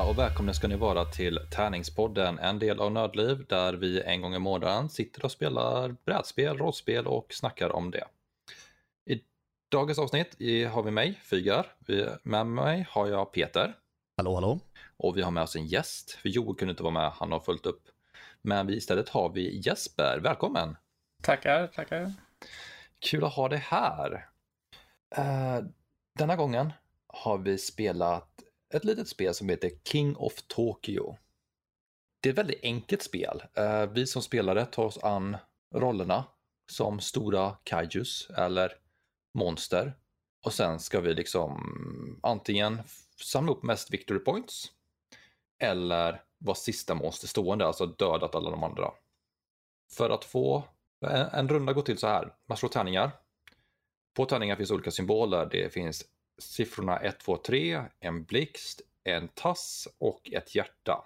Allihopa 0.00 0.10
och 0.10 0.28
välkomna 0.28 0.54
ska 0.54 0.68
ni 0.68 0.76
vara 0.76 1.04
till 1.04 1.38
Tärningspodden, 1.50 2.38
en 2.38 2.58
del 2.58 2.80
av 2.80 2.92
Nördliv 2.92 3.46
där 3.48 3.72
vi 3.72 4.02
en 4.02 4.22
gång 4.22 4.34
i 4.34 4.38
månaden 4.38 4.88
sitter 4.88 5.24
och 5.24 5.32
spelar 5.32 5.96
brädspel, 6.04 6.58
rollspel 6.58 7.06
och 7.06 7.26
snackar 7.32 7.72
om 7.76 7.90
det. 7.90 8.04
I 9.06 9.20
dagens 9.70 9.98
avsnitt 9.98 10.36
har 10.70 10.82
vi 10.82 10.90
mig, 10.90 11.20
Fygar. 11.24 11.66
Med 12.22 12.46
mig 12.46 12.86
har 12.90 13.08
jag 13.08 13.32
Peter. 13.32 13.74
Hallå, 14.16 14.34
hallå. 14.34 14.60
Och 14.96 15.16
vi 15.16 15.22
har 15.22 15.30
med 15.30 15.42
oss 15.42 15.56
en 15.56 15.66
gäst, 15.66 16.10
för 16.10 16.28
Joel 16.28 16.56
kunde 16.56 16.70
inte 16.70 16.82
vara 16.82 16.94
med, 16.94 17.10
han 17.10 17.32
har 17.32 17.40
följt 17.40 17.66
upp. 17.66 17.82
Men 18.42 18.66
vi 18.66 18.76
istället 18.76 19.08
har 19.08 19.28
vi 19.28 19.60
Jesper, 19.60 20.20
välkommen! 20.22 20.76
Tackar, 21.22 21.66
tackar. 21.66 22.12
Kul 22.98 23.24
att 23.24 23.34
ha 23.34 23.48
dig 23.48 23.58
här. 23.58 24.28
Uh, 25.18 25.66
denna 26.18 26.36
gången 26.36 26.72
har 27.12 27.38
vi 27.38 27.58
spelat 27.58 28.29
ett 28.74 28.84
litet 28.84 29.08
spel 29.08 29.34
som 29.34 29.48
heter 29.48 29.70
King 29.84 30.16
of 30.16 30.42
Tokyo. 30.46 31.16
Det 32.20 32.28
är 32.28 32.32
ett 32.32 32.38
väldigt 32.38 32.62
enkelt 32.62 33.02
spel. 33.02 33.42
Eh, 33.54 33.86
vi 33.86 34.06
som 34.06 34.22
spelare 34.22 34.66
tar 34.66 34.84
oss 34.84 34.98
an 34.98 35.36
rollerna 35.74 36.24
som 36.70 37.00
stora 37.00 37.56
kajus 37.64 38.30
eller 38.36 38.72
monster. 39.34 39.96
Och 40.44 40.52
sen 40.52 40.80
ska 40.80 41.00
vi 41.00 41.14
liksom 41.14 42.20
antingen 42.22 42.82
samla 43.22 43.52
upp 43.52 43.62
mest 43.62 43.90
victory 43.90 44.18
points 44.18 44.72
eller 45.58 46.22
vara 46.38 46.54
sista 46.54 46.94
monster 46.94 47.28
stående, 47.28 47.66
alltså 47.66 47.86
dödat 47.86 48.34
alla 48.34 48.50
de 48.50 48.64
andra. 48.64 48.90
För 49.92 50.10
att 50.10 50.24
få 50.24 50.64
en, 51.06 51.28
en 51.32 51.48
runda 51.48 51.72
går 51.72 51.82
till 51.82 51.98
så 51.98 52.06
här. 52.06 52.34
Man 52.46 52.58
slår 52.58 52.68
tärningar. 52.68 53.10
På 54.14 54.24
tärningar 54.24 54.56
finns 54.56 54.70
olika 54.70 54.90
symboler. 54.90 55.48
Det 55.50 55.72
finns 55.72 56.04
siffrorna 56.40 56.96
1, 56.96 57.18
2, 57.18 57.36
3, 57.36 57.82
en 58.00 58.24
blixt, 58.24 58.80
en 59.04 59.28
tass 59.28 59.88
och 59.98 60.30
ett 60.32 60.54
hjärta. 60.54 61.04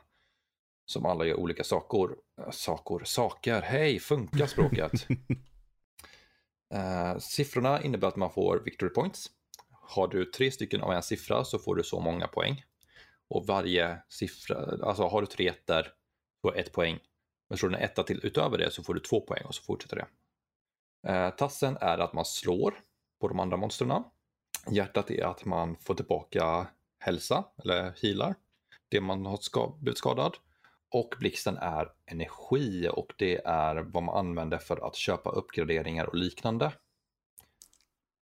Som 0.87 1.07
alla 1.07 1.25
gör 1.25 1.35
olika 1.35 1.65
saker. 1.65 2.09
Saker, 2.51 3.05
saker. 3.05 3.61
Hej, 3.61 3.99
funkar 3.99 4.47
språket. 4.47 5.07
uh, 6.75 7.19
siffrorna 7.19 7.83
innebär 7.83 8.09
att 8.09 8.17
man 8.17 8.33
får 8.33 8.62
victory 8.65 8.91
points. 8.91 9.31
Har 9.71 10.09
du 10.09 10.25
tre 10.25 10.51
stycken 10.51 10.83
av 10.83 10.93
en 10.93 11.03
siffra 11.03 11.45
så 11.45 11.59
får 11.59 11.77
du 11.77 11.83
så 11.83 12.01
många 12.01 12.27
poäng. 12.27 12.65
Och 13.29 13.47
varje 13.47 13.99
siffra, 14.09 14.57
alltså 14.83 15.03
har 15.07 15.21
du 15.21 15.27
tre 15.27 15.49
ettor, 15.49 15.83
får 16.43 16.57
ett 16.57 16.73
poäng. 16.73 16.99
Men 17.49 17.59
slår 17.59 17.71
du 17.71 17.77
en 17.77 17.83
etta 17.83 18.03
till 18.03 18.21
utöver 18.23 18.59
det 18.59 18.71
så 18.71 18.83
får 18.83 18.95
du 18.95 19.01
två 19.01 19.21
poäng 19.21 19.45
och 19.45 19.55
så 19.55 19.62
fortsätter 19.62 19.97
det. 19.97 20.07
Eh, 21.12 21.31
tassen 21.31 21.77
är 21.81 21.99
att 21.99 22.12
man 22.12 22.25
slår 22.25 22.75
på 23.21 23.29
de 23.29 23.41
andra 23.41 23.57
monstren. 23.57 24.05
Hjärtat 24.70 25.11
är 25.11 25.25
att 25.25 25.45
man 25.45 25.77
får 25.77 25.95
tillbaka 25.95 26.67
hälsa, 26.98 27.45
eller 27.65 27.95
healar, 28.03 28.34
det 28.89 29.01
man 29.01 29.27
har 29.27 29.37
ska 29.37 29.77
blivit 29.81 29.98
skadad. 29.98 30.37
Och 30.91 31.15
blixten 31.19 31.56
är 31.56 31.89
energi 32.06 32.89
och 32.93 33.12
det 33.17 33.41
är 33.45 33.77
vad 33.77 34.03
man 34.03 34.17
använder 34.17 34.59
för 34.59 34.87
att 34.87 34.97
köpa 34.97 35.31
uppgraderingar 35.31 36.05
och 36.05 36.15
liknande. 36.15 36.73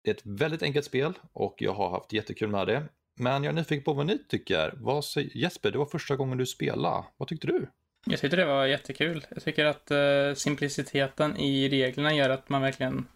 Det 0.05 0.11
är 0.11 0.15
ett 0.15 0.27
väldigt 0.27 0.63
enkelt 0.63 0.87
spel 0.87 1.13
och 1.33 1.55
jag 1.59 1.73
har 1.73 1.91
haft 1.91 2.13
jättekul 2.13 2.49
med 2.49 2.67
det. 2.67 2.89
Men 3.21 3.45
jag 3.45 3.53
är 3.53 3.57
nyfiken 3.57 3.85
på 3.85 3.93
vad 3.93 4.07
ni 4.07 4.19
tycker. 4.19 4.75
Vad 4.77 5.05
säger, 5.05 5.37
Jesper, 5.37 5.71
det 5.71 5.79
var 5.79 5.87
första 5.87 6.17
gången 6.17 6.39
du 6.39 6.47
spelade. 6.47 7.05
Vad 7.17 7.29
tyckte 7.29 7.47
du? 7.47 7.69
Jag 8.07 8.21
tyckte 8.21 8.37
det 8.37 8.45
var 8.45 8.67
jättekul. 8.67 9.27
Jag 9.31 9.43
tycker 9.43 9.65
att 9.65 9.91
uh, 9.91 10.35
simpliciteten 10.35 11.37
i 11.37 11.69
reglerna 11.69 12.15
gör 12.15 12.31
att 12.31 12.49
man 12.49 12.63
verkligen 12.63 13.09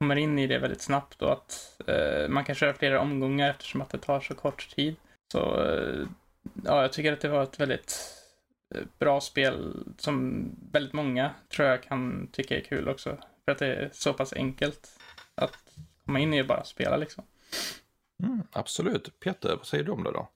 kommer 0.00 0.16
in 0.16 0.38
i 0.38 0.46
det 0.46 0.58
väldigt 0.58 0.82
snabbt 0.82 1.22
och 1.22 1.32
att 1.32 1.80
uh, 1.88 2.28
man 2.28 2.44
kan 2.44 2.54
köra 2.54 2.74
flera 2.74 3.00
omgångar 3.00 3.50
eftersom 3.50 3.80
att 3.80 3.90
det 3.90 3.98
tar 3.98 4.20
så 4.20 4.34
kort 4.34 4.68
tid. 4.74 4.96
Så 5.32 5.62
uh, 5.62 6.08
ja, 6.64 6.82
jag 6.82 6.92
tycker 6.92 7.12
att 7.12 7.20
det 7.20 7.28
var 7.28 7.42
ett 7.42 7.60
väldigt 7.60 8.16
bra 8.98 9.20
spel 9.20 9.84
som 9.98 10.44
väldigt 10.72 10.92
många 10.92 11.34
tror 11.48 11.68
jag 11.68 11.82
kan 11.82 12.28
tycka 12.32 12.56
är 12.56 12.64
kul 12.64 12.88
också. 12.88 13.18
För 13.44 13.52
att 13.52 13.58
det 13.58 13.66
är 13.66 13.90
så 13.92 14.12
pass 14.12 14.32
enkelt 14.32 14.90
att 15.34 15.58
komma 16.04 16.18
in 16.18 16.34
i 16.34 16.42
och 16.42 16.46
bara 16.46 16.64
spela 16.64 16.96
liksom. 16.96 17.24
Mm, 18.22 18.42
absolut. 18.52 19.20
Peter, 19.20 19.56
vad 19.56 19.66
säger 19.66 19.84
du 19.84 19.92
om 19.92 20.04
det 20.04 20.12
då? 20.12 20.28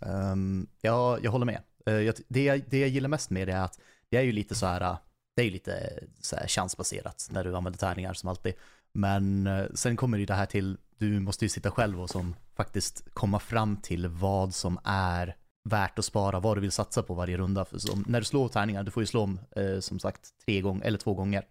Um, 0.00 0.66
ja, 0.80 1.18
jag 1.22 1.30
håller 1.30 1.46
med. 1.46 1.62
Uh, 1.90 2.02
jag, 2.02 2.14
det, 2.28 2.44
jag, 2.44 2.62
det 2.68 2.78
jag 2.78 2.88
gillar 2.88 3.08
mest 3.08 3.30
med 3.30 3.48
det 3.48 3.52
är 3.52 3.64
att 3.64 3.80
det 4.10 4.16
är 4.16 4.22
ju 4.22 4.32
lite 4.32 4.54
så 4.54 4.66
här, 4.66 4.96
det 5.36 5.42
är 5.42 5.46
ju 5.46 5.50
lite 5.50 6.00
så 6.20 6.36
här 6.36 6.46
chansbaserat 6.46 7.28
när 7.30 7.44
du 7.44 7.56
använder 7.56 7.78
tärningar 7.78 8.12
som 8.12 8.28
alltid. 8.28 8.54
Men 8.96 9.46
eh, 9.46 9.66
sen 9.74 9.96
kommer 9.96 10.18
ju 10.18 10.26
det 10.26 10.34
här 10.34 10.46
till, 10.46 10.78
du 10.98 11.20
måste 11.20 11.44
ju 11.44 11.48
sitta 11.48 11.70
själv 11.70 12.00
och 12.00 12.10
som 12.10 12.36
faktiskt 12.54 13.04
komma 13.12 13.38
fram 13.38 13.76
till 13.76 14.08
vad 14.08 14.54
som 14.54 14.78
är 14.84 15.36
värt 15.64 15.98
att 15.98 16.04
spara, 16.04 16.40
vad 16.40 16.56
du 16.56 16.60
vill 16.60 16.72
satsa 16.72 17.02
på 17.02 17.14
varje 17.14 17.36
runda. 17.36 17.64
För 17.64 17.78
som, 17.78 18.04
när 18.08 18.20
du 18.20 18.24
slår 18.24 18.48
tärningar, 18.48 18.82
du 18.82 18.90
får 18.90 19.02
ju 19.02 19.06
slå 19.06 19.20
om 19.20 19.40
eh, 19.56 19.80
som 19.80 19.98
sagt 19.98 20.30
tre 20.44 20.60
gånger, 20.60 20.84
eller 20.84 20.98
två 20.98 21.14
gånger, 21.14 21.44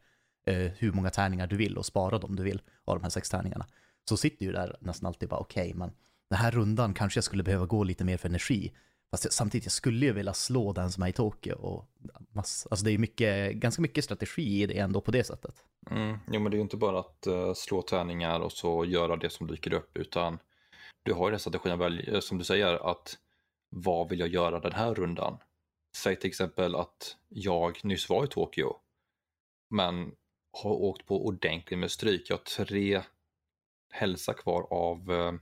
eh, 0.45 0.71
hur 0.77 0.91
många 0.91 1.09
tärningar 1.09 1.47
du 1.47 1.55
vill 1.55 1.77
och 1.77 1.85
spara 1.85 2.17
dem 2.17 2.35
du 2.35 2.43
vill 2.43 2.61
av 2.85 2.95
de 2.95 3.03
här 3.03 3.09
sex 3.09 3.29
tärningarna 3.29 3.65
så 4.09 4.17
sitter 4.17 4.45
ju 4.45 4.51
där 4.51 4.77
nästan 4.79 5.07
alltid 5.07 5.29
bara 5.29 5.39
okej, 5.39 5.67
okay, 5.67 5.73
men 5.73 5.91
den 6.29 6.39
här 6.39 6.51
rundan 6.51 6.93
kanske 6.93 7.17
jag 7.17 7.23
skulle 7.23 7.43
behöva 7.43 7.65
gå 7.65 7.83
lite 7.83 8.03
mer 8.03 8.17
för 8.17 8.29
energi. 8.29 8.73
Fast 9.11 9.23
jag, 9.23 9.33
samtidigt, 9.33 9.65
jag 9.65 9.71
skulle 9.71 10.05
ju 10.05 10.13
vilja 10.13 10.33
slå 10.33 10.73
den 10.73 10.91
som 10.91 11.03
är 11.03 11.07
i 11.07 11.13
Tokyo 11.13 11.55
och 11.55 11.87
mass, 12.31 12.67
alltså 12.71 12.85
det 12.85 12.91
är 12.91 12.97
mycket, 12.97 13.53
ganska 13.55 13.81
mycket 13.81 14.03
strategi 14.03 14.61
i 14.61 14.65
det 14.65 14.77
ändå 14.77 15.01
på 15.01 15.11
det 15.11 15.23
sättet. 15.23 15.63
Mm, 15.91 16.17
jo, 16.31 16.39
men 16.39 16.51
det 16.51 16.55
är 16.55 16.57
ju 16.57 16.63
inte 16.63 16.77
bara 16.77 16.99
att 16.99 17.27
uh, 17.27 17.53
slå 17.53 17.81
tärningar 17.81 18.39
och 18.39 18.51
så 18.51 18.85
göra 18.85 19.15
det 19.15 19.29
som 19.29 19.47
dyker 19.47 19.73
upp, 19.73 19.97
utan 19.97 20.39
du 21.03 21.13
har 21.13 21.27
ju 21.27 21.31
den 21.31 21.39
strategin, 21.39 21.79
väl, 21.79 22.13
eh, 22.13 22.19
som 22.19 22.37
du 22.37 22.43
säger, 22.43 22.91
att 22.91 23.17
vad 23.69 24.09
vill 24.09 24.19
jag 24.19 24.29
göra 24.29 24.59
den 24.59 24.73
här 24.73 24.93
rundan? 24.93 25.37
Säg 25.97 26.15
till 26.15 26.29
exempel 26.29 26.75
att 26.75 27.17
jag 27.29 27.85
nyss 27.85 28.09
var 28.09 28.25
i 28.25 28.27
Tokyo, 28.27 28.75
men 29.69 30.11
har 30.63 30.71
åkt 30.71 31.05
på 31.05 31.25
ordentligt 31.25 31.79
med 31.79 31.91
stryk. 31.91 32.29
Jag 32.29 32.35
har 32.35 32.65
tre 32.65 33.01
hälsa 33.91 34.33
kvar 34.33 34.67
av 34.73 35.11
eh, 35.11 35.33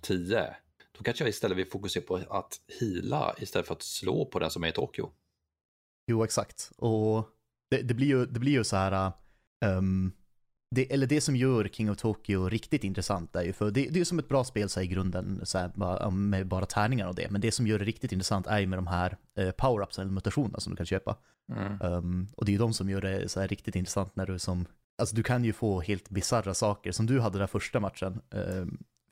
tio 0.00 0.56
då 0.98 1.04
kanske 1.04 1.24
jag 1.24 1.28
istället 1.28 1.58
vill 1.58 1.66
fokusera 1.66 2.04
på 2.04 2.20
att 2.30 2.60
hila 2.80 3.34
istället 3.38 3.66
för 3.66 3.74
att 3.74 3.82
slå 3.82 4.24
på 4.24 4.38
den 4.38 4.50
som 4.50 4.64
är 4.64 4.68
i 4.68 4.72
Tokyo. 4.72 5.10
Jo, 6.06 6.24
exakt. 6.24 6.70
Och 6.76 7.28
det, 7.70 7.82
det 7.82 7.94
blir, 7.94 8.06
ju, 8.06 8.26
det 8.26 8.40
blir 8.40 8.52
ju 8.52 8.64
så 8.64 8.76
här, 8.76 9.12
um, 9.64 10.12
det, 10.70 10.92
eller 10.92 11.06
det 11.06 11.20
som 11.20 11.36
gör 11.36 11.68
King 11.68 11.90
of 11.90 11.96
Tokyo 11.96 12.48
riktigt 12.48 12.84
intressant 12.84 13.36
är 13.36 13.42
ju, 13.42 13.52
för 13.52 13.70
det, 13.70 13.88
det 13.88 14.00
är 14.00 14.04
som 14.04 14.18
ett 14.18 14.28
bra 14.28 14.44
spel 14.44 14.68
så 14.68 14.80
här, 14.80 14.84
i 14.84 14.88
grunden, 14.88 15.40
så 15.44 15.58
här, 15.58 16.10
med 16.10 16.46
bara 16.46 16.66
tärningar 16.66 17.08
och 17.08 17.14
det, 17.14 17.30
men 17.30 17.40
det 17.40 17.52
som 17.52 17.66
gör 17.66 17.78
det 17.78 17.84
riktigt 17.84 18.12
intressant 18.12 18.46
är 18.46 18.58
ju 18.58 18.66
med 18.66 18.78
de 18.78 18.86
här 18.86 19.16
uh, 19.38 19.50
power-ups 19.50 20.00
eller 20.00 20.10
mutationerna 20.10 20.60
som 20.60 20.70
du 20.70 20.76
kan 20.76 20.86
köpa. 20.86 21.16
Mm. 21.52 21.80
Um, 21.80 22.28
och 22.36 22.44
det 22.44 22.50
är 22.50 22.52
ju 22.52 22.58
de 22.58 22.72
som 22.74 22.90
gör 22.90 23.00
det 23.00 23.28
så 23.28 23.40
här 23.40 23.48
riktigt 23.48 23.76
intressant 23.76 24.16
när 24.16 24.26
du 24.26 24.38
som 24.38 24.66
Alltså 24.98 25.16
du 25.16 25.22
kan 25.22 25.44
ju 25.44 25.52
få 25.52 25.80
helt 25.80 26.10
bizarra 26.10 26.54
saker 26.54 26.92
som 26.92 27.06
du 27.06 27.20
hade 27.20 27.38
den 27.38 27.48
första 27.48 27.80
matchen, 27.80 28.20
eh, 28.30 28.66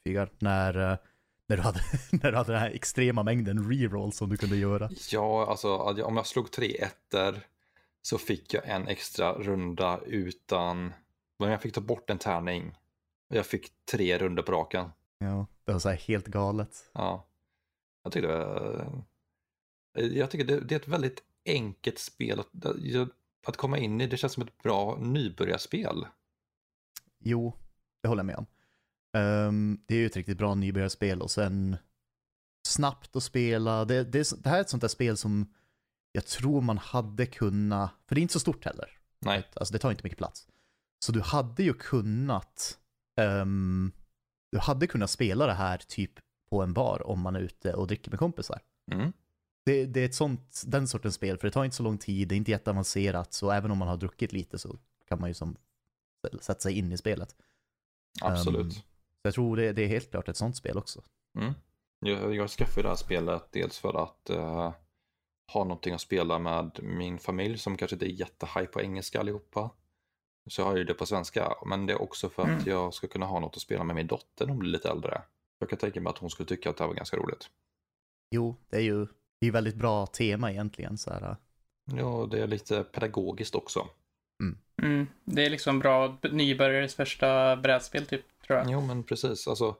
Fygar, 0.04 0.30
när, 0.38 0.92
eh, 0.92 0.98
när, 1.46 1.56
du 1.56 1.62
hade, 1.62 1.80
när 2.10 2.30
du 2.32 2.36
hade 2.36 2.52
den 2.52 2.60
här 2.60 2.70
extrema 2.70 3.22
mängden 3.22 3.70
reroll 3.70 4.12
som 4.12 4.30
du 4.30 4.36
kunde 4.36 4.56
göra. 4.56 4.90
Ja, 5.10 5.46
alltså 5.46 5.76
om 5.76 6.16
jag 6.16 6.26
slog 6.26 6.50
tre 6.50 6.76
ettor 6.76 7.40
så 8.02 8.18
fick 8.18 8.54
jag 8.54 8.68
en 8.68 8.88
extra 8.88 9.32
runda 9.32 10.00
utan, 10.06 10.92
men 11.38 11.50
jag 11.50 11.62
fick 11.62 11.74
ta 11.74 11.80
bort 11.80 12.10
en 12.10 12.18
tärning. 12.18 12.74
Jag 13.28 13.46
fick 13.46 13.72
tre 13.90 14.18
runder 14.18 14.42
på 14.42 14.52
raken. 14.52 14.90
Ja, 15.18 15.46
det 15.64 15.72
var 15.72 15.78
så 15.78 15.88
här 15.88 15.96
helt 15.96 16.26
galet. 16.26 16.90
Ja, 16.92 17.26
jag 18.02 18.12
tyckte 18.12 18.28
jag 19.94 20.30
tycker 20.30 20.44
det, 20.44 20.60
det 20.60 20.74
är 20.74 20.80
ett 20.80 20.88
väldigt 20.88 21.22
enkelt 21.44 21.98
spel. 21.98 22.42
Jag, 22.78 23.08
att 23.46 23.56
komma 23.56 23.78
in 23.78 24.00
i. 24.00 24.06
Det 24.06 24.16
känns 24.16 24.32
som 24.32 24.42
ett 24.42 24.62
bra 24.62 24.96
nybörjarspel. 25.00 26.06
Jo, 27.18 27.52
det 28.02 28.08
håller 28.08 28.20
jag 28.20 28.26
med 28.26 28.36
om. 28.36 28.46
Um, 29.14 29.80
det 29.86 29.94
är 29.94 29.98
ju 29.98 30.06
ett 30.06 30.16
riktigt 30.16 30.38
bra 30.38 30.54
nybörjarspel 30.54 31.22
och 31.22 31.30
sen 31.30 31.76
snabbt 32.66 33.16
att 33.16 33.22
spela. 33.22 33.84
Det, 33.84 34.04
det, 34.04 34.42
det, 34.42 34.48
här 34.48 34.56
är 34.56 34.60
ett 34.60 34.70
sånt 34.70 34.80
där 34.80 34.88
spel 34.88 35.16
som 35.16 35.52
jag 36.12 36.26
tror 36.26 36.60
man 36.60 36.78
hade 36.78 37.26
kunnat, 37.26 37.90
för 38.06 38.14
det 38.14 38.20
är 38.20 38.22
inte 38.22 38.32
så 38.32 38.40
stort 38.40 38.64
heller. 38.64 38.90
Nej. 39.20 39.48
Alltså 39.54 39.72
det 39.72 39.78
tar 39.78 39.90
inte 39.90 40.04
mycket 40.04 40.18
plats. 40.18 40.46
Så 41.04 41.12
du 41.12 41.20
hade 41.20 41.62
ju 41.62 41.74
kunnat, 41.74 42.78
um, 43.20 43.92
du 44.52 44.58
hade 44.58 44.86
kunnat 44.86 45.10
spela 45.10 45.46
det 45.46 45.52
här 45.52 45.78
typ 45.78 46.12
på 46.50 46.62
en 46.62 46.72
bar 46.72 47.06
om 47.06 47.20
man 47.20 47.36
är 47.36 47.40
ute 47.40 47.74
och 47.74 47.86
dricker 47.86 48.10
med 48.10 48.18
kompisar. 48.18 48.60
Mm 48.92 49.12
det, 49.64 49.86
det, 49.86 50.00
är 50.00 50.04
ett 50.04 50.14
sånt, 50.14 50.62
den 50.66 50.88
sortens 50.88 51.14
spel, 51.14 51.38
för 51.38 51.48
det 51.48 51.52
tar 51.52 51.64
inte 51.64 51.76
så 51.76 51.82
lång 51.82 51.98
tid, 51.98 52.28
det 52.28 52.34
är 52.34 52.36
inte 52.36 52.50
jätteavancerat, 52.50 53.32
så 53.32 53.50
även 53.50 53.70
om 53.70 53.78
man 53.78 53.88
har 53.88 53.96
druckit 53.96 54.32
lite 54.32 54.58
så 54.58 54.78
kan 55.08 55.20
man 55.20 55.30
ju 55.30 55.34
som 55.34 55.56
sätta 56.40 56.60
sig 56.60 56.78
in 56.78 56.92
i 56.92 56.96
spelet. 56.96 57.36
Absolut. 58.20 58.76
Um, 58.76 58.82
jag 59.28 59.34
tror 59.34 59.56
det, 59.56 59.72
det, 59.72 59.82
är 59.82 59.88
helt 59.88 60.10
klart 60.10 60.28
ett 60.28 60.36
sånt 60.36 60.56
spel 60.56 60.78
också. 60.78 61.02
Mm. 61.38 61.52
Jag, 62.00 62.34
jag 62.34 62.50
skaffade 62.50 62.82
det 62.82 62.88
här 62.88 62.96
spelet 62.96 63.48
dels 63.50 63.78
för 63.78 64.02
att 64.02 64.30
uh, 64.30 64.72
ha 65.52 65.64
någonting 65.64 65.94
att 65.94 66.00
spela 66.00 66.38
med 66.38 66.78
min 66.82 67.18
familj 67.18 67.58
som 67.58 67.76
kanske 67.76 67.94
inte 67.94 68.06
är 68.06 68.20
jättehaj 68.20 68.66
på 68.66 68.80
engelska 68.80 69.20
allihopa. 69.20 69.70
Så 70.50 70.60
jag 70.60 70.66
har 70.66 70.76
ju 70.76 70.84
det 70.84 70.94
på 70.94 71.06
svenska, 71.06 71.54
men 71.66 71.86
det 71.86 71.92
är 71.92 72.02
också 72.02 72.28
för 72.28 72.42
mm. 72.42 72.56
att 72.56 72.66
jag 72.66 72.94
ska 72.94 73.06
kunna 73.06 73.26
ha 73.26 73.40
något 73.40 73.56
att 73.56 73.62
spela 73.62 73.84
med 73.84 73.96
min 73.96 74.06
dotter 74.06 74.46
när 74.46 74.52
hon 74.52 74.58
blir 74.58 74.70
lite 74.70 74.90
äldre. 74.90 75.22
Jag 75.58 75.68
kan 75.68 75.78
tänka 75.78 76.00
mig 76.00 76.10
att 76.10 76.18
hon 76.18 76.30
skulle 76.30 76.46
tycka 76.46 76.70
att 76.70 76.76
det 76.76 76.82
här 76.82 76.88
var 76.88 76.94
ganska 76.94 77.16
roligt. 77.16 77.50
jo, 78.30 78.56
det 78.70 78.76
är 78.76 78.80
ju 78.82 79.06
det 79.40 79.46
är 79.46 79.52
väldigt 79.52 79.76
bra 79.76 80.06
tema 80.06 80.52
egentligen. 80.52 80.98
Så 80.98 81.10
här. 81.10 81.36
Ja, 81.84 82.28
det 82.30 82.42
är 82.42 82.46
lite 82.46 82.84
pedagogiskt 82.84 83.54
också. 83.54 83.88
Mm. 84.82 85.06
Det 85.24 85.46
är 85.46 85.50
liksom 85.50 85.78
bra 85.78 86.18
nybörjares 86.32 86.94
första 86.94 87.56
brädspel 87.56 88.06
typ, 88.06 88.24
tror 88.46 88.58
jag. 88.58 88.70
Jo, 88.70 88.80
men 88.80 89.02
precis. 89.02 89.48
Alltså, 89.48 89.76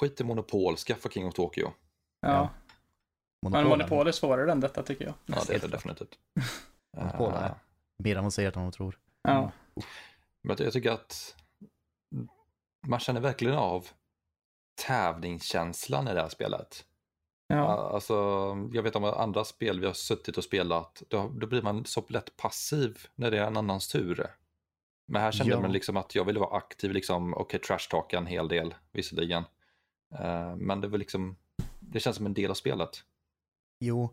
skit 0.00 0.20
i 0.20 0.24
monopol, 0.24 0.76
skaffa 0.76 1.08
King 1.08 1.26
of 1.26 1.34
Tokyo. 1.34 1.72
Ja. 2.20 2.28
Ja. 2.28 2.50
Men 3.42 3.52
Monopolen, 3.52 3.78
monopol 3.78 4.06
är 4.06 4.12
svårare 4.12 4.52
än 4.52 4.60
detta 4.60 4.82
tycker 4.82 5.04
jag. 5.04 5.14
Ja, 5.26 5.42
det 5.46 5.54
är 5.54 5.60
det 5.60 5.68
definitivt. 5.68 6.18
Monopol 6.96 7.32
är 7.32 7.46
Eh, 7.46 7.54
mer 7.96 8.16
avancerat 8.16 8.56
än 8.56 8.62
man 8.62 8.72
tror. 8.72 8.98
Ja. 9.22 9.52
Men 10.42 10.56
jag 10.58 10.72
tycker 10.72 10.90
att 10.90 11.36
man 12.86 13.00
känner 13.00 13.20
verkligen 13.20 13.54
av 13.54 13.88
tävlingskänslan 14.86 16.08
i 16.08 16.14
det 16.14 16.20
här 16.20 16.28
spelet. 16.28 16.84
Ja. 17.46 17.90
Alltså, 17.92 18.14
jag 18.72 18.82
vet 18.82 18.96
om 18.96 19.04
andra 19.04 19.44
spel 19.44 19.80
vi 19.80 19.86
har 19.86 19.92
suttit 19.92 20.38
och 20.38 20.44
spelat, 20.44 21.02
då, 21.08 21.28
då 21.28 21.46
blir 21.46 21.62
man 21.62 21.84
så 21.84 22.04
lätt 22.08 22.36
passiv 22.36 23.06
när 23.14 23.30
det 23.30 23.38
är 23.38 23.46
en 23.46 23.56
annans 23.56 23.88
tur. 23.88 24.26
Men 25.06 25.22
här 25.22 25.32
kände 25.32 25.52
Ja. 25.52 25.60
man 25.60 25.72
liksom 25.72 25.96
att 25.96 26.14
jag 26.14 26.24
ville 26.24 26.38
vara 26.40 26.56
aktiv, 26.56 26.92
liksom, 26.92 27.34
okej, 27.34 27.60
trashtalka 27.60 28.18
en 28.18 28.26
hel 28.26 28.48
del 28.48 28.74
visserligen. 28.92 29.44
Eh, 30.18 30.56
men 30.56 30.80
det 30.80 30.88
var 30.88 30.98
liksom, 30.98 31.36
det 31.80 32.00
känns 32.00 32.16
som 32.16 32.26
en 32.26 32.34
del 32.34 32.50
av 32.50 32.54
spelet. 32.54 32.90
Jo. 33.80 34.10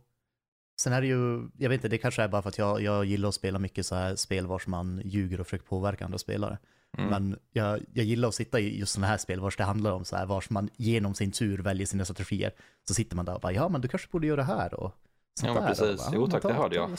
Sen 0.82 0.94
är 0.94 1.02
det 1.02 1.08
ju, 1.08 1.50
jag 1.58 1.70
vet 1.70 1.78
inte, 1.78 1.88
det 1.88 1.98
kanske 1.98 2.24
är 2.24 2.28
bara 2.28 2.42
för 2.42 2.50
att 2.50 2.58
jag, 2.58 2.82
jag 2.82 3.06
gillar 3.06 3.30
att 3.30 3.36
spela 3.36 3.60
mycket 3.60 3.86
så 3.86 3.96
här 3.96 4.16
spel 4.16 4.48
vars 4.48 4.68
man 4.68 5.02
ljuger 5.06 5.40
och 5.40 5.48
försöker 5.48 5.66
påverka 5.66 6.06
andra 6.06 6.18
spelare. 6.18 6.58
Mm. 6.98 7.10
Men 7.10 7.40
jag, 7.52 7.80
jag 7.94 8.06
gillar 8.06 8.28
att 8.30 8.36
sitta 8.36 8.60
i 8.60 8.80
just 8.80 8.94
sådana 8.94 9.08
här 9.08 9.18
spel 9.18 9.40
vars 9.40 9.58
det 9.58 9.64
handlar 9.64 9.92
om 9.92 10.06
så 10.06 10.16
här, 10.16 10.26
vars 10.26 10.50
man 10.50 10.70
genom 10.76 11.14
sin 11.14 11.32
tur 11.32 11.58
väljer 11.58 11.88
sina 11.88 12.06
strategier. 12.06 12.52
Så 12.88 12.94
sitter 12.94 13.16
man 13.16 13.26
där 13.26 13.36
och 13.36 13.42
bara, 13.42 13.52
ja 13.54 13.70
men 13.70 13.82
du 13.82 13.88
kanske 13.88 14.08
borde 14.12 14.28
göra 14.28 14.38
det 14.38 14.44
här 14.44 14.74
och 14.74 14.92
sånt 15.40 15.48
Ja, 15.48 15.54
men 15.54 15.64
där. 15.64 15.72
Och 15.72 15.78
precis. 15.78 16.06
bara, 16.06 16.16
Jo, 16.16 16.28
tack, 16.28 16.42
ta- 16.42 16.48
det 16.48 16.54
hörde 16.54 16.76
jag. 16.76 16.90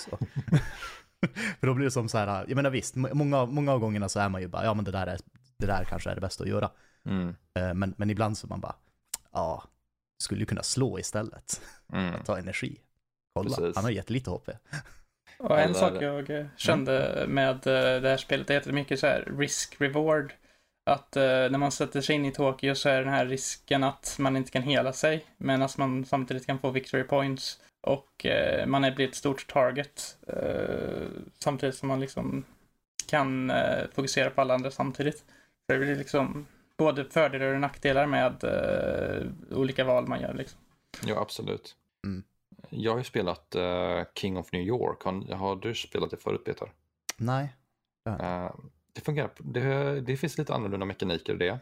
för 1.60 1.66
då 1.66 1.74
blir 1.74 1.84
det 1.84 1.90
som 1.90 2.08
så 2.08 2.18
här, 2.18 2.44
jag 2.48 2.56
menar 2.56 2.70
visst, 2.70 2.96
många, 2.96 3.46
många 3.46 3.72
av 3.72 3.78
gångerna 3.78 4.08
så 4.08 4.20
är 4.20 4.28
man 4.28 4.40
ju 4.40 4.48
bara, 4.48 4.64
ja 4.64 4.74
men 4.74 4.84
det 4.84 4.90
där, 4.90 5.06
är, 5.06 5.18
det 5.58 5.66
där 5.66 5.84
kanske 5.84 6.10
är 6.10 6.14
det 6.14 6.20
bästa 6.20 6.44
att 6.44 6.50
göra. 6.50 6.70
Mm. 7.06 7.34
Eh, 7.54 7.74
Men, 7.74 7.94
men 7.96 8.10
ibland 8.10 8.38
så 8.38 8.46
man 8.46 8.60
bara, 8.60 8.74
ja, 9.32 9.64
skulle 10.18 10.40
ju 10.40 10.46
kunna 10.46 10.62
slå 10.62 10.98
istället. 10.98 11.62
Mm. 11.92 12.14
Ta 12.24 12.38
energi. 12.38 12.80
Kolla, 13.34 13.56
Precis. 13.56 13.76
han 13.76 13.84
har 13.84 13.90
jättelite 13.90 14.30
HP. 14.30 14.50
Och 15.38 15.60
en 15.60 15.74
sak 15.74 16.02
jag 16.02 16.30
eh, 16.30 16.46
kände 16.56 17.24
med 17.28 17.54
eh, 17.54 18.00
det 18.02 18.08
här 18.08 18.16
spelet 18.16 18.50
är 18.50 18.56
att 18.56 18.64
det 18.64 18.70
är 18.70 18.74
mycket 18.74 19.00
så 19.00 19.06
här 19.06 19.32
risk-reward. 19.38 20.32
Att 20.90 21.14
när 21.14 21.58
man 21.58 21.72
sätter 21.72 22.00
sig 22.00 22.16
in 22.16 22.24
i 22.24 22.32
Tokyo 22.32 22.74
så 22.74 22.88
är 22.88 23.00
den 23.00 23.12
här 23.12 23.26
risken 23.26 23.84
att 23.84 24.16
man 24.18 24.36
inte 24.36 24.50
kan 24.50 24.62
hela 24.62 24.92
sig, 24.92 25.24
men 25.36 25.62
att 25.62 25.78
man 25.78 26.04
samtidigt 26.04 26.46
kan 26.46 26.58
få 26.58 26.70
victory 26.70 27.04
points. 27.04 27.60
Och 27.86 28.26
eh, 28.26 28.66
man 28.66 28.84
är- 28.84 28.94
blir 28.94 29.08
ett 29.08 29.14
stort 29.14 29.46
target. 29.52 30.18
Eh, 30.26 31.06
samtidigt 31.38 31.74
som 31.74 31.88
man 31.88 32.00
liksom 32.00 32.44
kan 33.08 33.50
eh, 33.50 33.84
fokusera 33.94 34.30
på 34.30 34.40
alla 34.40 34.54
andra 34.54 34.70
samtidigt. 34.70 35.18
Så 35.18 35.72
det 35.72 35.78
blir 35.78 35.96
liksom 35.96 36.46
både 36.76 37.04
fördelar 37.04 37.46
och 37.54 37.60
nackdelar 37.60 38.06
med 38.06 38.44
eh, 38.44 39.56
olika 39.58 39.84
val 39.84 40.06
man 40.08 40.20
gör 40.20 40.34
liksom. 40.34 40.60
Ja, 41.06 41.20
absolut. 41.20 41.76
Mm. 42.06 42.22
Jag 42.70 42.90
har 42.92 42.98
ju 42.98 43.04
spelat 43.04 43.54
eh, 43.54 44.02
King 44.14 44.36
of 44.36 44.52
New 44.52 44.62
York. 44.62 45.02
Har, 45.02 45.34
har 45.34 45.56
du 45.56 45.74
spelat 45.74 46.10
det 46.10 46.16
förut, 46.16 46.44
Peter? 46.44 46.72
Nej. 47.16 47.54
Eh, 48.06 48.50
det 48.92 49.00
fungerar, 49.00 49.30
det, 49.38 50.00
det 50.00 50.16
finns 50.16 50.38
lite 50.38 50.54
annorlunda 50.54 50.86
mekaniker 50.86 51.34
i 51.34 51.36
det. 51.36 51.58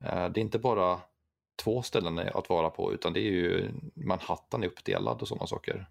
Det 0.00 0.10
är 0.10 0.38
inte 0.38 0.58
bara 0.58 1.00
två 1.56 1.82
ställen 1.82 2.18
att 2.18 2.48
vara 2.48 2.70
på, 2.70 2.92
utan 2.92 3.12
det 3.12 3.20
är 3.20 3.30
ju 3.30 3.70
Manhattan 3.94 4.62
är 4.62 4.66
uppdelad 4.66 5.22
och 5.22 5.28
sådana 5.28 5.46
saker. 5.46 5.86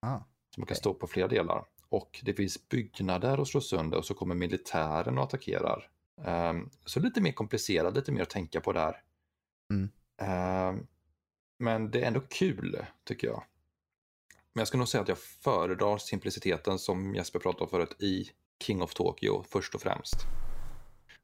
Ah, 0.00 0.18
Så 0.54 0.60
man 0.60 0.66
kan 0.66 0.76
stå 0.76 0.94
på 0.94 1.06
flera 1.06 1.28
delar. 1.28 1.64
Och 1.88 2.20
det 2.22 2.34
finns 2.34 2.68
byggnader 2.68 3.38
att 3.38 3.48
slå 3.48 3.60
sönder 3.60 3.98
och 3.98 4.04
så 4.04 4.14
kommer 4.14 4.34
militären 4.34 5.18
och 5.18 5.24
attackerar. 5.24 5.90
Ehm, 6.24 6.70
så 6.84 7.00
lite 7.00 7.20
mer 7.20 7.32
komplicerat, 7.32 7.94
lite 7.94 8.12
mer 8.12 8.22
att 8.22 8.30
tänka 8.30 8.60
på 8.60 8.72
där. 8.72 9.02
Mm. 9.70 9.90
Ehm, 10.22 10.86
men 11.58 11.90
det 11.90 12.02
är 12.02 12.06
ändå 12.06 12.20
kul, 12.20 12.86
tycker 13.04 13.26
jag. 13.26 13.44
Men 14.52 14.60
jag 14.60 14.68
ska 14.68 14.78
nog 14.78 14.88
säga 14.88 15.02
att 15.02 15.08
jag 15.08 15.18
föredrar 15.18 15.98
simpliciteten 15.98 16.78
som 16.78 17.14
Jesper 17.14 17.38
pratade 17.38 17.64
om 17.64 17.70
förut 17.70 18.02
i 18.02 18.30
King 18.62 18.82
of 18.82 18.94
Tokyo 18.94 19.44
först 19.48 19.74
och 19.74 19.80
främst. 19.80 20.16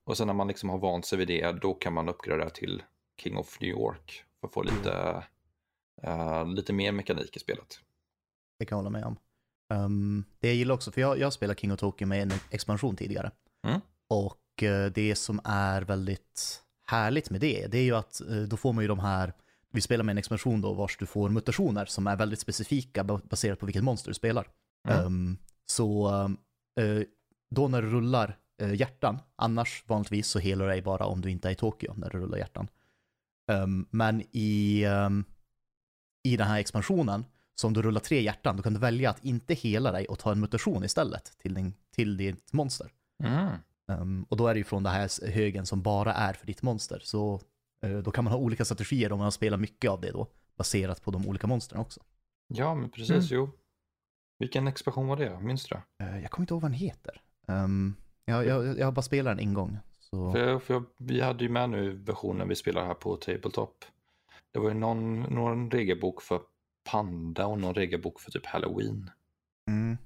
Och 0.04 0.16
sen 0.16 0.26
när 0.26 0.34
man 0.34 0.48
liksom 0.48 0.68
har 0.68 0.78
vant 0.78 1.06
sig 1.06 1.18
vid 1.18 1.28
det, 1.28 1.52
då 1.52 1.74
kan 1.74 1.92
man 1.92 2.08
uppgradera 2.08 2.50
till 2.50 2.82
King 3.20 3.36
of 3.36 3.60
New 3.60 3.70
York 3.70 4.24
för 4.40 4.46
att 4.46 4.52
få 4.54 4.62
lite, 4.62 5.24
eh, 6.02 6.46
lite 6.46 6.72
mer 6.72 6.92
mekanik 6.92 7.36
i 7.36 7.40
spelet. 7.40 7.80
det 8.58 8.66
kan 8.66 8.76
jag 8.76 8.82
hålla 8.84 8.90
med 8.90 9.04
om. 9.04 9.16
Um, 9.74 10.24
det 10.40 10.48
jag 10.48 10.56
gillar 10.56 10.74
också, 10.74 10.92
för 10.92 11.00
jag, 11.00 11.18
jag 11.18 11.32
spelar 11.32 11.54
King 11.54 11.72
of 11.72 11.78
Tokyo 11.78 12.06
med 12.06 12.22
en 12.22 12.32
expansion 12.50 12.96
tidigare. 12.96 13.30
Mm. 13.66 13.80
Och 14.08 14.62
eh, 14.62 14.92
det 14.92 15.14
som 15.14 15.40
är 15.44 15.82
väldigt 15.82 16.62
härligt 16.86 17.30
med 17.30 17.40
det, 17.40 17.66
det 17.66 17.78
är 17.78 17.82
ju 17.82 17.96
att 17.96 18.20
eh, 18.20 18.36
då 18.36 18.56
får 18.56 18.72
man 18.72 18.84
ju 18.84 18.88
de 18.88 18.98
här, 18.98 19.32
vi 19.70 19.80
spelar 19.80 20.04
med 20.04 20.12
en 20.12 20.18
expansion 20.18 20.60
då 20.60 20.72
vars 20.72 20.96
du 20.96 21.06
får 21.06 21.28
mutationer 21.28 21.86
som 21.86 22.06
är 22.06 22.16
väldigt 22.16 22.40
specifika 22.40 23.04
ba- 23.04 23.20
baserat 23.24 23.58
på 23.58 23.66
vilket 23.66 23.84
monster 23.84 24.10
du 24.10 24.14
spelar. 24.14 24.48
Mm. 24.88 25.06
Um, 25.06 25.38
så 25.66 26.10
då 27.50 27.68
när 27.68 27.82
du 27.82 27.88
rullar 27.90 28.38
hjärtan, 28.74 29.18
annars 29.36 29.84
vanligtvis 29.86 30.26
så 30.26 30.38
helar 30.38 30.64
du 30.64 30.70
dig 30.70 30.82
bara 30.82 31.06
om 31.06 31.20
du 31.20 31.30
inte 31.30 31.48
är 31.48 31.52
i 31.52 31.54
Tokyo 31.54 31.94
när 31.96 32.10
du 32.10 32.18
rullar 32.18 32.38
hjärtan. 32.38 32.68
Um, 33.50 33.86
men 33.90 34.22
i, 34.32 34.84
um, 34.86 35.24
i 36.24 36.36
den 36.36 36.46
här 36.46 36.58
expansionen, 36.58 37.24
så 37.54 37.66
om 37.66 37.72
du 37.72 37.82
rullar 37.82 38.00
tre 38.00 38.22
hjärtan, 38.22 38.56
då 38.56 38.62
kan 38.62 38.74
du 38.74 38.80
välja 38.80 39.10
att 39.10 39.24
inte 39.24 39.54
hela 39.54 39.92
dig 39.92 40.06
och 40.06 40.18
ta 40.18 40.32
en 40.32 40.40
mutation 40.40 40.84
istället 40.84 41.38
till, 41.38 41.54
din, 41.54 41.74
till 41.94 42.16
ditt 42.16 42.52
monster. 42.52 42.92
Mm. 43.24 43.48
Um, 43.88 44.22
och 44.28 44.36
då 44.36 44.46
är 44.46 44.54
det 44.54 44.58
ju 44.58 44.64
från 44.64 44.82
den 44.82 44.92
här 44.92 45.30
högen 45.30 45.66
som 45.66 45.82
bara 45.82 46.14
är 46.14 46.32
för 46.32 46.46
ditt 46.46 46.62
monster. 46.62 47.00
Så 47.02 47.40
eh, 47.82 47.98
då 47.98 48.10
kan 48.10 48.24
man 48.24 48.32
ha 48.32 48.40
olika 48.40 48.64
strategier 48.64 49.12
om 49.12 49.18
man 49.18 49.32
spelar 49.32 49.58
mycket 49.58 49.90
av 49.90 50.00
det 50.00 50.10
då, 50.10 50.26
baserat 50.56 51.02
på 51.02 51.10
de 51.10 51.26
olika 51.26 51.46
monstren 51.46 51.80
också. 51.80 52.00
Ja, 52.48 52.74
men 52.74 52.90
precis, 52.90 53.10
Mm. 53.10 53.26
jo. 53.30 53.50
Vilken 54.38 54.68
expansion 54.68 55.06
var 55.06 55.16
det? 55.16 55.40
Minns 55.40 55.64
du 55.68 55.76
det? 55.98 56.04
Eh, 56.04 56.18
jag 56.22 56.30
kommer 56.30 56.42
inte 56.42 56.54
ihåg 56.54 56.62
vad 56.62 56.70
den 56.70 56.78
heter. 56.78 57.20
Um, 57.48 57.96
jag, 58.24 58.46
jag, 58.46 58.78
jag 58.78 58.86
har 58.86 58.92
bara 58.92 59.02
spelat 59.02 59.36
den 59.36 59.48
en 59.48 59.54
gång. 59.54 59.78
Så... 60.10 60.32
För, 60.32 60.48
jag, 60.48 60.62
för 60.62 60.74
jag, 60.74 60.84
vi 60.96 61.20
hade 61.20 61.44
ju 61.44 61.50
med 61.50 61.70
nu 61.70 61.90
versionen 61.90 62.48
vi 62.48 62.56
spelar 62.56 62.86
här 62.86 62.94
på 62.94 63.16
Tabletop. 63.16 63.84
Det 64.52 64.58
var 64.58 64.68
ju 64.68 64.74
någon, 64.74 65.20
någon 65.20 65.70
regelbok 65.70 66.22
för 66.22 66.40
Panda 66.90 67.46
och 67.46 67.58
någon 67.58 67.74
regelbok 67.74 68.20
för 68.20 68.30
typ 68.30 68.46
Halloween. 68.46 69.10
Mm. 69.68 69.98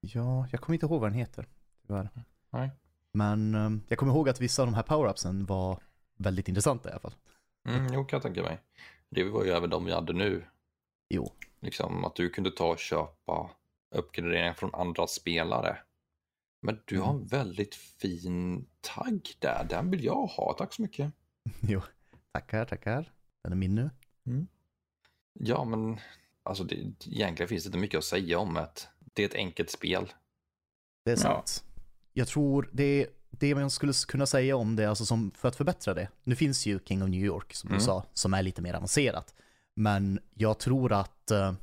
Ja, 0.00 0.46
jag 0.52 0.60
kommer 0.60 0.74
inte 0.74 0.86
ihåg 0.86 1.00
vad 1.00 1.10
den 1.10 1.18
heter. 1.18 1.46
Tyvärr. 1.86 2.08
Nej. 2.50 2.70
Men 3.12 3.54
um, 3.54 3.82
jag 3.88 3.98
kommer 3.98 4.12
ihåg 4.12 4.28
att 4.28 4.40
vissa 4.40 4.62
av 4.62 4.66
de 4.68 4.74
här 4.74 4.82
power-upsen 4.82 5.46
var 5.46 5.78
väldigt 6.16 6.48
intressanta 6.48 6.88
i 6.88 6.92
alla 6.92 7.00
fall. 7.00 7.14
Mm, 7.68 7.86
jo, 7.92 8.04
kan 8.04 8.16
jag 8.16 8.22
tänka 8.22 8.42
mig. 8.42 8.60
Det 9.08 9.24
var 9.24 9.44
ju 9.44 9.50
även 9.50 9.70
de 9.70 9.84
vi 9.84 9.92
hade 9.92 10.12
nu. 10.12 10.44
Jo. 11.08 11.32
Liksom 11.60 12.04
att 12.04 12.14
du 12.14 12.28
kunde 12.30 12.50
ta 12.50 12.68
och 12.68 12.78
köpa 12.78 13.50
uppgraderingar 13.94 14.52
från 14.52 14.74
andra 14.74 15.06
spelare. 15.06 15.78
Men 16.62 16.80
du 16.84 17.00
har 17.00 17.10
en 17.14 17.26
väldigt 17.26 17.74
fin 17.74 18.66
tagg 18.80 19.28
där. 19.38 19.66
Den 19.70 19.90
vill 19.90 20.04
jag 20.04 20.26
ha. 20.26 20.54
Tack 20.58 20.74
så 20.74 20.82
mycket. 20.82 21.12
jo. 21.60 21.80
Tackar, 22.32 22.64
tackar. 22.64 23.12
Den 23.42 23.52
är 23.52 23.56
min 23.56 23.74
nu. 23.74 23.90
Ja, 25.38 25.64
men 25.64 25.98
alltså 26.42 26.64
det, 26.64 26.74
egentligen 27.06 27.48
finns 27.48 27.64
det 27.64 27.68
inte 27.68 27.78
mycket 27.78 27.98
att 27.98 28.04
säga 28.04 28.38
om 28.38 28.54
det. 28.54 28.68
Det 29.14 29.22
är 29.22 29.26
ett 29.28 29.34
enkelt 29.34 29.70
spel. 29.70 30.12
Det 31.04 31.10
är 31.10 31.14
Ja. 31.16 31.20
sant. 31.22 31.64
Jag 32.12 32.28
tror 32.28 32.70
det, 32.72 33.06
det 33.30 33.54
man 33.54 33.70
skulle 33.70 33.92
kunna 34.08 34.26
säga 34.26 34.56
om 34.56 34.76
det, 34.76 34.88
alltså 34.88 35.06
som, 35.06 35.30
för 35.30 35.48
att 35.48 35.56
förbättra 35.56 35.94
det. 35.94 36.08
Nu 36.24 36.36
finns 36.36 36.66
ju 36.66 36.78
King 36.84 37.02
of 37.02 37.08
New 37.10 37.24
York, 37.24 37.54
som 37.54 37.68
Mm. 37.68 37.78
du 37.78 37.84
sa, 37.84 38.04
som 38.12 38.34
är 38.34 38.42
lite 38.42 38.62
mer 38.62 38.74
avancerat. 38.74 39.34
Men 39.74 40.20
jag 40.34 40.58
tror 40.58 40.92
att 40.92 41.30
eh, 41.30 41.54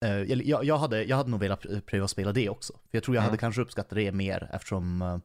jag, 0.00 0.64
jag, 0.64 0.78
hade, 0.78 1.04
jag 1.04 1.16
hade 1.16 1.30
nog 1.30 1.40
velat 1.40 1.64
pr- 1.64 1.80
pröva 1.80 2.08
spela 2.08 2.32
det 2.32 2.48
också. 2.48 2.72
För 2.72 2.96
jag 2.96 3.02
tror 3.04 3.14
jag 3.16 3.22
Mm. 3.22 3.30
hade 3.30 3.38
kanske 3.40 3.62
uppskattat 3.62 3.94
det 3.96 4.12
mer 4.12 4.50
eftersom, 4.52 5.02
eh, 5.02 5.18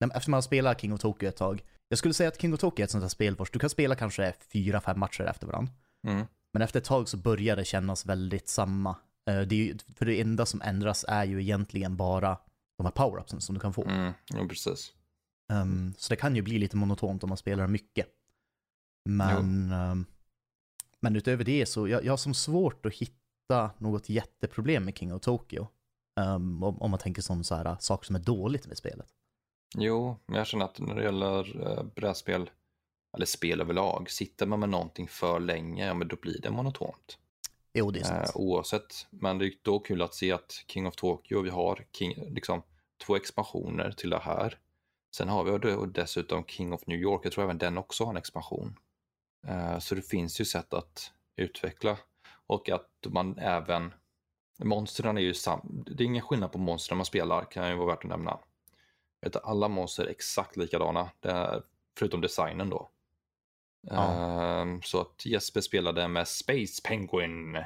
nej, 0.00 0.10
eftersom 0.14 0.30
man 0.30 0.36
har 0.36 0.42
spelat 0.42 0.80
King 0.80 0.92
of 0.92 1.00
Tokyo 1.00 1.28
ett 1.28 1.36
tag. 1.36 1.64
Jag 1.88 1.98
skulle 1.98 2.14
säga 2.14 2.28
att 2.28 2.40
King 2.40 2.54
of 2.54 2.60
Tokyo 2.60 2.82
är 2.82 2.84
ett 2.84 2.90
sånt 2.90 3.04
här 3.04 3.08
spel 3.08 3.36
vars 3.36 3.50
du 3.50 3.58
kan 3.58 3.70
spela 3.70 3.94
kanske 3.94 4.34
fyra, 4.52 4.80
fem 4.80 4.98
matcher 5.00 5.22
efter 5.24 5.46
varandra. 5.46 5.72
Mm. 6.06 6.26
Men 6.52 6.62
efter 6.62 6.78
ett 6.80 6.84
tag 6.86 7.08
så 7.08 7.16
börjar 7.16 7.56
det 7.56 7.64
kännas 7.64 8.06
väldigt 8.06 8.48
samma. 8.48 8.96
Eh, 9.30 9.40
Det 9.40 9.56
ju, 9.56 9.78
för 9.96 10.06
det 10.06 10.20
enda 10.20 10.46
som 10.46 10.62
ändras 10.62 11.04
är 11.08 11.24
ju 11.24 11.40
egentligen 11.42 11.96
bara 11.96 12.38
de 12.78 12.84
här 12.86 12.92
power-upsen 12.92 13.40
som 13.40 13.54
du 13.54 13.60
kan 13.60 13.72
få. 13.72 13.84
Mm. 13.84 14.12
Jo, 14.34 14.48
precis. 14.48 14.92
Um, 15.52 15.94
så 15.98 16.08
det 16.10 16.16
kan 16.16 16.36
ju 16.36 16.42
bli 16.42 16.58
lite 16.58 16.76
monotont 16.76 17.22
om 17.22 17.28
man 17.28 17.36
spelar 17.38 17.66
mycket. 17.66 18.06
Men, 19.08 19.72
um, 19.72 20.06
men 21.00 21.16
utöver 21.16 21.44
det 21.44 21.66
så 21.66 21.88
jag, 21.88 22.04
jag 22.04 22.12
har 22.12 22.16
som 22.16 22.34
svårt 22.34 22.86
att 22.86 22.94
hitta 22.94 23.14
något 23.78 24.08
jätteproblem 24.08 24.84
med 24.84 24.98
King 24.98 25.14
of 25.14 25.22
Tokyo. 25.22 25.68
Um, 26.20 26.62
om, 26.62 26.82
om 26.82 26.90
man 26.90 27.00
tänker 27.00 27.22
som 27.22 27.44
så 27.44 27.54
här, 27.54 27.76
saker 27.80 28.06
som 28.06 28.16
är 28.16 28.20
dåligt 28.20 28.66
med 28.66 28.76
spelet. 28.76 29.06
Jo, 29.76 30.16
men 30.26 30.36
jag 30.36 30.46
känner 30.46 30.64
att 30.64 30.80
när 30.80 30.94
det 30.94 31.02
gäller 31.02 31.70
äh, 31.70 31.84
brädspel, 31.84 32.50
eller 33.16 33.26
spel 33.26 33.60
överlag, 33.60 34.10
sitter 34.10 34.46
man 34.46 34.60
med 34.60 34.68
någonting 34.68 35.08
för 35.08 35.40
länge, 35.40 35.86
ja 35.86 35.94
men 35.94 36.08
då 36.08 36.16
blir 36.16 36.40
det 36.40 36.50
monotont. 36.50 37.18
Jo, 37.72 37.90
det 37.90 38.00
är 38.00 38.04
sant. 38.04 38.28
Eh, 38.28 38.36
oavsett. 38.40 39.06
Men 39.10 39.38
det 39.38 39.46
är 39.46 39.52
då 39.62 39.78
kul 39.78 40.02
att 40.02 40.14
se 40.14 40.32
att 40.32 40.64
King 40.68 40.86
of 40.86 40.96
Tokyo, 40.96 41.42
vi 41.42 41.50
har 41.50 41.86
King, 41.92 42.34
liksom, 42.34 42.62
två 43.06 43.16
expansioner 43.16 43.90
till 43.90 44.10
det 44.10 44.18
här. 44.18 44.58
Sen 45.16 45.28
har 45.28 45.44
vi 45.44 45.86
dessutom 45.92 46.44
King 46.44 46.72
of 46.72 46.86
New 46.86 46.98
York, 46.98 47.20
jag 47.24 47.32
tror 47.32 47.44
även 47.44 47.58
den 47.58 47.78
också 47.78 48.04
har 48.04 48.10
en 48.10 48.16
expansion. 48.16 48.78
Eh, 49.46 49.78
så 49.78 49.94
det 49.94 50.02
finns 50.02 50.40
ju 50.40 50.44
sätt 50.44 50.74
att 50.74 51.12
utveckla 51.36 51.98
och 52.46 52.68
att 52.68 53.06
man 53.06 53.38
även 53.38 53.92
Monstren 54.58 55.18
är 55.18 55.22
ju 55.22 55.34
sam... 55.34 55.84
Det 55.86 56.04
är 56.04 56.06
ingen 56.06 56.22
skillnad 56.22 56.52
på 56.52 56.58
monstren 56.58 56.96
man 56.96 57.06
spelar, 57.06 57.44
kan 57.44 57.68
ju 57.68 57.76
vara 57.76 57.86
värt 57.86 58.04
att 58.04 58.10
nämna. 58.10 58.38
Vet, 59.20 59.36
alla 59.36 59.68
monster 59.68 60.04
är 60.04 60.10
exakt 60.10 60.56
likadana, 60.56 61.10
är, 61.22 61.62
förutom 61.98 62.20
designen 62.20 62.70
då. 62.70 62.90
Ja. 63.80 64.64
Uh, 64.64 64.80
så 64.80 65.00
att 65.00 65.26
Jesper 65.26 65.60
spelade 65.60 66.08
med 66.08 66.28
Space 66.28 66.82
Penguin. 66.84 67.56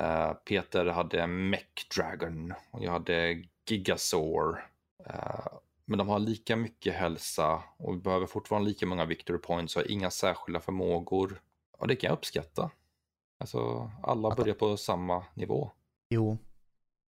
Uh, 0.00 0.32
Peter 0.44 0.86
hade 0.86 1.26
Mech 1.26 1.88
Dragon 1.96 2.54
och 2.70 2.84
jag 2.84 2.92
hade 2.92 3.44
Gigasaur. 3.66 4.70
Uh, 5.06 5.46
men 5.84 5.98
de 5.98 6.08
har 6.08 6.18
lika 6.18 6.56
mycket 6.56 6.94
hälsa 6.94 7.62
och 7.76 7.94
vi 7.94 7.98
behöver 7.98 8.26
fortfarande 8.26 8.68
lika 8.68 8.86
många 8.86 9.04
victory 9.04 9.38
points 9.38 9.76
och 9.76 9.82
har 9.82 9.90
inga 9.90 10.10
särskilda 10.10 10.60
förmågor. 10.60 11.40
Och 11.72 11.88
det 11.88 11.96
kan 11.96 12.08
jag 12.08 12.16
uppskatta. 12.16 12.70
Alltså, 13.42 13.90
alla 14.02 14.34
börjar 14.34 14.54
på 14.54 14.76
samma 14.76 15.24
nivå. 15.34 15.70
Jo. 16.10 16.38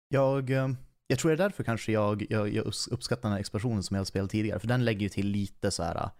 Jag, 0.08 0.50
eh, 0.50 0.68
jag 1.06 1.18
tror 1.18 1.30
det 1.30 1.34
är 1.34 1.38
därför 1.48 1.64
kanske 1.64 1.92
jag, 1.92 2.26
jag, 2.30 2.48
jag 2.48 2.66
uppskattar 2.66 3.22
den 3.22 3.32
här 3.32 3.40
expansionen 3.40 3.82
som 3.82 3.94
jag 3.94 4.00
har 4.00 4.04
spelat 4.04 4.30
tidigare. 4.30 4.58
För 4.60 4.68
den 4.68 4.84
lägger 4.84 5.00
ju 5.00 5.08
till 5.08 5.26
lite 5.26 5.70
så 5.70 5.82
här 5.82 5.96
eh, 5.96 6.10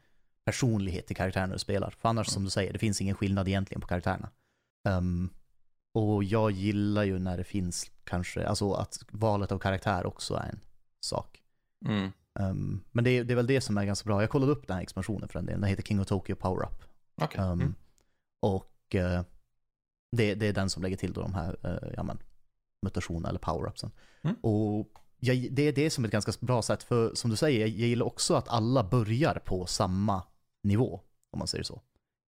personlighet 0.44 1.06
till 1.06 1.16
karaktärerna 1.16 1.52
du 1.52 1.58
spelar. 1.58 1.90
För 1.90 2.08
annars 2.08 2.28
Mm. 2.28 2.32
som 2.34 2.44
du 2.44 2.50
säger, 2.50 2.72
det 2.72 2.78
finns 2.78 3.00
ingen 3.00 3.14
skillnad 3.16 3.48
egentligen 3.48 3.80
på 3.80 3.86
karaktärerna. 3.86 4.30
Ehm, 4.88 5.30
och 5.94 6.24
jag 6.24 6.50
gillar 6.50 7.02
ju 7.04 7.18
när 7.18 7.36
det 7.36 7.44
finns 7.44 7.90
kanske, 8.04 8.46
alltså 8.46 8.72
att 8.72 9.04
valet 9.10 9.52
av 9.52 9.58
karaktär 9.58 10.06
också 10.06 10.34
är 10.34 10.48
en 10.48 10.60
sak. 11.00 11.42
Mm. 11.86 12.10
Ehm, 12.40 12.84
men 12.90 13.04
det 13.04 13.10
är, 13.10 13.24
det 13.24 13.32
är 13.34 13.36
väl 13.36 13.46
det 13.46 13.60
som 13.60 13.78
är 13.78 13.84
ganska 13.84 14.06
bra. 14.06 14.20
Jag 14.22 14.30
kollade 14.30 14.52
upp 14.52 14.66
den 14.66 14.74
här 14.76 14.82
expansionen 14.82 15.28
för 15.28 15.38
den 15.38 15.46
delen. 15.46 15.60
Den 15.60 15.70
heter 15.70 15.82
King 15.82 16.00
of 16.00 16.06
Tokyo 16.06 16.36
Power 16.36 16.66
Up. 16.66 16.82
Okej. 17.22 17.40
Um, 17.44 17.52
Mm. 17.60 17.74
Och 18.42 18.94
eh, 18.94 19.22
det, 20.12 20.34
det 20.34 20.46
är 20.46 20.52
den 20.52 20.70
som 20.70 20.82
lägger 20.82 20.96
till 20.96 21.12
då 21.12 21.20
de 21.22 21.34
här 21.34 21.56
uh, 21.66 21.92
ja, 21.96 22.02
men, 22.02 22.18
mutationerna 22.82 23.28
eller 23.28 23.38
power-upsen. 23.38 23.90
Mm. 24.22 24.36
Och 24.40 24.88
jag, 25.18 25.48
det 25.50 25.62
är 25.62 25.72
det 25.72 25.90
som 25.90 26.04
är 26.04 26.08
ett 26.08 26.12
ganska 26.12 26.32
bra 26.40 26.62
sätt, 26.62 26.82
för 26.82 27.14
som 27.14 27.30
du 27.30 27.36
säger, 27.36 27.60
jag, 27.60 27.68
jag 27.68 27.88
gillar 27.88 28.06
också 28.06 28.34
att 28.34 28.48
alla 28.48 28.84
börjar 28.84 29.42
på 29.44 29.66
samma 29.66 30.22
nivå, 30.62 31.00
om 31.30 31.38
man 31.38 31.48
säger 31.48 31.64
så. 31.64 31.82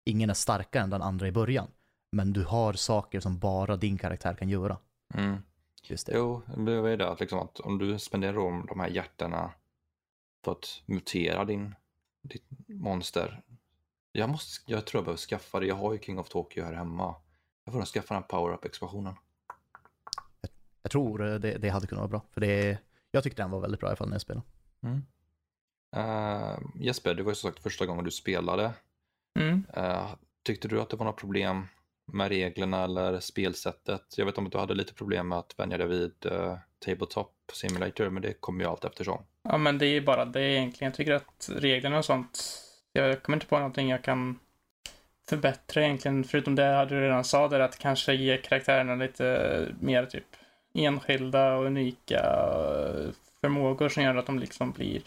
Ingen 0.05 0.29
är 0.29 0.33
starkare 0.33 0.83
än 0.83 0.89
den 0.89 1.01
andra 1.01 1.27
i 1.27 1.31
början, 1.31 1.67
men 2.11 2.33
du 2.33 2.43
har 2.43 2.73
saker 2.73 3.19
som 3.19 3.39
bara 3.39 3.77
din 3.77 3.97
karaktär 3.97 4.33
kan 4.33 4.49
göra. 4.49 4.77
Mm. 5.13 5.37
Just 5.83 6.07
det. 6.07 6.13
Jo, 6.15 6.41
det 6.57 6.81
var 6.81 6.89
ju 6.89 6.97
det 6.97 7.09
att, 7.09 7.19
liksom 7.19 7.39
att 7.39 7.59
om 7.59 7.77
du 7.77 7.99
spenderar 7.99 8.37
om 8.37 8.65
de 8.65 8.79
här 8.79 8.89
hjärtorna 8.89 9.51
för 10.45 10.51
att 10.51 10.81
mutera 10.85 11.45
din, 11.45 11.75
ditt 12.21 12.45
monster. 12.67 13.41
Jag, 14.11 14.29
måste, 14.29 14.71
jag 14.71 14.85
tror 14.85 14.99
jag 14.99 15.05
behöver 15.05 15.17
skaffa 15.17 15.59
det. 15.59 15.65
Jag 15.65 15.75
har 15.75 15.93
ju 15.93 15.99
King 15.99 16.19
of 16.19 16.29
Tokyo 16.29 16.63
här 16.63 16.73
hemma. 16.73 17.15
Jag 17.63 17.73
får 17.73 17.79
nog 17.79 17.87
skaffa 17.87 18.13
den 18.13 18.23
power-up-expansionen. 18.23 19.15
Jag 20.81 20.91
tror 20.91 21.27
eh, 21.27 21.35
det, 21.35 21.57
det 21.57 21.69
hade 21.69 21.87
kunnat 21.87 22.01
vara 22.01 22.09
bra, 22.09 22.21
för 22.31 22.41
det, 22.41 22.77
jag 23.11 23.23
tyckte 23.23 23.41
den 23.41 23.51
var 23.51 23.59
väldigt 23.59 23.79
bra 23.79 23.87
i 23.87 23.89
alla 23.89 23.97
fall 23.97 24.07
när 24.07 24.15
jag 24.15 24.21
spelade. 24.21 24.45
Mm. 24.83 25.05
Uh, 25.95 26.59
Jesper, 26.75 27.13
det 27.13 27.23
var 27.23 27.31
ju 27.31 27.35
som 27.35 27.51
sagt 27.51 27.63
första 27.63 27.85
gången 27.85 28.05
du 28.05 28.11
spelade. 28.11 28.71
Mm. 29.39 29.65
Uh, 29.77 30.15
tyckte 30.43 30.67
du 30.67 30.81
att 30.81 30.89
det 30.89 30.97
var 30.97 31.05
några 31.05 31.17
problem 31.17 31.67
med 32.05 32.29
reglerna 32.29 32.83
eller 32.83 33.19
spelsättet? 33.19 34.17
Jag 34.17 34.25
vet 34.25 34.37
om 34.37 34.45
att 34.45 34.51
du 34.51 34.57
hade 34.57 34.73
lite 34.73 34.93
problem 34.93 35.27
med 35.27 35.37
att 35.37 35.59
vänja 35.59 35.77
dig 35.77 35.87
vid 35.87 36.25
uh, 36.25 36.57
Tabletop 36.85 37.51
Simulator, 37.53 38.09
men 38.09 38.21
det 38.21 38.33
kommer 38.33 38.63
ju 38.63 38.69
allt 38.69 38.85
eftersom. 38.85 39.23
Ja, 39.43 39.57
men 39.57 39.77
det 39.77 39.85
är 39.85 40.01
bara 40.01 40.25
det 40.25 40.41
egentligen. 40.41 40.91
Jag 40.91 40.97
tycker 40.97 41.13
att 41.13 41.49
reglerna 41.55 41.97
och 41.97 42.05
sånt, 42.05 42.39
jag 42.93 43.23
kommer 43.23 43.35
inte 43.35 43.47
på 43.47 43.57
någonting 43.57 43.89
jag 43.89 44.03
kan 44.03 44.39
förbättra 45.29 45.83
egentligen. 45.83 46.23
Förutom 46.23 46.55
det 46.55 46.85
du 46.85 47.01
redan 47.01 47.23
sa 47.23 47.47
där, 47.47 47.59
att 47.59 47.79
kanske 47.79 48.13
ge 48.13 48.37
karaktärerna 48.37 48.95
lite 48.95 49.67
mer 49.79 50.05
typ 50.05 50.25
enskilda 50.73 51.55
och 51.55 51.65
unika 51.65 52.21
förmågor 53.41 53.89
som 53.89 54.03
gör 54.03 54.15
att 54.15 54.25
de 54.25 54.39
liksom 54.39 54.71
blir 54.71 55.01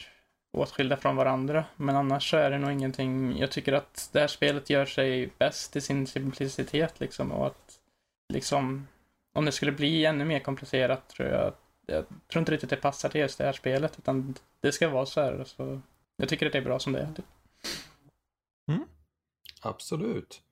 åtskilda 0.53 0.97
från 0.97 1.17
varandra. 1.17 1.65
Men 1.77 1.97
annars 1.97 2.31
så 2.31 2.37
är 2.37 2.51
det 2.51 2.59
nog 2.59 2.73
ingenting. 2.73 3.39
Jag 3.39 3.51
tycker 3.51 3.73
att 3.73 4.09
det 4.13 4.21
här 4.21 4.27
spelet 4.27 4.71
gör 4.71 4.87
sig 4.87 5.31
bäst 5.39 5.77
i 5.77 5.81
sin 5.81 6.07
simplicitet 6.07 7.01
liksom 7.01 7.33
och 7.33 7.47
att 7.47 7.79
liksom 8.33 8.87
om 9.35 9.45
det 9.45 9.53
skulle 9.53 9.73
bli 9.73 10.05
ännu 10.05 10.25
mer 10.25 10.39
komplicerat 10.39 11.09
tror 11.09 11.29
jag 11.29 11.53
jag 11.87 12.05
tror 12.29 12.41
inte 12.41 12.53
riktigt 12.53 12.71
det 12.71 12.77
passar 12.77 13.09
till 13.09 13.21
just 13.21 13.39
det 13.39 13.45
här 13.45 13.53
spelet 13.53 13.99
utan 13.99 14.35
det 14.61 14.73
ska 14.73 14.89
vara 14.89 15.07
så 15.07 15.21
här. 15.21 15.45
Så 15.45 15.81
jag 16.17 16.29
tycker 16.29 16.47
att 16.47 16.53
det 16.53 16.59
är 16.59 16.63
bra 16.63 16.79
som 16.79 16.93
det 16.93 17.01
är. 17.01 17.13
Typ. 17.17 17.25
Mm. 18.71 18.85
Absolut. 19.61 20.43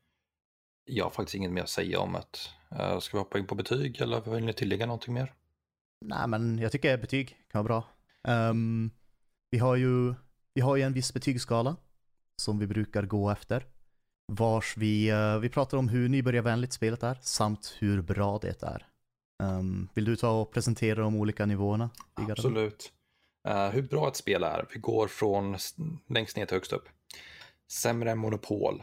Jag 0.85 1.05
har 1.05 1.11
faktiskt 1.11 1.35
inget 1.35 1.51
mer 1.51 1.63
att 1.63 1.69
säga 1.69 2.01
om 2.01 2.13
det. 2.13 2.39
Uh, 2.77 2.99
ska 2.99 3.17
vi 3.17 3.23
hoppa 3.23 3.39
in 3.39 3.47
på 3.47 3.55
betyg 3.55 4.01
eller 4.01 4.21
vill 4.21 4.45
ni 4.45 4.53
tillägga 4.53 4.87
någonting 4.87 5.15
mer? 5.15 5.35
Nej, 6.01 6.29
men 6.29 6.59
jag 6.59 6.73
tycker 6.73 6.99
betyg 6.99 7.29
kan 7.29 7.65
vara 7.65 7.65
bra. 7.65 7.85
Ehm, 8.33 8.91
vi, 9.51 9.59
har 9.59 9.77
ju, 9.77 10.15
vi 10.55 10.61
har 10.61 10.77
ju 10.77 10.83
en 10.83 10.93
viss 10.93 11.15
betygsskala 11.15 11.77
som 12.37 12.59
vi 12.59 12.67
brukar 12.67 13.03
gå 13.03 13.31
efter. 13.31 13.67
Vars 14.33 14.77
vi, 14.77 15.09
eh, 15.09 15.39
vi 15.39 15.49
pratar 15.49 15.79
om 15.79 15.89
hur 15.89 16.09
nybörjarvänligt 16.09 16.73
spelet 16.73 17.03
är 17.03 17.19
samt 17.23 17.77
hur 17.79 18.03
bra 18.03 18.39
det 18.39 18.63
är. 18.63 18.87
Ehm, 19.43 19.89
vill 19.95 20.05
du 20.05 20.17
ta 20.17 20.41
och 20.41 20.53
presentera 20.53 21.03
de 21.03 21.17
olika 21.17 21.47
nivåerna? 21.47 21.91
Absolut. 22.15 22.93
Uh, 23.49 23.69
hur 23.69 23.83
bra 23.83 24.09
ett 24.09 24.17
spel 24.17 24.43
är. 24.43 24.67
Vi 24.75 24.81
går 24.81 25.09
från 25.09 25.57
längst 26.09 26.37
ner 26.37 26.47
till 26.47 26.57
högst 26.57 26.73
upp. 26.73 26.89
Sämre 27.71 28.11
än 28.11 28.19
Monopol. 28.19 28.83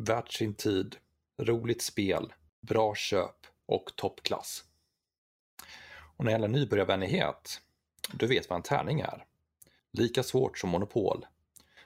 Värt 0.00 0.32
sin 0.32 0.54
tid. 0.54 0.96
Roligt 1.42 1.82
spel. 1.82 2.32
Bra 2.60 2.94
köp. 2.94 3.46
Och 3.66 3.92
toppklass. 3.96 4.64
Och 6.16 6.24
när 6.24 6.30
det 6.30 6.32
gäller 6.32 6.48
nybörjarvänlighet. 6.48 7.60
Du 8.12 8.26
vet 8.26 8.50
vad 8.50 8.56
en 8.56 8.62
tärning 8.62 9.00
är. 9.00 9.24
Lika 9.92 10.22
svårt 10.22 10.58
som 10.58 10.70
Monopol. 10.70 11.26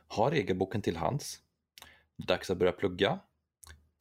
Ha 0.09 0.31
regelboken 0.31 0.83
till 0.83 0.97
hands. 0.97 1.40
Dags 2.16 2.50
att 2.50 2.59
börja 2.59 2.73
plugga. 2.73 3.19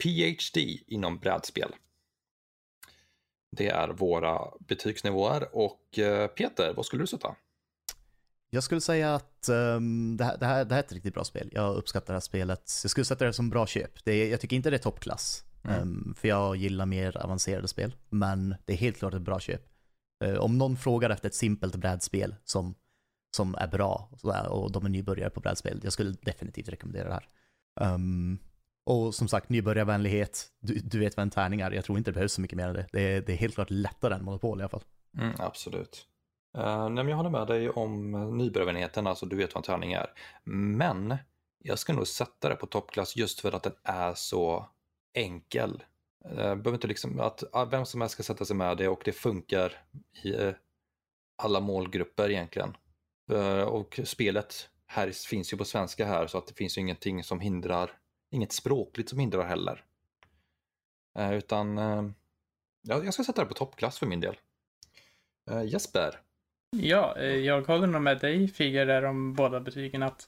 PhD 0.03 0.83
inom 0.87 1.19
brädspel. 1.19 1.75
Det 3.51 3.67
är 3.67 3.89
våra 3.89 4.51
betygsnivåer 4.59 5.55
och 5.55 5.99
eh, 5.99 6.27
Peter, 6.27 6.73
vad 6.73 6.85
skulle 6.85 7.03
du 7.03 7.07
sätta? 7.07 7.35
Jag 8.53 8.63
skulle 8.63 8.81
säga 8.81 9.15
att 9.15 9.49
ehm, 9.49 10.17
det, 10.17 10.23
här, 10.23 10.37
det, 10.37 10.45
här, 10.45 10.65
det 10.65 10.75
här 10.75 10.81
är 10.81 10.85
ett 10.85 10.91
riktigt 10.91 11.13
bra 11.13 11.23
spel. 11.23 11.49
Jag 11.51 11.75
uppskattar 11.75 12.13
det 12.13 12.15
här 12.15 12.19
spelet. 12.19 12.71
Jag 12.83 12.91
skulle 12.91 13.05
sätta 13.05 13.25
det 13.25 13.33
som 13.33 13.49
bra 13.49 13.67
köp. 13.67 14.05
Det 14.05 14.11
är, 14.11 14.31
jag 14.31 14.39
tycker 14.39 14.55
inte 14.55 14.69
det 14.69 14.75
är 14.75 14.81
toppklass. 14.81 15.43
Mm. 15.63 15.81
ehm, 15.81 16.13
för 16.17 16.27
jag 16.27 16.55
gillar 16.55 16.85
mer 16.85 17.17
avancerade 17.17 17.67
spel. 17.67 17.95
Men 18.09 18.55
det 18.65 18.73
är 18.73 18.77
helt 18.77 18.97
klart 18.97 19.13
ett 19.13 19.21
bra 19.21 19.39
köp. 19.39 19.61
Eh, 20.23 20.35
om 20.35 20.57
någon 20.57 20.77
frågar 20.77 21.09
efter 21.09 21.29
ett 21.29 21.35
simpelt 21.35 21.75
brädspel 21.75 22.35
som, 22.43 22.75
som 23.35 23.55
är 23.55 23.67
bra 23.67 24.09
och, 24.11 24.19
sådär, 24.19 24.47
och 24.47 24.71
de 24.71 24.85
är 24.85 24.89
nybörjare 24.89 25.29
på 25.29 25.39
brädspel, 25.39 25.79
jag 25.83 25.93
skulle 25.93 26.15
definitivt 26.21 26.69
rekommendera 26.69 27.07
det 27.07 27.13
här. 27.13 27.27
Ehm, 27.81 28.39
och 28.85 29.15
som 29.15 29.27
sagt, 29.27 29.49
nybörjarvänlighet. 29.49 30.47
Du, 30.59 30.73
du 30.73 30.99
vet 30.99 31.17
vad 31.17 31.21
en 31.21 31.29
tärning 31.29 31.61
är. 31.61 31.71
Jag 31.71 31.85
tror 31.85 31.97
inte 31.97 32.11
det 32.11 32.15
behövs 32.15 32.33
så 32.33 32.41
mycket 32.41 32.57
mer 32.57 32.67
än 32.67 32.73
det. 32.73 32.87
Det 32.91 33.01
är, 33.01 33.21
det 33.21 33.33
är 33.33 33.37
helt 33.37 33.55
klart 33.55 33.69
lättare 33.69 34.13
än 34.13 34.23
Monopol 34.23 34.59
i 34.59 34.63
alla 34.63 34.69
fall. 34.69 34.83
Mm, 35.17 35.35
absolut. 35.39 36.07
Uh, 36.57 36.89
nej, 36.89 37.03
men 37.03 37.07
jag 37.07 37.17
håller 37.17 37.29
med 37.29 37.47
dig 37.47 37.69
om 37.69 38.15
eh, 38.15 38.27
nybörjarvänligheten, 38.27 39.07
alltså 39.07 39.25
du 39.25 39.35
vet 39.35 39.55
vad 39.55 39.61
en 39.61 39.65
tärning 39.65 39.93
är. 39.93 40.13
Men 40.43 41.17
jag 41.57 41.79
ska 41.79 41.93
nog 41.93 42.07
sätta 42.07 42.49
det 42.49 42.55
på 42.55 42.65
toppklass 42.65 43.15
just 43.15 43.39
för 43.39 43.51
att 43.51 43.63
den 43.63 43.75
är 43.83 44.13
så 44.13 44.69
enkel. 45.13 45.83
Uh, 46.25 46.35
behöver 46.35 46.73
inte 46.73 46.87
liksom 46.87 47.19
att 47.19 47.43
uh, 47.55 47.69
vem 47.69 47.85
som 47.85 48.01
helst 48.01 48.13
ska 48.13 48.23
sätta 48.23 48.45
sig 48.45 48.55
med 48.55 48.77
det 48.77 48.87
och 48.87 49.01
det 49.05 49.11
funkar 49.11 49.83
i 50.23 50.33
uh, 50.33 50.53
alla 51.43 51.59
målgrupper 51.59 52.29
egentligen. 52.29 52.77
Uh, 53.31 53.61
och 53.61 53.99
spelet 54.03 54.69
här 54.87 55.11
finns 55.11 55.53
ju 55.53 55.57
på 55.57 55.65
svenska 55.65 56.05
här 56.05 56.27
så 56.27 56.37
att 56.37 56.47
det 56.47 56.53
finns 56.53 56.77
ju 56.77 56.81
ingenting 56.81 57.23
som 57.23 57.39
hindrar, 57.39 57.97
inget 58.31 58.51
språkligt 58.51 59.09
som 59.09 59.19
hindrar 59.19 59.43
heller. 59.43 59.85
Uh, 61.19 61.33
utan 61.33 61.77
uh, 61.77 62.11
ja, 62.81 63.03
jag 63.03 63.13
ska 63.13 63.23
sätta 63.23 63.41
det 63.41 63.47
på 63.47 63.53
toppklass 63.53 63.99
för 63.99 64.05
min 64.05 64.19
del. 64.19 64.37
Uh, 65.51 65.65
Jesper, 65.65 66.19
Ja, 66.77 67.15
eh, 67.17 67.35
jag 67.35 67.61
håller 67.61 67.87
nog 67.87 68.01
med 68.01 68.19
dig 68.19 68.47
Figer 68.47 68.85
där 68.85 69.05
om 69.05 69.33
båda 69.33 69.59
betygen 69.59 70.03
att 70.03 70.27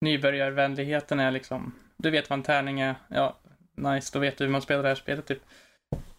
nybörjarvänligheten 0.00 1.20
är 1.20 1.30
liksom, 1.30 1.74
du 1.96 2.10
vet 2.10 2.30
vad 2.30 2.38
en 2.38 2.42
tärning 2.42 2.80
är, 2.80 2.94
ja, 3.08 3.38
nice, 3.74 4.10
då 4.12 4.18
vet 4.18 4.38
du 4.38 4.44
hur 4.44 4.50
man 4.50 4.62
spelar 4.62 4.82
det 4.82 4.88
här 4.88 4.94
spelet 4.94 5.26
typ. 5.26 5.42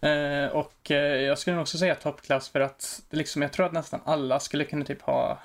Eh, 0.02 0.46
och 0.46 0.92
eh, 0.92 1.22
jag 1.22 1.38
skulle 1.38 1.56
nog 1.56 1.62
också 1.62 1.78
säga 1.78 1.96
toppklass 1.96 2.50
för 2.50 2.60
att 2.60 3.04
liksom, 3.10 3.42
jag 3.42 3.54
tror 3.54 3.66
att 3.66 3.74
nästan 3.74 4.02
alla 4.06 4.40
skulle 4.40 4.66
kunna 4.66 4.86
typ 4.86 5.02
ha 5.02 5.40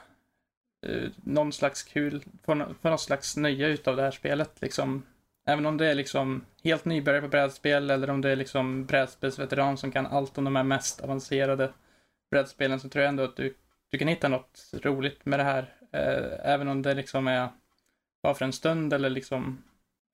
eh, 0.86 1.08
någon 1.16 1.52
slags 1.52 1.82
kul, 1.82 2.24
få, 2.44 2.66
få 2.82 2.88
någon 2.88 2.98
slags 2.98 3.36
nöje 3.36 3.68
utav 3.68 3.96
det 3.96 4.02
här 4.02 4.10
spelet 4.10 4.50
liksom. 4.60 5.06
Även 5.46 5.66
om 5.66 5.76
det 5.76 5.86
är 5.86 5.94
liksom 5.94 6.44
helt 6.64 6.84
nybörjare 6.84 7.22
på 7.22 7.28
brädspel 7.28 7.90
eller 7.90 8.10
om 8.10 8.20
det 8.20 8.30
är 8.30 8.36
liksom 8.36 8.86
brädspelsveteran 8.86 9.76
som 9.76 9.92
kan 9.92 10.06
allt 10.06 10.38
om 10.38 10.44
de 10.44 10.56
här 10.56 10.64
mest 10.64 11.00
avancerade 11.00 11.72
brädspelen 12.30 12.80
så 12.80 12.88
tror 12.88 13.02
jag 13.02 13.08
ändå 13.08 13.22
att 13.22 13.36
du, 13.36 13.54
du 13.90 13.98
kan 13.98 14.08
hitta 14.08 14.28
något 14.28 14.70
roligt 14.72 15.26
med 15.26 15.38
det 15.38 15.44
här. 15.44 15.74
Eh, 15.92 16.52
även 16.52 16.68
om 16.68 16.82
det 16.82 16.94
liksom 16.94 17.28
är 17.28 17.48
bara 18.22 18.34
för 18.34 18.44
en 18.44 18.52
stund 18.52 18.92
eller 18.92 19.10
liksom 19.10 19.62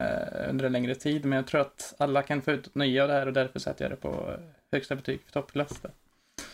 eh, 0.03 0.51
under 0.51 0.65
en 0.65 0.73
längre 0.73 0.95
tid. 0.95 1.25
Men 1.25 1.37
jag 1.37 1.47
tror 1.47 1.61
att 1.61 1.95
alla 1.99 2.23
kan 2.23 2.43
få 2.43 2.51
ut 2.51 2.75
nya 2.75 3.03
av 3.03 3.09
det 3.09 3.15
här 3.15 3.27
och 3.27 3.33
därför 3.33 3.59
sätter 3.59 3.85
jag 3.85 3.93
det 3.93 3.97
på 3.97 4.09
eh, 4.09 4.39
högsta 4.73 4.97
betyg 4.97 5.23
för 5.25 5.33
toppklass. 5.33 5.81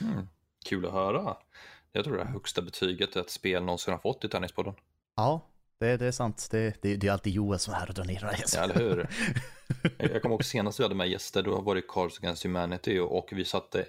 Mm. 0.00 0.29
Kul 0.64 0.87
att 0.87 0.93
höra. 0.93 1.37
Jag 1.93 2.05
tror 2.05 2.17
det 2.17 2.23
är 2.23 2.26
högsta 2.26 2.62
betyget 2.62 3.17
ett 3.17 3.31
spel 3.31 3.64
någonsin 3.64 3.93
har 3.93 3.99
fått 3.99 4.25
i 4.25 4.29
Tennispodden. 4.29 4.75
Ja, 5.17 5.41
det, 5.79 5.97
det 5.97 6.07
är 6.07 6.12
sant. 6.12 6.49
Det, 6.50 6.83
det, 6.83 6.97
det 6.97 7.07
är 7.07 7.12
alltid 7.12 7.33
Joel 7.33 7.59
som 7.59 7.75
är 7.75 7.79
här 7.79 7.88
och 7.88 7.95
drar 7.95 8.05
ner 8.05 8.21
några 8.21 8.35
Ja, 8.55 8.62
eller 8.62 8.75
hur? 8.75 9.09
Jag 10.12 10.23
kommer 10.23 10.35
ihåg 10.35 10.45
senast 10.45 10.81
vi 10.81 10.83
hade 10.83 10.95
med 10.95 11.09
gäster, 11.09 11.43
då 11.43 11.61
var 11.61 11.75
det 11.75 11.83
Cards 11.88 12.19
Against 12.19 12.45
Humanity 12.45 12.99
och 12.99 13.29
vi 13.33 13.45
satte 13.45 13.87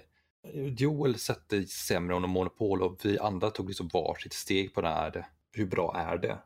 Joel 0.52 1.18
sätter 1.18 1.62
sämre 1.62 2.16
än 2.16 2.30
Monopol 2.30 2.82
och 2.82 3.00
vi 3.04 3.18
andra 3.18 3.50
tog 3.50 3.68
liksom 3.68 3.88
varsitt 3.88 4.32
steg 4.32 4.74
på 4.74 4.80
det 4.80 4.88
här. 4.88 5.26
Hur 5.52 5.66
bra 5.66 5.96
är 5.96 6.18
det? 6.18 6.38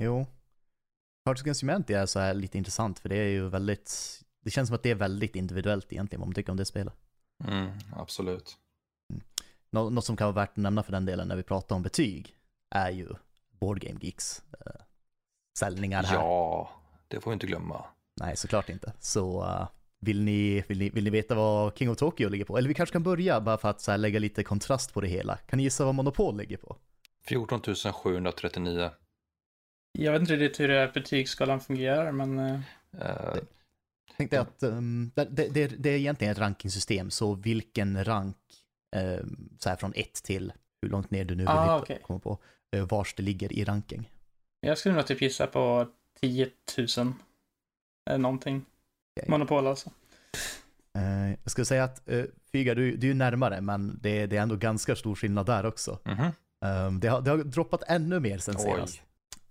Jo. 0.00 0.26
Cards 1.24 1.42
Against 1.42 1.62
Humanity 1.62 1.94
är 1.94 2.06
så 2.06 2.20
här 2.20 2.34
lite 2.34 2.58
intressant 2.58 2.98
för 2.98 3.08
det 3.08 3.16
är 3.16 3.28
ju 3.28 3.48
väldigt, 3.48 4.20
det 4.44 4.50
känns 4.50 4.68
som 4.68 4.74
att 4.74 4.82
det 4.82 4.90
är 4.90 4.94
väldigt 4.94 5.36
individuellt 5.36 5.92
egentligen 5.92 6.20
vad 6.20 6.28
man 6.28 6.34
tycker 6.34 6.50
om 6.50 6.56
det 6.56 6.64
spelet. 6.64 6.94
Mm, 7.44 7.70
absolut. 7.96 8.56
Nå 9.70 9.90
något 9.90 10.04
som 10.04 10.16
kan 10.16 10.24
vara 10.26 10.34
värt 10.34 10.50
att 10.50 10.56
nämna 10.56 10.82
för 10.82 10.92
den 10.92 11.06
delen 11.06 11.28
när 11.28 11.36
vi 11.36 11.42
pratar 11.42 11.76
om 11.76 11.82
betyg 11.82 12.36
är 12.70 12.90
ju 12.90 13.08
Board 13.50 13.80
Game 13.80 13.98
Geeks 14.02 14.42
äh, 14.66 14.72
säljningar 15.58 16.02
här. 16.02 16.16
Ja, 16.16 16.70
det 17.08 17.20
får 17.20 17.30
vi 17.30 17.32
inte 17.32 17.46
glömma. 17.46 17.84
Nej, 18.20 18.36
såklart 18.36 18.68
inte. 18.68 18.92
Så 19.00 19.42
uh, 19.42 19.68
vill, 20.04 20.22
ni, 20.22 20.64
vill, 20.68 20.78
ni, 20.78 20.90
vill 20.90 21.04
ni 21.04 21.10
veta 21.10 21.34
vad 21.34 21.78
King 21.78 21.90
of 21.90 21.98
Tokyo 21.98 22.28
ligger 22.28 22.44
på? 22.44 22.58
Eller 22.58 22.68
vi 22.68 22.74
kanske 22.74 22.92
kan 22.92 23.02
börja 23.02 23.40
bara 23.40 23.58
för 23.58 23.70
att 23.70 23.80
så 23.80 23.90
här, 23.90 23.98
lägga 23.98 24.18
lite 24.18 24.44
kontrast 24.44 24.94
på 24.94 25.00
det 25.00 25.08
hela. 25.08 25.36
Kan 25.36 25.56
ni 25.56 25.62
gissa 25.62 25.84
vad 25.84 25.94
Monopol 25.94 26.36
ligger 26.36 26.56
på? 26.56 26.76
14 27.26 27.60
739. 27.92 28.90
Jag 29.98 30.12
vet 30.12 30.20
inte 30.20 30.36
riktigt 30.36 30.60
hur 30.60 30.68
det 30.68 30.78
här 30.78 30.90
betygsskalan 30.94 31.60
fungerar, 31.60 32.12
men... 32.12 32.38
Uh... 32.38 32.60
Uh, 32.94 33.42
tänkte 34.16 34.40
att 34.40 34.62
um, 34.62 35.12
det, 35.14 35.24
det, 35.30 35.66
det, 35.66 35.90
är 35.90 35.96
egentligen 35.96 36.32
ett 36.32 36.38
rankingsystem, 36.38 37.10
så 37.10 37.34
vilken 37.34 38.04
rank, 38.04 38.36
um, 38.96 39.56
så 39.58 39.68
här 39.68 39.76
från 39.76 39.92
1 39.96 40.12
till 40.14 40.52
hur 40.82 40.88
långt 40.88 41.10
ner 41.10 41.24
du 41.24 41.34
nu 41.34 41.42
vill 41.42 41.48
ah, 41.48 41.80
okay. 41.80 41.98
komma 42.02 42.18
på, 42.18 42.38
uh, 42.76 42.86
vars 42.88 43.14
det 43.14 43.22
ligger 43.22 43.52
i 43.52 43.64
ranking. 43.64 44.10
Jag 44.60 44.78
skulle 44.78 44.94
nog 44.94 45.06
typ 45.06 45.22
gissa 45.22 45.46
på 45.46 45.86
10 46.20 46.50
000. 46.98 47.12
Eh, 48.10 48.18
någonting. 48.18 48.64
Okay. 49.16 49.30
Monopol 49.30 49.66
alltså. 49.66 49.90
Uh, 50.98 51.30
jag 51.30 51.50
skulle 51.50 51.64
säga 51.64 51.84
att 51.84 52.02
uh, 52.10 52.24
Fyga, 52.52 52.74
du, 52.74 52.96
du 52.96 53.10
är 53.10 53.14
närmare, 53.14 53.60
men 53.60 53.98
det, 54.02 54.26
det 54.26 54.36
är 54.36 54.42
ändå 54.42 54.56
ganska 54.56 54.96
stor 54.96 55.14
skillnad 55.14 55.46
där 55.46 55.66
också. 55.66 55.98
Mm 56.04 56.18
-hmm. 56.18 56.86
um, 56.86 57.00
det, 57.00 57.08
har, 57.08 57.20
det 57.20 57.30
har 57.30 57.38
droppat 57.38 57.82
ännu 57.86 58.20
mer 58.20 58.38
sen 58.38 58.58
senast. 58.58 59.02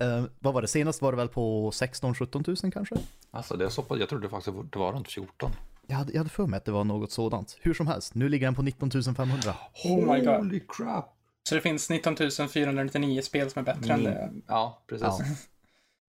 Uh, 0.04 0.26
vad 0.40 0.54
var 0.54 0.62
det? 0.62 0.68
Senast 0.68 1.02
var 1.02 1.12
det 1.12 1.18
väl 1.18 1.28
på 1.28 1.72
16-17 1.72 2.64
000 2.64 2.72
kanske? 2.72 2.96
Alltså 3.32 3.58
det 3.58 3.66
är 3.66 3.70
så 3.70 3.86
jag 3.90 4.10
trodde 4.10 4.30
faktiskt 4.30 4.58
det 4.72 4.80
var 4.80 4.94
runt 4.94 5.12
14. 5.12 5.52
Jag 5.88 5.96
hade, 5.96 6.12
jag 6.12 6.20
hade 6.20 6.30
för 6.30 6.48
mig 6.48 6.58
att 6.58 6.66
det 6.66 6.72
var 6.72 6.84
något 6.84 7.12
sådant. 7.12 7.58
Hur 7.62 7.74
som 7.74 7.88
helst, 7.88 8.16
nu 8.16 8.30
ligger 8.30 8.48
den 8.48 8.56
på 8.56 8.62
19 8.62 8.92
500. 9.16 9.56
Oh 9.84 10.14
my 10.14 10.20
god. 10.20 10.36
Holy 10.36 10.60
crap. 10.68 11.18
Så 11.50 11.56
det 11.56 11.62
finns 11.62 11.90
19 11.90 12.16
499 12.50 13.22
spel 13.22 13.50
som 13.50 13.60
är 13.60 13.64
bättre 13.64 13.94
mm. 13.94 14.06
än 14.06 14.14
det? 14.14 14.32
Ja, 14.48 14.84
precis. 14.88 15.08
Ja. 15.08 15.20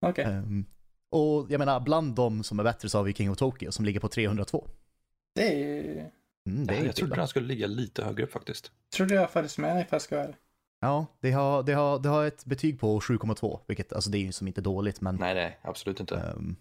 Okej. 0.08 0.24
Okay. 0.24 0.36
Um, 0.36 0.66
och 1.12 1.46
jag 1.50 1.58
menar, 1.58 1.80
bland 1.80 2.14
de 2.14 2.44
som 2.44 2.58
är 2.58 2.64
bättre 2.64 2.88
så 2.88 2.98
har 2.98 3.04
vi 3.04 3.14
King 3.14 3.30
of 3.30 3.38
Tokyo 3.38 3.72
som 3.72 3.84
ligger 3.84 4.00
på 4.00 4.08
302. 4.08 4.68
Det 5.34 5.42
är 5.42 6.10
mm, 6.46 6.66
det 6.66 6.76
är 6.76 6.84
Jag 6.84 6.96
trodde 6.96 7.16
den 7.16 7.28
skulle 7.28 7.46
ligga 7.46 7.66
lite 7.66 8.04
högre 8.04 8.24
upp 8.24 8.32
faktiskt. 8.32 8.72
Trodde 8.96 9.14
jag 9.14 9.30
faktiskt 9.30 9.58
med 9.58 9.80
ifall 9.80 9.86
jag 9.94 10.02
ska 10.02 10.16
vara 10.16 10.34
Ja, 10.80 11.06
det 11.20 11.32
har, 11.32 11.62
det, 11.62 11.72
har, 11.72 11.98
det 11.98 12.08
har 12.08 12.24
ett 12.24 12.44
betyg 12.44 12.80
på 12.80 13.00
7,2, 13.00 13.60
vilket 13.66 13.92
alltså 13.92 14.10
det 14.10 14.18
är 14.18 14.22
ju 14.22 14.32
som 14.32 14.46
inte 14.46 14.60
dåligt 14.60 15.00
men... 15.00 15.16
Nej, 15.16 15.34
nej, 15.34 15.58
absolut 15.62 16.00
inte. 16.00 16.34
Um, 16.36 16.56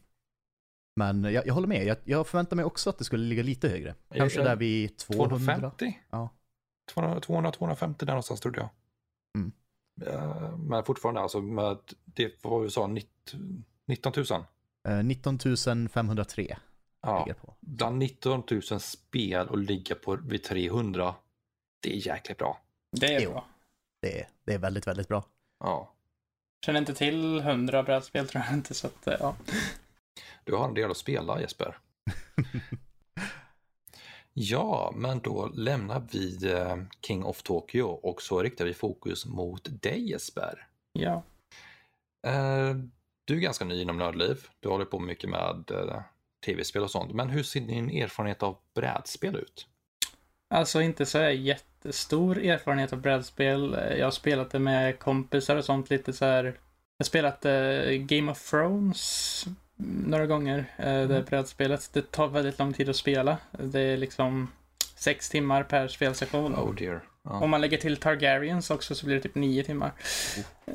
men 0.96 1.24
jag, 1.24 1.48
jag, 1.48 1.54
håller 1.54 1.68
med, 1.68 1.86
jag, 1.86 1.98
jag 2.04 2.28
förväntar 2.28 2.56
mig 2.56 2.66
också 2.66 2.90
att 2.90 2.98
det 2.98 3.04
skulle 3.04 3.24
ligga 3.26 3.44
lite 3.44 3.70
högre. 3.70 3.96
Kanske 4.14 4.40
jag, 4.40 4.48
där 4.48 4.56
vid 4.56 4.98
200. 4.98 5.38
250? 5.38 6.00
Ja. 6.10 6.30
200-250 6.92 7.96
där 7.98 8.06
någonstans 8.06 8.40
trodde 8.40 8.60
jag. 8.60 8.70
Mm. 9.38 9.52
Uh, 10.08 10.58
men 10.58 10.84
fortfarande 10.84 11.22
alltså, 11.22 11.42
med, 11.42 11.78
det 12.06 12.44
var 12.44 12.60
vi 12.60 12.70
sa, 12.70 12.88
19 13.92 14.14
000? 14.30 14.46
Uh, 14.90 15.04
19 15.04 15.40
503. 15.90 16.58
Ja, 17.02 17.28
bland 17.60 17.98
19 17.98 18.44
000 18.52 18.80
spel 18.80 19.48
och 19.48 19.58
ligga 19.58 19.96
på 19.96 20.16
vid 20.16 20.44
300, 20.44 21.16
det 21.80 21.94
är 21.94 22.08
jäkligt 22.08 22.38
bra. 22.38 22.62
Det 22.92 23.16
är 23.16 23.30
bra. 23.30 23.46
Det 24.02 24.20
är, 24.20 24.28
det 24.46 24.54
är 24.54 24.58
väldigt, 24.58 24.88
väldigt 24.88 25.08
bra. 25.08 25.24
Ja. 25.60 25.92
Känner 26.66 26.80
inte 26.80 26.94
till 26.94 27.40
100 27.40 27.84
brädspel 27.84 28.28
tror 28.28 28.44
jag 28.48 28.54
inte, 28.54 28.74
så 28.74 28.88
att, 28.88 29.08
eh, 29.08 29.16
ja. 29.20 29.36
Du 30.44 30.56
har 30.56 30.68
en 30.68 30.74
del 30.74 30.92
att 30.92 30.98
spela 30.98 31.42
Jesper. 31.42 31.78
ja, 34.34 34.94
men 34.96 35.20
då 35.20 35.48
lämnar 35.48 36.08
vi 36.12 36.52
eh, 36.52 36.78
King 37.08 37.24
of 37.24 37.44
Tokyo 37.44 37.88
och 37.88 38.22
så 38.22 38.42
riktar 38.42 38.66
vi 38.66 38.74
fokus 38.74 39.26
mot 39.26 39.82
dig 39.82 40.10
Jesper. 40.10 40.68
Ja. 40.94 41.24
Eh, 42.28 42.76
du 43.32 43.38
är 43.38 43.42
ganska 43.42 43.66
ny 43.66 43.82
inom 43.82 43.98
nördliv. 43.98 44.48
Du 44.60 44.70
håller 44.70 44.86
på 44.86 45.00
mycket 45.00 45.30
med 45.30 45.72
tv-spel 46.46 46.84
och 46.84 46.92
sånt. 46.92 47.14
Men 47.14 47.30
hur 47.30 47.44
ser 47.44 47.60
din 47.60 47.90
erfarenhet 47.90 48.44
av 48.44 48.58
brädspel 48.76 49.36
ut? 49.36 49.68
Alltså 50.50 50.82
inte 50.82 51.06
så 51.06 51.20
jättestor 51.20 52.38
erfarenhet 52.38 52.94
av 52.94 53.02
brädspel. 53.02 53.78
Jag 53.98 54.06
har 54.06 54.12
spelat 54.12 54.52
det 54.52 54.60
med 54.60 55.00
kompisar 55.00 55.56
och 55.56 55.66
sånt 55.66 55.90
lite 55.90 56.14
så 56.14 56.26
här. 56.26 56.44
Jag 56.44 56.54
har 57.00 57.06
spelat 57.06 57.46
uh, 57.46 57.92
Game 57.92 58.32
of 58.32 58.50
Thrones 58.50 59.46
några 60.06 60.26
gånger, 60.26 60.66
mm. 60.78 61.08
det 61.08 61.22
brädspelet. 61.22 61.90
Det 61.94 62.12
tar 62.12 62.28
väldigt 62.28 62.60
lång 62.60 62.74
tid 62.74 62.90
att 62.90 62.96
spela. 62.96 63.38
Det 63.52 63.80
är 63.80 63.98
liksom 63.98 64.52
sex 64.96 65.30
timmar 65.30 65.64
per 65.64 65.88
spelsession. 65.88 66.56
Oh 66.56 66.76
dear. 66.76 67.02
Om 67.24 67.50
man 67.50 67.62
lägger 67.62 67.78
till 67.78 67.98
Targaryens 67.98 68.72
också 68.72 68.96
så 68.96 69.06
blir 69.06 69.16
det 69.16 69.22
typ 69.22 69.36
nio 69.36 69.64
timmar. 69.64 69.92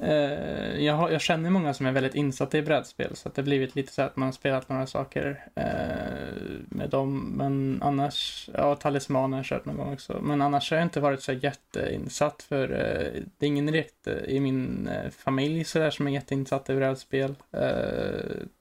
Uh, 0.03 0.85
jag, 0.85 0.95
har, 0.95 1.11
jag, 1.11 1.21
känner 1.21 1.51
många 1.51 1.75
som 1.75 1.87
är 1.87 1.93
väldigt 1.93 2.15
insatta 2.15 2.59
i 2.59 2.63
brädspel 2.63 3.17
så 3.17 3.29
att 3.29 3.35
det 3.35 3.43
har 3.43 3.45
blivit 3.45 3.75
lite 3.75 3.93
så 3.93 4.03
att 4.03 4.17
man 4.17 4.27
har 4.27 4.33
spelat 4.33 4.69
några 4.69 4.87
saker 4.87 5.45
uh, 5.59 6.61
med 6.69 6.91
dem. 6.91 7.33
Men 7.37 7.83
annars, 7.83 8.49
ja, 8.55 8.77
Talisman 8.77 9.33
har 9.33 9.39
jag 9.39 9.47
kört 9.47 9.65
någon 9.65 9.77
gång 9.77 9.93
också. 9.93 10.21
Men 10.23 10.43
annars 10.43 10.71
har 10.71 10.77
jag 10.77 10.87
inte 10.87 11.01
varit 11.01 11.23
så 11.23 11.33
jätteinsatt 11.33 12.43
för 12.43 12.71
uh, 12.71 13.23
det 13.39 13.47
är 13.47 13.49
ingen 13.49 13.67
direkt 13.67 14.07
i 14.07 14.41
min 14.41 14.91
familj 15.19 15.65
så 15.65 15.79
där 15.79 15.91
som 15.91 16.07
är 16.07 16.11
jätteinsatt 16.11 16.71
i 16.71 16.75
brädspel. 16.75 17.35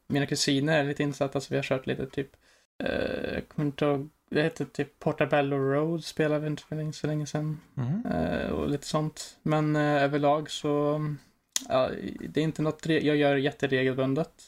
mina 0.08 0.26
kusiner 0.26 0.80
är 0.80 0.84
lite 0.84 1.04
insatta 1.04 1.42
så 1.42 1.48
vi 1.50 1.56
har 1.56 1.64
kört 1.64 1.88
lite 1.88 2.06
typ, 2.06 2.30
jag 3.34 3.48
kommer 3.48 3.66
inte 3.66 3.86
ihåg 3.86 4.10
det 4.30 4.42
hette 4.42 4.66
typ 4.66 5.00
Portabello 5.00 5.58
Road 5.58 6.04
spelade 6.04 6.40
vi 6.40 6.48
inte 6.48 6.64
för 6.64 6.92
så 6.92 7.08
länge 7.08 7.26
sedan. 7.26 7.62
Mm. 7.78 8.54
Och 8.54 8.70
lite 8.70 8.88
sånt. 8.88 9.38
Men 9.44 9.76
uh, 9.76 10.04
överlag 10.04 10.52
så, 10.52 11.02
ja, 11.70 11.90
det 12.20 12.40
är 12.40 12.44
inte 12.44 12.62
något 12.62 12.86
jag 12.86 13.16
gör 13.16 13.36
jätteregelbundet. 13.36 14.44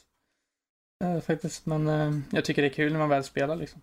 Faktiskt, 1.24 1.66
men 1.66 2.24
jag 2.32 2.46
tycker 2.46 2.62
det 2.62 2.68
är 2.68 2.74
kul 2.74 2.92
när 2.92 3.00
man 3.00 3.10
väl 3.10 3.24
spelar 3.24 3.56
liksom. 3.56 3.82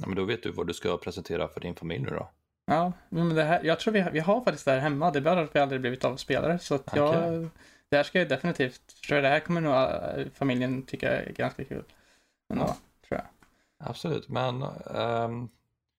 Ja, 0.00 0.06
men 0.06 0.16
då 0.16 0.24
vet 0.24 0.42
du 0.42 0.50
vad 0.52 0.66
du 0.66 0.74
ska 0.74 0.98
presentera 0.98 1.48
för 1.48 1.60
din 1.60 1.74
familj 1.74 2.02
nu 2.02 2.10
då? 2.10 2.30
Ja, 2.66 2.92
men 3.08 3.34
det 3.34 3.44
här, 3.44 3.64
jag 3.64 3.80
tror 3.80 3.94
vi, 3.94 4.06
vi 4.12 4.20
har 4.20 4.40
faktiskt 4.40 4.64
det 4.64 4.70
här 4.70 4.78
hemma. 4.78 5.10
Det 5.10 5.18
är 5.18 5.20
bara 5.20 5.40
att 5.40 5.54
vi 5.54 5.60
aldrig 5.60 5.80
blivit 5.80 6.04
avspelare. 6.04 6.58
Så 6.58 6.74
att 6.74 6.90
jag, 6.96 7.08
okay. 7.08 7.48
det 7.88 7.96
här 7.96 8.02
ska 8.02 8.18
jag 8.18 8.28
definitivt, 8.28 9.02
tror 9.06 9.16
jag 9.16 9.24
det 9.24 9.28
här 9.28 9.40
kommer 9.40 9.60
nog 9.60 10.32
familjen 10.34 10.82
tycka 10.82 11.10
är 11.10 11.32
ganska 11.32 11.64
kul. 11.64 11.84
Men, 12.48 12.58
ja. 12.58 12.66
jag. 12.66 12.76
Absolut, 13.84 14.28
men 14.28 14.62
um, 14.84 15.48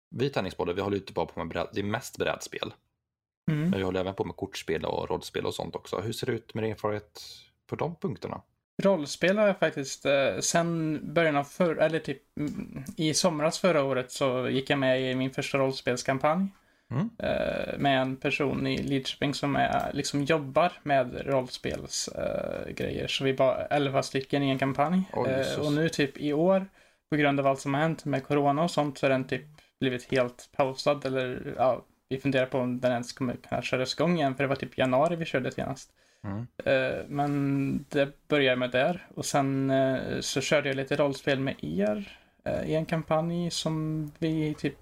vi 0.10 0.30
tennisbollar, 0.30 0.74
vi 0.74 0.82
håller 0.82 0.98
inte 0.98 1.13
bara 1.13 1.26
på 1.26 1.39
med 1.39 1.48
bräd, 1.48 1.67
det 1.74 1.80
är 1.80 1.84
mest 1.84 2.17
brädspel. 2.17 2.74
Mm. 3.52 3.69
Men 3.69 3.80
vi 3.80 3.84
håller 3.84 4.00
även 4.00 4.15
på 4.15 4.24
med 4.24 4.36
kortspel 4.36 4.86
och 4.86 5.10
rollspel 5.10 5.45
och 5.45 5.54
sånt 5.54 5.76
också. 5.76 6.00
Hur 6.00 6.13
ser 6.13 6.28
det 6.28 6.34
ut 6.34 6.54
med 6.54 6.63
din 6.63 6.71
erfarenhet 6.71 7.21
på 7.67 7.76
de 7.76 7.95
punkterna? 7.95 8.41
Rollspel 8.84 9.38
har 9.38 9.48
jag 9.48 9.60
faktiskt, 9.60 10.06
eh, 10.06 10.39
sen 10.39 11.00
början 11.13 11.36
av 11.36 11.43
förra, 11.43 11.86
eller 11.86 12.00
typ 12.00 12.38
mm, 12.38 12.84
i 12.98 13.13
somras 13.13 13.60
förra 13.60 13.84
året 13.84 14.12
så 14.12 14.50
gick 14.50 14.69
jag 14.69 14.80
med 14.80 15.12
i 15.12 15.15
min 15.15 15.32
första 15.32 15.58
rollspelskampanj. 15.58 16.48
Mm. 16.91 17.10
Eh, 17.19 17.78
med 17.78 18.02
en 18.02 18.15
person 18.15 18.67
i 18.67 18.78
Lidköping 18.78 19.34
som 19.34 19.56
är, 19.56 19.93
liksom 19.93 20.24
jobbar 20.24 20.71
med 20.84 21.28
rollspelsgrejer. 21.28 23.04
Eh, 23.04 23.08
så 23.08 23.24
vi 23.24 23.32
var 23.32 23.67
elva 23.69 24.04
stycken 24.04 24.43
i 24.43 24.50
en 24.50 24.60
kampanj. 24.60 25.04
Oh, 25.13 25.60
och 25.60 25.74
nu 25.74 25.89
typ 25.89 26.17
i 26.17 26.34
år 26.34 26.67
på 27.10 27.15
grund 27.15 27.39
av 27.39 27.48
allt 27.48 27.60
som 27.60 27.74
har 27.74 27.82
hänt 27.82 28.06
med 28.06 28.24
corona 28.24 28.63
och 28.63 28.72
sånt 28.72 28.98
så 28.98 29.06
har 29.06 29.12
den 29.12 29.28
typ 29.28 29.46
blivit 29.80 30.12
helt 30.12 30.50
pausad 30.52 31.06
eller 31.06 31.54
ja, 31.58 31.86
vi 32.10 32.18
funderar 32.18 32.46
på 32.46 32.60
om 32.60 32.80
den 32.80 32.91
ens 32.91 33.13
kommer 33.13 33.36
kunna 33.36 33.62
köras 33.62 33.94
igång 33.94 34.18
igen 34.18 34.36
för 34.36 34.44
det 34.44 34.48
var 34.48 34.56
typ 34.56 34.78
januari 34.78 35.15
vi 35.15 35.26
körde 35.26 35.52
senast. 35.52 35.91
Mm. 36.24 36.48
Eh, 36.65 37.06
Men 37.08 37.86
det 37.89 38.28
började 38.28 38.56
med 38.58 38.72
där. 38.72 39.08
Och 39.15 39.26
sen 39.26 39.70
eh, 39.70 40.20
så 40.20 40.41
körde 40.41 40.70
jag 40.70 40.76
lite 40.76 40.96
rollspel 40.96 41.39
med 41.39 41.56
er 41.62 42.20
eh, 42.44 42.70
i 42.70 42.76
en 42.76 42.86
kampanj 42.86 43.52
som 43.52 44.06
vi 44.20 44.54
typ 44.54 44.76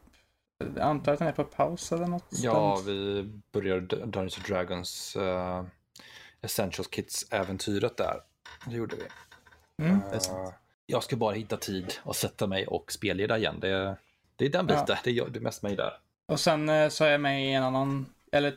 antar 0.80 1.14
att 1.14 1.20
den 1.20 1.28
är 1.28 1.32
på 1.32 1.44
paus 1.44 1.92
eller 1.92 2.08
något. 2.08 2.26
Ja, 2.30 2.76
sånt. 2.76 2.88
vi 2.88 3.30
började 3.52 4.06
Dungeons 4.06 4.38
and 4.38 4.48
Dragons 4.48 5.16
uh, 5.20 5.64
Essentials 6.42 6.88
Kits-äventyret 6.88 7.98
där. 7.98 8.20
Det 8.66 8.76
gjorde 8.76 8.96
vi. 8.96 9.04
Mm. 9.86 10.02
är. 10.12 10.16
Eh, 10.16 10.54
jag 10.86 11.04
ska 11.04 11.16
bara 11.16 11.34
hitta 11.36 11.58
tid 11.58 11.94
och 12.04 12.16
sätta 12.16 12.48
mig 12.48 12.68
och 12.68 12.92
spelleda 12.92 13.38
igen. 13.38 13.60
Det, 13.60 13.96
det 14.36 14.46
är 14.46 14.50
den 14.50 14.68
Ja. 14.70 14.82
biten. 14.82 14.98
Det, 15.04 15.10
är, 15.20 15.30
det 15.30 15.40
mest 15.40 15.64
mig 15.64 15.76
där. 15.76 15.94
Och 16.26 16.40
sen 16.40 16.70
eh, 16.70 16.90
så 16.90 17.06
är 17.06 17.12
jag 17.12 17.22
med 17.22 17.46
i 17.46 17.52
en 17.52 17.64
annan, 17.64 18.06
eller 18.32 18.56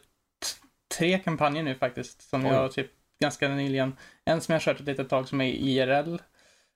tre 0.99 1.19
kampanjer 1.19 1.63
nu 1.63 1.75
faktiskt, 1.75 2.23
som 2.31 2.47
Oj. 2.47 2.53
jag 2.53 2.73
typ 2.73 2.91
ganska 3.21 3.49
nyligen. 3.49 3.97
En 4.25 4.41
som 4.41 4.53
jag 4.53 4.61
har 4.61 4.65
kört 4.65 4.81
ett 4.81 4.87
litet 4.87 5.09
tag 5.09 5.29
som 5.29 5.41
är 5.41 5.49
IRL. 5.49 6.17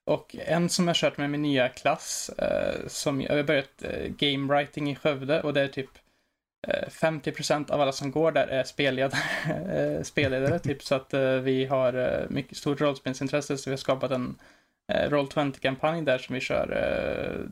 Och 0.06 0.36
en 0.38 0.68
som 0.68 0.84
jag 0.84 0.88
har 0.88 0.94
kört 0.94 1.16
med 1.18 1.30
min 1.30 1.42
nya 1.42 1.68
klass, 1.68 2.28
eh, 2.38 2.86
som 2.86 3.20
jag 3.20 3.36
har 3.36 3.42
börjat 3.42 3.82
eh, 3.82 4.06
game 4.08 4.54
writing 4.54 4.90
i 4.90 4.96
Skövde 4.96 5.42
och 5.42 5.54
det 5.54 5.60
är 5.60 5.68
typ 5.68 5.90
eh, 6.68 6.88
50% 6.88 7.70
av 7.70 7.80
alla 7.80 7.92
som 7.92 8.10
går 8.10 8.32
där 8.32 8.46
är 8.46 8.64
spelledare, 8.64 9.20
eh, 9.96 10.02
spelledare 10.02 10.58
typ 10.58 10.82
så 10.82 10.94
att 10.94 11.14
eh, 11.14 11.32
vi 11.32 11.64
har 11.64 12.26
mycket 12.30 12.56
stort 12.56 12.80
rollspelsintresse 12.80 13.58
så 13.58 13.70
vi 13.70 13.72
har 13.72 13.78
skapat 13.78 14.10
en 14.10 14.38
eh, 14.90 15.11
Roll20-kampanj 15.11 16.03
där 16.05 16.18
som 16.18 16.35
vi 16.35 16.40
kör 16.40 16.70
eh, 16.76 17.50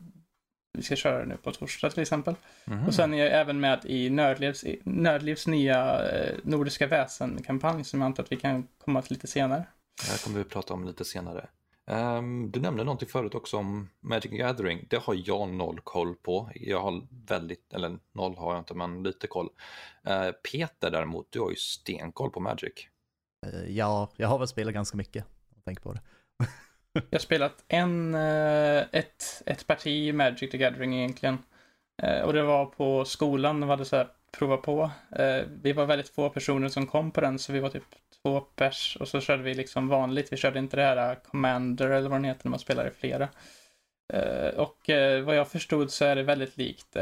vi 0.73 0.83
ska 0.83 0.97
köra 0.97 1.25
nu 1.25 1.37
på 1.37 1.53
torsdag 1.53 1.91
till 1.91 2.03
exempel. 2.03 2.35
Mhm. 2.65 2.87
Och 2.87 2.95
sen 2.95 3.15
är 3.15 3.19
jag 3.19 3.41
även 3.41 3.61
med 3.61 3.85
i 3.85 4.11
Nördlivs, 4.11 4.65
i 4.65 4.81
Nördlivs 4.85 5.47
nya 5.47 6.09
eh, 6.09 6.37
Nordiska 6.43 6.87
väsen-kampanj 6.87 7.85
som 7.85 8.01
jag 8.01 8.07
antar 8.07 8.23
att 8.23 8.33
vi 8.33 8.37
kan 8.37 8.69
komma 8.85 9.03
till 9.03 9.13
lite 9.13 9.27
senare. 9.27 9.65
Det 10.05 10.11
här 10.11 10.19
kommer 10.25 10.39
vi 10.39 10.45
prata 10.45 10.75
om 10.75 10.85
lite 10.85 11.05
senare. 11.05 11.49
Ehm, 11.91 12.51
du 12.51 12.61
nämnde 12.61 12.85
någonting 12.85 13.09
förut 13.09 13.35
också 13.35 13.57
om 13.57 13.89
Magic 14.01 14.33
Gathering. 14.33 14.87
Det 14.91 15.03
har 15.03 15.17
jag 15.25 15.49
noll 15.49 15.81
koll 15.85 16.15
på. 16.15 16.51
Jag 16.55 16.81
har 16.81 17.03
väldigt, 17.27 17.73
eller 17.73 17.99
noll 18.13 18.37
har 18.37 18.53
jag 18.53 18.61
inte, 18.61 18.75
men 18.75 19.03
lite 19.03 19.27
koll. 19.27 19.49
Eh, 20.05 20.31
Peter 20.53 20.91
däremot, 20.91 21.27
du 21.31 21.41
har 21.41 21.51
ju 21.51 21.57
stenkoll 21.57 22.31
på 22.31 22.41
Magic. 22.41 22.73
Eh, 23.47 23.71
Ja, 23.77 24.09
jag 24.17 24.29
har 24.29 24.39
väl 24.39 24.49
spelat 24.49 24.75
ganska 24.75 24.97
mycket. 24.97 25.25
Tänker 25.65 25.83
på 25.83 25.93
det. 25.93 26.01
Jag 27.11 27.19
har 27.19 27.23
spelat 27.23 27.65
en, 27.69 28.15
eh, 28.15 28.79
ett, 28.93 29.43
ett 29.47 29.67
parti 29.67 29.87
i 29.87 30.13
Magic 30.13 30.51
the 30.51 30.59
Gathering 30.59 30.99
egentligen. 30.99 31.39
Eh, 32.03 32.21
och 32.21 32.33
det 32.33 32.43
var 32.43 32.67
på 32.67 33.05
skolan, 33.05 33.61
de 33.61 33.71
hade 33.71 33.85
så 33.85 33.97
här 33.97 34.09
prova 34.39 34.57
på. 34.57 34.91
Eh, 35.17 35.43
vi 35.63 35.73
var 35.73 35.87
väldigt 35.87 36.09
få 36.09 36.31
personer 36.31 36.69
som 36.69 36.87
kom 36.87 37.11
på 37.11 37.21
den, 37.21 37.39
så 37.39 37.53
vi 37.53 37.61
var 37.61 37.69
typ 37.69 37.85
två 38.23 38.41
pers. 38.41 38.97
Och 39.01 39.09
så 39.09 39.21
körde 39.21 39.43
vi 39.43 39.55
liksom 39.55 39.89
vanligt. 39.89 40.33
Vi 40.33 40.37
körde 40.37 40.59
inte 40.59 40.77
det 40.77 40.83
här 40.83 41.15
Commander 41.15 41.91
eller 41.91 42.09
vad 42.09 42.19
den 42.19 42.25
heter 42.25 42.41
när 42.45 42.51
man 42.51 42.61
spelar 42.61 42.89
i 42.89 42.91
flera. 42.91 43.29
Och 44.57 44.91
vad 45.25 45.37
jag 45.37 45.49
förstod 45.49 45.91
så 45.91 46.05
är 46.05 46.17
det 46.17 46.23
väldigt 46.23 46.57
likt 46.57 46.97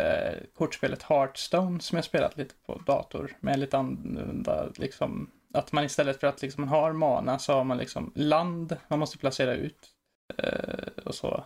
kortspelet 0.55 1.03
Hearthstone 1.03 1.81
som 1.81 1.97
jag 1.97 2.05
spelat 2.05 2.37
lite 2.37 2.55
på 2.67 2.83
dator. 2.87 3.37
Med 3.41 3.59
lite 3.59 3.79
annorlunda 3.79 4.69
liksom 4.77 5.31
att 5.57 5.73
man 5.73 5.85
istället 5.85 6.21
för 6.21 6.27
att 6.27 6.43
liksom 6.43 6.61
man 6.61 6.69
har 6.69 6.93
mana 6.93 7.39
så 7.39 7.53
har 7.53 7.65
man 7.65 7.79
liksom 7.79 8.13
land 8.15 8.77
man 8.89 8.99
måste 8.99 9.19
placera 9.19 9.55
ut. 9.55 9.89
Eh, 10.39 10.89
och 11.05 11.15
så. 11.15 11.45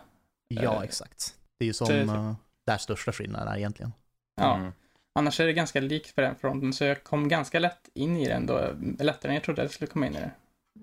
Ja, 0.49 0.75
Eh, 0.77 0.83
exakt. 0.83 1.35
Det 1.59 1.65
är 1.65 1.67
ju 1.67 1.73
som 1.73 1.87
så- 1.87 1.95
uh, 1.95 2.35
där 2.67 2.79
största 2.79 3.13
skillnaden 3.13 3.49
är 3.49 3.57
egentligen. 3.57 3.93
Ja. 4.41 4.57
Mm. 4.57 4.73
Annars 5.15 5.41
är 5.41 5.47
det 5.47 5.53
ganska 5.53 5.81
likt 5.81 6.15
på 6.15 6.21
den 6.21 6.37
fronten 6.37 6.73
så 6.73 6.85
jag 6.85 7.05
kom 7.05 7.29
ganska 7.29 7.59
lätt 7.59 7.89
in 7.95 8.17
i 8.17 8.29
den 8.29 8.47
då. 8.47 8.71
Lättare 8.99 9.29
än 9.31 9.35
jag 9.35 9.45
trodde 9.45 9.63
jag 9.63 9.71
skulle 9.71 9.89
komma 9.91 10.07
in 10.07 10.17
i 10.17 10.21
det. 10.21 10.31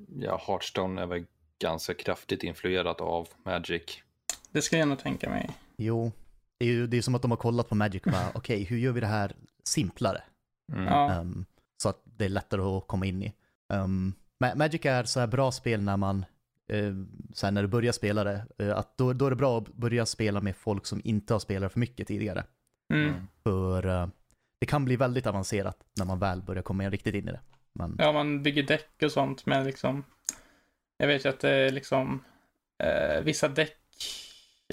Ja, 0.10 0.42
Hearthstone 0.48 1.02
är 1.02 1.06
väl 1.06 1.26
ganska 1.60 1.94
kraftigt 1.94 2.44
influerat 2.44 3.02
av 3.02 3.28
Magic. 3.44 3.84
Det 4.52 4.62
skulle 4.62 4.80
jag 4.80 4.88
nog 4.90 5.00
tänka 5.00 5.30
mig. 5.30 5.50
Jo, 5.78 6.12
det 6.58 6.66
är 6.66 6.70
ju 6.70 6.88
det 6.88 6.98
är 6.98 7.02
som 7.02 7.16
att 7.16 7.22
de 7.22 7.32
har 7.32 7.38
kollat 7.38 7.70
på 7.70 7.76
Magic 7.76 8.04
och 8.06 8.12
bara, 8.12 8.32
okej, 8.34 8.64
hur 8.64 8.78
gör 8.78 8.92
vi 8.92 9.00
det 9.00 9.08
här 9.08 9.36
simplare? 9.64 10.24
Mm. 10.74 10.86
Ja. 10.86 11.12
Ehm, 11.14 11.46
så 11.78 11.90
att 11.90 12.02
det 12.06 12.26
är 12.26 12.30
lättare 12.30 12.62
att 12.62 12.88
komma 12.88 13.06
in 13.06 13.24
i. 13.24 13.34
Um, 13.74 14.14
Ma- 14.44 14.56
Magic 14.56 14.86
är 14.86 15.04
så 15.04 15.20
här 15.20 15.28
bra 15.28 15.52
spel 15.52 15.82
när 15.82 15.98
man, 15.98 16.26
eh, 16.70 16.94
så 17.34 17.52
när 17.52 17.62
du 17.62 17.68
börjar 17.68 17.92
spela 17.92 18.24
det, 18.24 18.46
eh, 18.58 18.78
att 18.78 18.98
då, 18.98 19.14
då 19.14 19.26
är 19.26 19.30
det 19.30 19.36
bra 19.36 19.58
att 19.58 19.68
börja 19.68 20.06
spela 20.06 20.42
med 20.42 20.56
folk 20.56 20.86
som 20.86 21.02
inte 21.04 21.34
har 21.34 21.40
spelat 21.40 21.74
för 21.74 21.80
mycket 21.80 22.08
tidigare. 22.08 22.44
Mm. 22.94 23.10
Mm. 23.10 23.28
För 23.44 23.88
eh, 23.88 24.08
det 24.60 24.66
kan 24.66 24.86
bli 24.86 24.96
väldigt 24.96 25.28
avancerat 25.28 25.78
när 25.98 26.06
man 26.06 26.20
väl 26.20 26.42
börjar 26.42 26.64
komma 26.64 26.84
in 26.84 26.92
riktigt 26.92 27.16
in 27.16 27.30
i 27.30 27.32
det. 27.32 27.40
Men 27.74 27.96
Ja, 28.00 28.12
man 28.12 28.44
bygger 28.44 28.64
däck 28.64 28.90
och 29.04 29.12
sånt 29.12 29.46
men 29.46 29.64
liksom. 29.66 30.04
Jag 30.98 31.08
vet 31.08 31.26
ju 31.26 31.30
att 31.30 31.40
det 31.40 31.50
är 31.50 31.72
liksom 31.72 32.24
eh, 32.84 33.22
vissa 33.24 33.48
däck. 33.48 33.78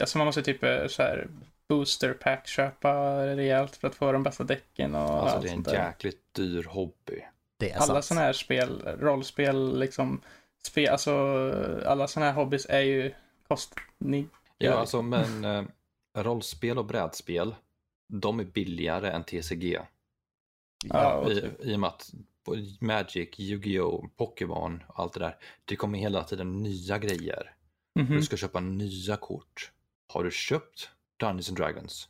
Alltså 0.01 0.19
man 0.19 0.25
måste 0.27 0.43
typ 0.43 0.62
eh, 0.62 0.87
så 0.87 1.03
här 1.03 1.29
booster 1.77 2.13
pack 2.15 2.47
köpa 2.47 3.17
rejält 3.37 3.77
för 3.77 3.89
att 3.89 3.95
få 3.95 4.13
de 4.13 4.23
bästa 4.23 4.45
däcken 4.45 4.95
och 4.95 5.01
Alltså 5.01 5.37
allt 5.37 5.43
det 5.43 5.49
är 5.49 5.51
en 5.51 5.57
sånt 5.65 5.77
där. 5.77 5.87
jäkligt 5.87 6.35
dyr 6.35 6.65
hobby. 6.65 7.25
det 7.59 7.71
är 7.71 7.77
Alla 7.77 7.87
sant. 7.87 8.05
sådana 8.05 8.27
här 8.27 8.33
spel, 8.33 8.83
rollspel, 9.01 9.79
liksom, 9.79 10.21
spe, 10.67 10.91
alltså 10.93 11.13
alla 11.87 12.09
sådana 12.09 12.33
här 12.33 12.39
hobbys 12.39 12.67
är 12.69 12.81
ju 12.81 13.15
kostnig. 13.49 14.29
Ja, 14.59 14.75
alltså 14.75 15.03
men 15.03 15.45
eh, 15.45 15.65
rollspel 16.19 16.79
och 16.79 16.85
brädspel, 16.85 17.55
de 18.13 18.41
är 18.41 18.45
billigare 18.45 19.11
än 19.11 19.25
TCG. 19.25 19.79
Ja, 20.85 21.15
och 21.15 21.33
I, 21.33 21.41
typ. 21.41 21.61
I 21.65 21.75
och 21.77 21.81
med 21.81 21.89
att 21.89 22.11
Magic, 22.81 23.29
Yu-Gi-Oh, 23.39 24.09
Pokémon 24.17 24.83
och 24.89 25.01
allt 25.01 25.13
det 25.13 25.21
där, 25.21 25.37
det 25.65 25.77
kommer 25.77 25.99
hela 25.99 26.25
tiden 26.25 26.63
nya 26.63 26.99
grejer. 26.99 27.55
Mhm. 28.01 28.17
Du 28.17 28.23
ska 28.23 28.37
köpa 28.37 28.61
nya 28.61 29.17
kort. 29.17 29.71
Har 30.13 30.25
du 30.25 30.31
köpt 30.31 30.91
Dungeons 31.25 31.49
and 31.49 31.59
Dragons, 31.59 32.09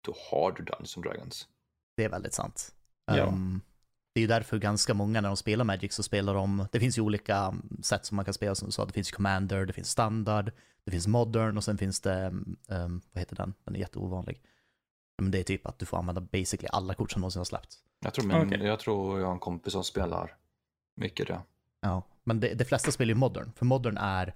då 0.00 0.14
har 0.30 0.52
du 0.52 0.64
Dungeons 0.64 0.96
and 0.96 1.06
Dragons. 1.06 1.48
Det 1.96 2.04
är 2.04 2.08
väldigt 2.08 2.34
sant. 2.34 2.74
Ja. 3.06 3.26
Ehm, 3.26 3.60
det 4.14 4.20
är 4.20 4.22
ju 4.22 4.28
därför 4.28 4.58
ganska 4.58 4.94
många 4.94 5.20
när 5.20 5.28
de 5.28 5.36
spelar 5.36 5.64
Magic 5.64 5.92
så 5.94 6.02
spelar 6.02 6.34
de, 6.34 6.66
det 6.72 6.80
finns 6.80 6.98
ju 6.98 7.02
olika 7.02 7.36
mm, 7.36 7.82
sätt 7.82 8.06
som 8.06 8.16
man 8.16 8.24
kan 8.24 8.34
spela 8.34 8.54
som 8.54 8.68
du 8.68 8.72
sa, 8.72 8.84
det 8.84 8.92
finns 8.92 9.10
Commander, 9.10 9.66
det 9.66 9.72
finns 9.72 9.90
Standard, 9.90 10.52
det 10.84 10.90
finns 10.90 11.06
Modern 11.06 11.56
och 11.56 11.64
sen 11.64 11.78
finns 11.78 12.00
det, 12.00 12.26
um, 12.68 13.00
vad 13.12 13.20
heter 13.20 13.36
den, 13.36 13.54
den 13.64 13.74
är 13.74 13.80
jätteovanlig. 13.80 14.42
Men 15.18 15.30
det 15.30 15.38
är 15.38 15.42
typ 15.42 15.66
att 15.66 15.78
du 15.78 15.86
får 15.86 15.98
använda 15.98 16.20
basically 16.20 16.68
alla 16.72 16.94
kort 16.94 17.12
som 17.12 17.20
någonsin 17.20 17.40
har 17.40 17.44
släppts. 17.44 17.78
Jag 18.00 18.14
tror, 18.14 18.26
min, 18.26 18.46
Okej. 18.46 18.66
jag 18.66 18.78
tror 18.78 19.20
jag 19.20 19.26
har 19.26 19.32
en 19.32 19.40
kompis 19.40 19.72
som 19.72 19.84
spelar 19.84 20.36
mycket 20.96 21.26
det. 21.26 21.40
Ja, 21.80 22.02
men 22.24 22.40
det, 22.40 22.54
de 22.54 22.64
flesta 22.64 22.90
spelar 22.90 23.08
ju 23.08 23.14
Modern, 23.14 23.52
för 23.52 23.64
Modern 23.64 23.96
är, 23.96 24.34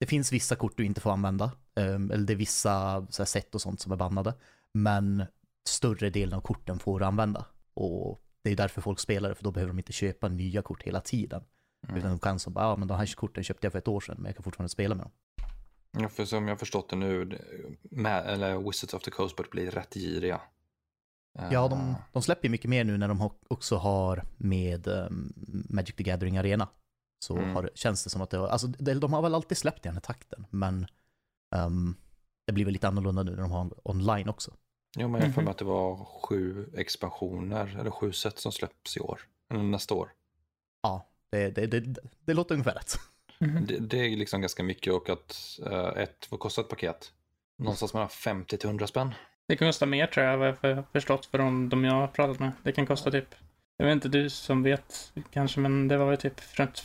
det 0.00 0.06
finns 0.06 0.32
vissa 0.32 0.56
kort 0.56 0.76
du 0.76 0.84
inte 0.84 1.00
får 1.00 1.10
använda, 1.10 1.52
ehm, 1.74 2.10
eller 2.10 2.26
det 2.26 2.32
är 2.32 2.36
vissa 2.36 3.06
så 3.10 3.22
här, 3.22 3.26
sätt 3.26 3.54
och 3.54 3.60
sånt 3.60 3.80
som 3.80 3.92
är 3.92 3.96
bannade, 3.96 4.34
men 4.74 5.24
större 5.68 6.10
delen 6.10 6.34
av 6.34 6.40
korten 6.40 6.78
får 6.78 7.00
du 7.00 7.06
använda. 7.06 7.46
Och 7.74 8.22
det 8.42 8.50
är 8.50 8.56
därför 8.56 8.80
folk 8.80 9.00
spelar 9.00 9.28
det, 9.28 9.34
för 9.34 9.44
då 9.44 9.50
behöver 9.50 9.72
de 9.72 9.78
inte 9.78 9.92
köpa 9.92 10.28
nya 10.28 10.62
kort 10.62 10.82
hela 10.82 11.00
tiden. 11.00 11.42
Mm. 11.88 11.96
Utan 11.96 12.10
de 12.10 12.18
kan 12.18 12.38
så 12.38 12.50
bara, 12.50 12.64
ja 12.64 12.76
men 12.76 12.88
de 12.88 12.98
här 12.98 13.14
korten 13.14 13.44
köpte 13.44 13.66
jag 13.66 13.72
för 13.72 13.78
ett 13.78 13.88
år 13.88 14.00
sedan, 14.00 14.16
men 14.18 14.26
jag 14.26 14.36
kan 14.36 14.42
fortfarande 14.42 14.68
spela 14.68 14.94
med 14.94 15.04
dem. 15.04 15.12
Ja, 15.92 16.08
för 16.08 16.24
som 16.24 16.48
jag 16.48 16.54
har 16.54 16.58
förstått 16.58 16.88
det 16.88 16.96
nu, 16.96 17.38
med, 17.82 18.26
eller 18.26 18.58
Wizards 18.58 18.94
of 18.94 19.02
the 19.02 19.10
Coast 19.10 19.36
börjar 19.36 19.50
bli 19.50 19.70
rätt 19.70 19.94
giriga. 19.94 20.40
Ja, 21.32 21.64
Eh, 21.64 21.70
de, 21.70 21.94
de 22.12 22.22
släpper 22.22 22.48
mycket 22.48 22.70
mer 22.70 22.84
nu 22.84 22.98
när 22.98 23.08
de 23.08 23.30
också 23.48 23.76
har 23.76 24.24
med 24.36 24.86
ehm, 24.86 25.32
Magic 25.68 25.96
the 25.96 26.02
Gathering 26.02 26.38
Arena. 26.38 26.68
Så 27.22 27.36
Mm. 27.38 27.54
har, 27.54 27.70
känns 27.74 28.04
det 28.04 28.10
som 28.10 28.22
att 28.22 28.30
det 28.30 28.36
har, 28.38 28.48
alltså 28.48 28.66
de, 28.66 28.94
de 28.94 29.12
har 29.12 29.22
väl 29.22 29.34
alltid 29.34 29.58
släppt 29.58 29.78
i 29.86 29.88
den 29.88 29.94
här 29.94 30.00
takten, 30.00 30.46
men 30.50 30.86
ehm, 31.54 31.94
det 32.46 32.52
blir 32.52 32.64
väl 32.64 32.72
lite 32.72 32.88
annorlunda 32.88 33.22
nu 33.22 33.30
när 33.30 33.42
de 33.42 33.50
har 33.50 33.70
online 33.88 34.28
också. 34.28 34.50
Jo, 34.98 35.08
men 35.08 35.20
jag 35.20 35.28
har 35.28 35.32
för 35.32 35.40
Mhm. 35.40 35.44
mig 35.44 35.50
att 35.52 35.58
det 35.58 35.64
var 35.64 36.04
sju 36.04 36.70
expansioner, 36.76 37.76
eller 37.80 37.90
sju 37.90 38.12
set 38.12 38.38
som 38.38 38.52
släpps 38.52 38.96
i 38.96 39.00
år. 39.00 39.20
Eller 39.50 39.62
nästa 39.62 39.94
år. 39.94 40.12
Ja, 40.82 41.06
det, 41.30 41.50
det, 41.50 41.66
det, 41.66 41.98
det 42.24 42.34
låter 42.34 42.54
ungefär 42.54 42.74
rätt. 42.74 42.94
Mhm. 43.38 43.66
Det, 43.66 43.78
det 43.78 43.96
är 43.98 44.16
liksom 44.16 44.40
ganska 44.40 44.62
mycket 44.62 44.92
och 44.92 45.10
att 45.10 45.58
eh, 45.66 46.02
ett, 46.02 46.26
vad 46.30 46.40
kostar 46.40 46.62
ett 46.62 46.68
paket? 46.68 47.12
Någonstans 47.58 47.94
mellan 47.94 48.08
50 48.08 48.56
till 48.56 48.68
100 48.68 48.86
spänn. 48.86 49.14
Det 49.46 49.56
kan 49.56 49.68
kosta 49.68 49.86
mer 49.86 50.06
tror 50.06 50.26
jag, 50.26 50.38
vad 50.38 50.48
jag 50.70 50.76
har 50.76 50.82
förstått 50.92 51.26
för 51.26 51.38
de, 51.38 51.68
de 51.68 51.84
jag 51.84 51.92
har 51.94 52.06
pratat 52.08 52.38
med. 52.38 52.52
Det 52.62 52.72
kan 52.72 52.86
kosta 52.86 53.10
typ, 53.10 53.34
jag 53.76 53.86
vet 53.86 53.92
inte 53.92 54.08
du 54.08 54.30
som 54.30 54.62
vet 54.62 55.12
kanske, 55.32 55.60
men 55.60 55.88
det 55.88 55.96
var 55.98 56.06
väl 56.06 56.16
typ 56.18 56.58
runt 56.58 56.84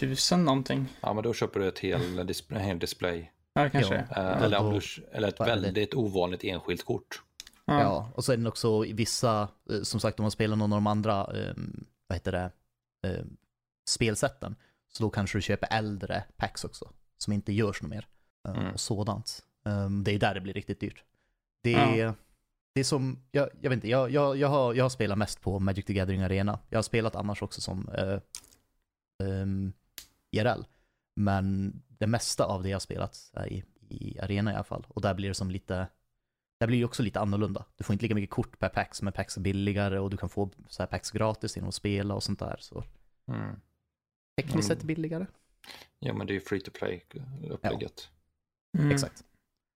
tusen 0.00 0.44
någonting. 0.44 0.86
Ja, 1.00 1.12
men 1.12 1.24
då 1.24 1.34
köper 1.34 1.60
du 1.60 1.68
ett 1.68 1.78
hel, 1.78 2.00
dis- 2.20 2.54
en 2.54 2.60
hel 2.60 2.78
display. 2.78 3.32
Ja, 3.52 3.70
kanske. 3.70 4.06
Ja. 4.10 4.16
Eh, 4.32 4.42
eller, 4.42 4.58
då- 4.60 4.80
eller 5.12 5.28
ett 5.28 5.40
väldigt 5.40 5.94
ovanligt 5.94 6.44
enskilt 6.44 6.84
kort. 6.84 7.22
Ja. 7.64 7.80
Ja, 7.80 8.10
och 8.14 8.24
så 8.24 8.32
är 8.32 8.36
den 8.36 8.46
också 8.46 8.84
i 8.84 8.92
vissa, 8.92 9.48
eh, 9.70 9.82
som 9.82 10.00
sagt 10.00 10.18
om 10.18 10.22
man 10.24 10.30
spelar 10.30 10.56
någon 10.56 10.72
av 10.72 10.76
de 10.76 10.86
andra, 10.86 11.24
ehm, 11.24 11.84
vad 12.06 12.16
heter 12.16 12.32
det, 12.32 12.50
ehm, 13.08 13.36
spelsätten, 13.88 14.56
så 14.92 15.02
då 15.02 15.10
kanske 15.10 15.38
du 15.38 15.42
köper 15.42 15.68
äldre 15.70 16.24
packs 16.36 16.64
också, 16.64 16.90
som 17.18 17.32
inte 17.32 17.52
görs 17.52 17.82
något 17.82 17.90
mer. 17.90 18.06
eh, 18.48 18.54
Mm. 18.58 18.72
Och 18.72 18.80
sådant. 18.80 19.42
Ehm, 19.66 20.04
det 20.04 20.14
är 20.14 20.18
där 20.18 20.34
det 20.34 20.40
blir 20.40 20.54
riktigt 20.54 20.80
dyrt. 20.80 21.04
Det 21.62 21.70
Ja. 21.70 21.78
är, 21.78 22.14
det 22.74 22.80
är 22.80 22.84
som, 22.84 23.22
jag, 23.30 23.48
jag 23.60 23.70
vet 23.70 23.76
inte, 23.76 23.88
jag, 23.88 24.10
jag, 24.10 24.36
jag, 24.36 24.48
har, 24.48 24.74
jag 24.74 24.84
har 24.84 24.88
spelat 24.90 25.18
mest 25.18 25.40
på 25.40 25.58
Magic 25.58 25.84
the 25.84 25.92
Gathering 25.94 26.22
Arena. 26.22 26.58
Jag 26.68 26.78
har 26.78 26.82
spelat 26.82 27.16
annars 27.16 27.42
också 27.42 27.60
som, 27.60 27.88
eh, 27.88 28.18
um, 29.18 29.72
IRL. 30.30 30.62
Men 31.16 31.72
det 31.88 32.06
mesta 32.06 32.44
av 32.44 32.62
det 32.62 32.68
jag 32.68 32.82
spelat 32.82 33.30
är 33.34 33.46
i, 33.52 33.64
i 33.88 34.18
arena 34.20 34.52
i 34.52 34.54
alla 34.54 34.64
fall. 34.64 34.86
Och 34.88 35.02
där 35.02 35.14
blir 35.14 35.28
det 35.28 35.34
som 35.34 35.50
lite, 35.50 35.88
där 36.60 36.66
blir 36.66 36.78
det 36.78 36.84
också 36.84 37.02
lite 37.02 37.20
annorlunda. 37.20 37.64
Du 37.76 37.84
får 37.84 37.92
inte 37.92 38.04
lika 38.04 38.14
mycket 38.14 38.30
kort 38.30 38.58
per 38.58 38.68
pack, 38.68 39.02
men 39.02 39.12
packs 39.12 39.36
är 39.36 39.40
billigare 39.40 39.98
och 39.98 40.10
du 40.10 40.16
kan 40.16 40.28
få 40.28 40.50
så 40.68 40.82
här 40.82 40.86
packs 40.86 41.10
gratis 41.10 41.56
genom 41.56 41.68
att 41.68 41.74
spela 41.74 42.14
och 42.14 42.22
sånt 42.22 42.38
där. 42.38 42.56
Så 42.60 42.84
Mm. 43.28 43.60
tekniskt 44.40 44.68
sett 44.68 44.78
Mm. 44.82 44.86
billigare. 44.86 45.26
Ja, 45.98 46.12
men 46.14 46.26
det 46.26 46.32
är 46.32 46.34
ju 46.34 46.40
free 46.40 46.60
to 46.60 46.70
play 46.74 47.04
upplägget. 47.50 48.08
Mm. 48.78 48.90
Exakt. 48.90 49.24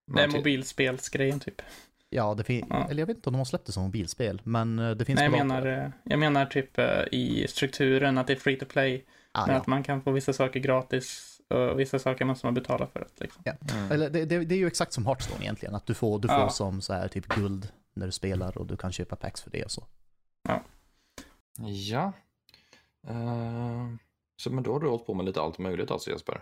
Det 0.06 0.12
är 0.12 0.26
Man 0.26 0.30
till- 0.30 0.38
mobilspelsgrejen 0.40 1.40
typ. 1.40 1.62
Ja, 2.10 2.34
det 2.34 2.44
finns, 2.44 2.66
Ja. 2.70 2.88
eller 2.90 3.02
jag 3.02 3.06
vet 3.06 3.16
inte 3.16 3.28
om 3.28 3.32
de 3.32 3.38
har 3.38 3.44
släppt 3.44 3.66
det 3.66 3.72
som 3.72 3.82
mobilspel, 3.82 4.40
men 4.44 4.78
eh, 4.78 4.90
det 4.90 5.04
finns 5.04 5.16
Nej, 5.20 5.24
jag 5.30 5.46
menar, 5.46 5.66
eh, 5.66 5.90
jag 6.04 6.18
menar 6.18 6.46
typ 6.46 6.78
eh, 6.78 7.02
i 7.12 7.46
strukturen 7.48 8.18
att 8.18 8.26
det 8.26 8.32
är 8.32 8.36
free 8.36 8.56
to 8.58 8.66
play. 8.66 9.04
Ah, 9.32 9.46
men 9.46 9.54
ja. 9.54 9.60
att 9.60 9.66
man 9.66 9.82
kan 9.82 10.02
få 10.02 10.10
vissa 10.10 10.32
saker 10.32 10.60
gratis 10.60 11.38
och 11.48 11.80
vissa 11.80 11.98
saker 11.98 12.24
måste 12.24 12.46
man 12.46 12.54
betala 12.54 12.86
för. 12.86 13.00
Att, 13.00 13.20
liksom. 13.20 13.42
Mm. 13.44 13.92
Eller 13.92 14.10
det, 14.10 14.24
det, 14.24 14.44
det 14.44 14.54
är 14.54 14.58
ju 14.58 14.66
exakt 14.66 14.92
som 14.92 15.06
Hearthstone 15.06 15.44
egentligen, 15.44 15.74
att 15.74 15.86
du 15.86 15.94
får, 15.94 16.18
du 16.18 16.28
får 16.28 16.36
Ja. 16.36 16.48
som 16.48 16.80
så 16.80 16.92
här 16.92 17.08
typ 17.08 17.28
guld 17.28 17.68
när 17.94 18.06
du 18.06 18.12
spelar 18.12 18.58
och 18.58 18.66
du 18.66 18.76
kan 18.76 18.92
köpa 18.92 19.16
packs 19.16 19.42
för 19.42 19.50
det 19.50 19.64
och 19.64 19.70
så. 19.70 19.86
Ja. 21.64 22.12
Eh, 23.08 23.86
så 24.36 24.50
men 24.50 24.64
då 24.64 24.72
har 24.72 24.80
du 24.80 24.88
hållit 24.88 25.06
på 25.06 25.14
med 25.14 25.26
lite 25.26 25.40
allt 25.40 25.58
möjligt 25.58 25.90
alltså 25.90 26.10
Jesper? 26.10 26.40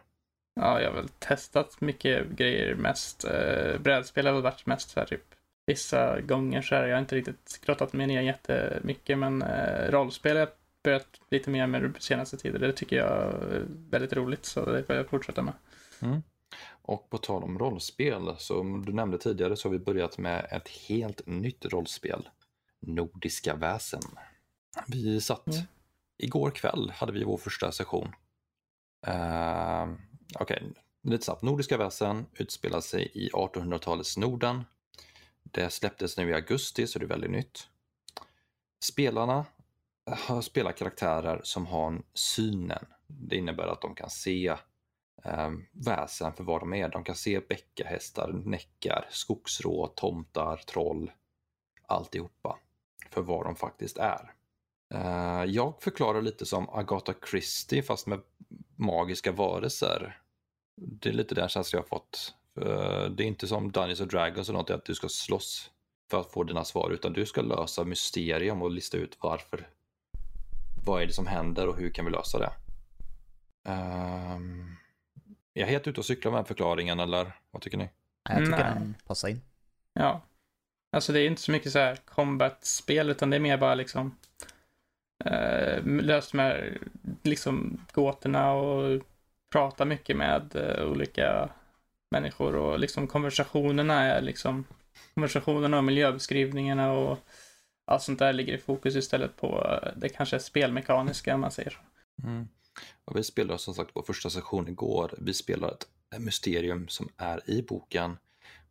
Ja, 0.54 0.80
jag 0.80 0.90
har 0.90 0.96
väl 0.96 1.08
testat 1.08 1.80
mycket 1.80 2.28
grejer 2.28 2.74
mest. 2.74 3.24
Eh, 3.24 3.78
brädspel 3.78 4.26
har 4.26 4.32
väl 4.32 4.42
varit 4.42 4.66
mest 4.66 4.90
så 4.90 5.00
här 5.00 5.06
typ 5.06 5.24
vissa 5.66 6.20
gånger 6.20 6.62
så 6.62 6.74
här. 6.74 6.86
Jag 6.86 6.96
har 6.96 7.00
inte 7.00 7.16
riktigt 7.16 7.60
grottat 7.64 7.92
mig 7.92 8.06
ner 8.06 8.22
jättemycket, 8.22 9.18
men 9.18 9.42
eh, 9.42 9.90
rollspel 9.90 10.32
har 10.32 10.40
jag 10.40 10.48
börjat 10.82 11.20
lite 11.30 11.50
mer 11.50 11.66
med 11.66 11.94
på 11.94 12.00
senaste 12.00 12.36
tiden. 12.36 12.60
Det 12.60 12.72
tycker 12.72 12.96
jag 12.96 13.08
är 13.32 13.66
väldigt 13.68 14.12
roligt, 14.12 14.44
så 14.44 14.64
det 14.64 14.84
får 14.84 14.96
jag 14.96 15.08
fortsätta 15.08 15.42
med. 15.42 15.54
Och 16.82 17.10
på 17.10 17.18
tal 17.18 17.42
om 17.44 17.58
rollspel, 17.58 18.34
som 18.38 18.84
du 18.84 18.92
nämnde 18.92 19.18
tidigare 19.18 19.56
så 19.56 19.68
har 19.68 19.72
vi 19.72 19.78
börjat 19.78 20.18
med 20.18 20.46
ett 20.50 20.68
helt 20.68 21.26
nytt 21.26 21.64
rollspel. 21.66 22.28
Nordiska 22.80 23.54
väsen. 23.56 24.00
Vi 24.86 25.20
satt, 25.20 25.46
Mm. 25.46 25.60
igår 26.18 26.50
kväll 26.50 26.92
hade 26.96 27.12
vi 27.12 27.24
vår 27.24 27.36
första 27.36 27.72
session. 27.72 28.12
Uh, 29.08 29.94
Okej, 30.34 30.72
lite 31.02 31.24
snabbt. 31.24 31.42
Nordiska 31.42 31.76
väsen 31.76 32.26
utspelar 32.34 32.80
sig 32.80 33.10
i 33.14 33.28
1800-talets 33.30 34.16
Norden. 34.16 34.64
Det 35.42 35.70
släpptes 35.70 36.16
nu 36.16 36.30
i 36.30 36.34
augusti 36.34 36.86
så 36.86 36.98
det 36.98 37.04
är 37.04 37.08
väldigt 37.08 37.30
nytt. 37.30 37.68
Spelarna 38.84 39.44
spelar 40.42 40.72
karaktärer 40.72 41.40
som 41.44 41.66
har 41.66 42.02
synen. 42.14 42.86
Det 43.06 43.36
innebär 43.36 43.66
att 43.66 43.80
de 43.80 43.94
kan 43.94 44.10
se 44.10 44.48
eh, 45.24 45.50
väsen 45.72 46.32
för 46.32 46.44
vad 46.44 46.60
de 46.60 46.74
är. 46.74 46.88
De 46.88 47.04
kan 47.04 47.14
se 47.14 47.40
bäckahästar, 47.40 48.32
näckar, 48.44 49.06
skogsrå, 49.10 49.86
tomtar, 49.86 50.56
troll, 50.56 51.10
alltihopa 51.86 52.58
för 53.10 53.22
vad 53.22 53.46
de 53.46 53.56
faktiskt 53.56 53.98
är. 53.98 54.32
Eh, 54.94 55.44
jag 55.44 55.82
förklarar 55.82 56.22
lite 56.22 56.46
som 56.46 56.68
Agatha 56.68 57.14
Christie 57.30 57.82
fast 57.82 58.06
med 58.06 58.20
magiska 58.76 59.32
varelser. 59.32 60.20
Det 60.76 61.08
är 61.08 61.12
lite 61.12 61.34
den 61.34 61.48
känslan 61.48 61.78
jag 61.78 61.82
har 61.82 61.98
fått. 61.98 62.34
Eh, 62.60 63.10
det 63.10 63.22
är 63.22 63.26
inte 63.26 63.46
som 63.46 63.72
Dungeons 63.72 64.00
and 64.00 64.10
Dragons 64.10 64.48
eller 64.48 64.58
något 64.58 64.70
att 64.70 64.84
du 64.84 64.94
ska 64.94 65.08
slåss 65.08 65.70
för 66.10 66.20
att 66.20 66.32
få 66.32 66.44
dina 66.44 66.64
svar 66.64 66.90
utan 66.90 67.12
du 67.12 67.26
ska 67.26 67.42
lösa 67.42 67.84
mysterium 67.84 68.62
och 68.62 68.70
lista 68.70 68.96
ut 68.96 69.16
varför. 69.20 69.68
Vad 70.84 71.02
är 71.02 71.06
det 71.06 71.12
som 71.12 71.26
händer 71.26 71.68
och 71.68 71.76
hur 71.76 71.90
kan 71.90 72.04
vi 72.04 72.10
lösa 72.10 72.38
det? 72.38 72.52
Ehm, 73.70 74.76
jag 75.52 75.66
är 75.68 75.70
helt 75.72 75.86
ute 75.88 76.00
och 76.00 76.06
cyklar 76.06 76.32
med 76.32 76.38
den 76.38 76.44
förklaringen 76.44 77.00
eller 77.00 77.32
vad 77.50 77.62
tycker 77.62 77.78
ni? 77.78 77.88
Nej, 78.28 78.38
Jag 78.38 78.46
tycker 78.46 78.64
Nej. 78.64 78.74
den 78.74 78.94
passar 79.06 79.28
in. 79.28 79.40
Ja. 79.94 80.20
Alltså 80.92 81.12
det 81.12 81.20
är 81.20 81.26
inte 81.26 81.42
så 81.42 81.52
mycket 81.52 81.72
så 81.72 81.78
här 81.78 81.96
combat-spel, 81.96 83.10
utan 83.10 83.30
det 83.30 83.36
är 83.36 83.40
mer 83.40 83.56
bara 83.58 83.74
liksom 83.74 84.16
eh, 85.24 85.84
löst 85.84 86.34
med 86.34 86.78
liksom 87.22 87.80
gåtorna 87.92 88.52
och 88.52 89.02
prata 89.52 89.84
mycket 89.84 90.16
med 90.16 90.56
eh, 90.56 90.84
olika 90.84 91.48
människor 92.10 92.56
och 92.56 92.78
liksom 92.78 93.06
konversationerna 93.06 94.02
är 94.02 94.20
liksom 94.22 94.64
konversationerna 95.14 95.78
och 95.78 95.84
miljöbeskrivningarna 95.84 96.92
och 96.92 97.18
allt 97.90 98.02
sånt 98.02 98.18
där 98.18 98.32
ligger 98.32 98.54
i 98.54 98.58
fokus 98.58 98.96
istället 98.96 99.36
på 99.36 99.66
eh, 99.66 99.92
det 99.96 100.08
kanske 100.08 100.38
spelmekaniska 100.38 101.34
om 101.34 101.40
man 101.40 101.50
säger 101.50 101.70
så. 101.70 101.80
Mm. 102.26 102.48
Och 103.04 103.16
vi 103.16 103.24
spelade 103.24 103.58
som 103.58 103.74
sagt 103.74 103.90
vår 103.94 104.02
första 104.02 104.30
session 104.30 104.68
igår. 104.68 105.14
Vi 105.18 105.34
spelar 105.34 105.68
ett 105.68 105.86
mysterium 106.18 106.88
som 106.88 107.08
är 107.16 107.50
i 107.50 107.62
boken. 107.62 108.16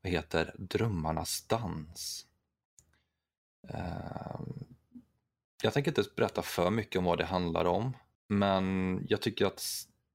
Vad 0.01 0.11
heter 0.11 0.55
Drömmarnas 0.57 1.47
dans. 1.47 2.25
Ehm, 3.69 4.75
jag 5.63 5.73
tänker 5.73 5.91
inte 5.91 6.03
berätta 6.15 6.41
för 6.41 6.69
mycket 6.69 6.99
om 6.99 7.03
vad 7.03 7.17
det 7.17 7.25
handlar 7.25 7.65
om. 7.65 7.93
Men 8.29 9.05
jag 9.09 9.21
tycker 9.21 9.45
att 9.45 9.63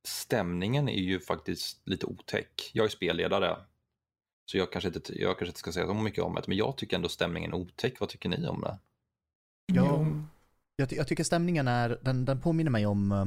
stämningen 0.05 0.89
är 0.89 1.03
ju 1.03 1.21
faktiskt 1.21 1.89
lite 1.89 2.07
otäck. 2.07 2.71
Jag 2.75 2.85
är 2.85 2.91
spelledare. 2.91 3.57
Så 4.47 4.59
jag 4.59 4.73
kanske 4.73 4.89
inte, 4.89 5.21
jag 5.21 5.39
kanske 5.39 5.51
inte 5.51 5.59
ska 5.59 5.73
säga 5.73 5.87
så 5.87 5.95
mycket 5.95 6.25
om 6.25 6.35
det. 6.35 6.43
Men 6.47 6.57
jag 6.57 6.77
tycker 6.77 6.97
ändå 6.97 7.09
stämningen 7.09 7.53
är 7.53 7.57
otäck. 7.57 8.01
Vad 8.01 8.09
tycker 8.09 8.29
ni 8.29 8.47
om 8.47 8.61
det? 8.61 8.79
Ja. 9.73 10.07
Jag, 10.77 10.89
ty- 10.89 10.97
jag 10.97 11.09
tycker 11.09 11.25
stämningen 11.25 11.69
är, 11.69 11.99
den, 12.03 12.25
den 12.25 12.41
påminner 12.41 12.71
mig 12.71 12.87
om, 12.87 13.13
eh, 13.13 13.25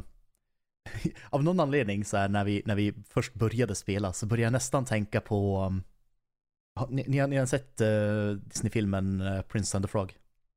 av 1.30 1.44
någon 1.44 1.60
anledning 1.60 2.06
så 2.06 2.18
här 2.18 2.30
när 2.30 2.44
vi, 2.44 2.62
när 2.66 2.76
vi 2.76 2.94
först 3.10 3.34
började 3.34 3.76
spela 3.76 4.14
så 4.14 4.26
började 4.26 4.44
jag 4.46 4.54
nästan 4.54 4.86
tänka 4.86 5.22
på, 5.22 5.64
um, 5.66 5.84
har- 6.76 6.88
ni, 6.88 7.04
ni, 7.08 7.18
har, 7.18 7.28
ni 7.28 7.38
har 7.38 7.46
sett 7.46 7.82
uh, 7.82 8.32
Disney-filmen 8.34 9.22
uh, 9.22 9.42
Prince 9.42 9.78
and 9.78 9.86
the 9.86 9.90
Frog? 9.92 10.14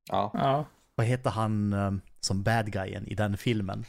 Ja, 0.09 0.31
Ja. 0.33 0.65
Vad 0.95 1.05
heter 1.07 1.29
han 1.29 1.73
um, 1.73 2.01
som 2.19 2.43
bad 2.43 2.71
guyen 2.71 3.07
i 3.07 3.15
den 3.15 3.37
filmen? 3.37 3.85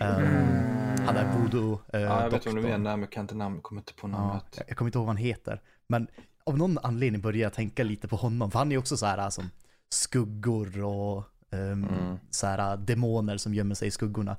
Um, 0.00 0.24
Mm. 0.24 1.06
Han 1.06 1.16
är 1.16 1.38
voodoo 1.38 1.72
uh, 1.72 1.78
ja 1.90 2.22
jag 2.22 2.30
vet 2.30 2.46
vad 2.46 2.54
du 2.56 2.62
menar 2.62 2.78
men 2.90 3.00
jag 3.00 3.12
kan 3.12 3.20
inte 3.24 3.34
namn, 3.34 3.60
kommer 3.62 3.80
inte 3.80 3.94
på 3.94 4.08
Ja, 4.08 4.10
namnet. 4.12 4.44
jag, 4.56 4.64
jag 4.68 4.76
kommer 4.76 4.88
inte 4.88 4.98
ihåg 4.98 5.06
vad 5.06 5.16
han 5.16 5.24
heter. 5.24 5.60
Men 5.86 6.08
av 6.44 6.58
någon 6.58 6.78
anledning 6.78 7.20
började 7.22 7.38
jag 7.42 7.52
tänka 7.52 7.82
lite 7.84 8.08
på 8.08 8.16
honom. 8.16 8.50
För 8.50 8.58
han 8.58 8.68
är 8.68 8.72
ju 8.72 8.78
också 8.78 8.96
så 8.96 9.06
här 9.06 9.30
som 9.30 9.50
skuggor 9.94 10.82
och 10.84 11.22
ehm, 11.50 11.84
Mm. 11.84 12.18
så 12.30 12.46
här 12.46 12.76
demoner 12.76 13.36
som 13.36 13.54
gömmer 13.54 13.74
sig 13.74 13.88
i 13.88 13.90
skuggorna. 13.90 14.36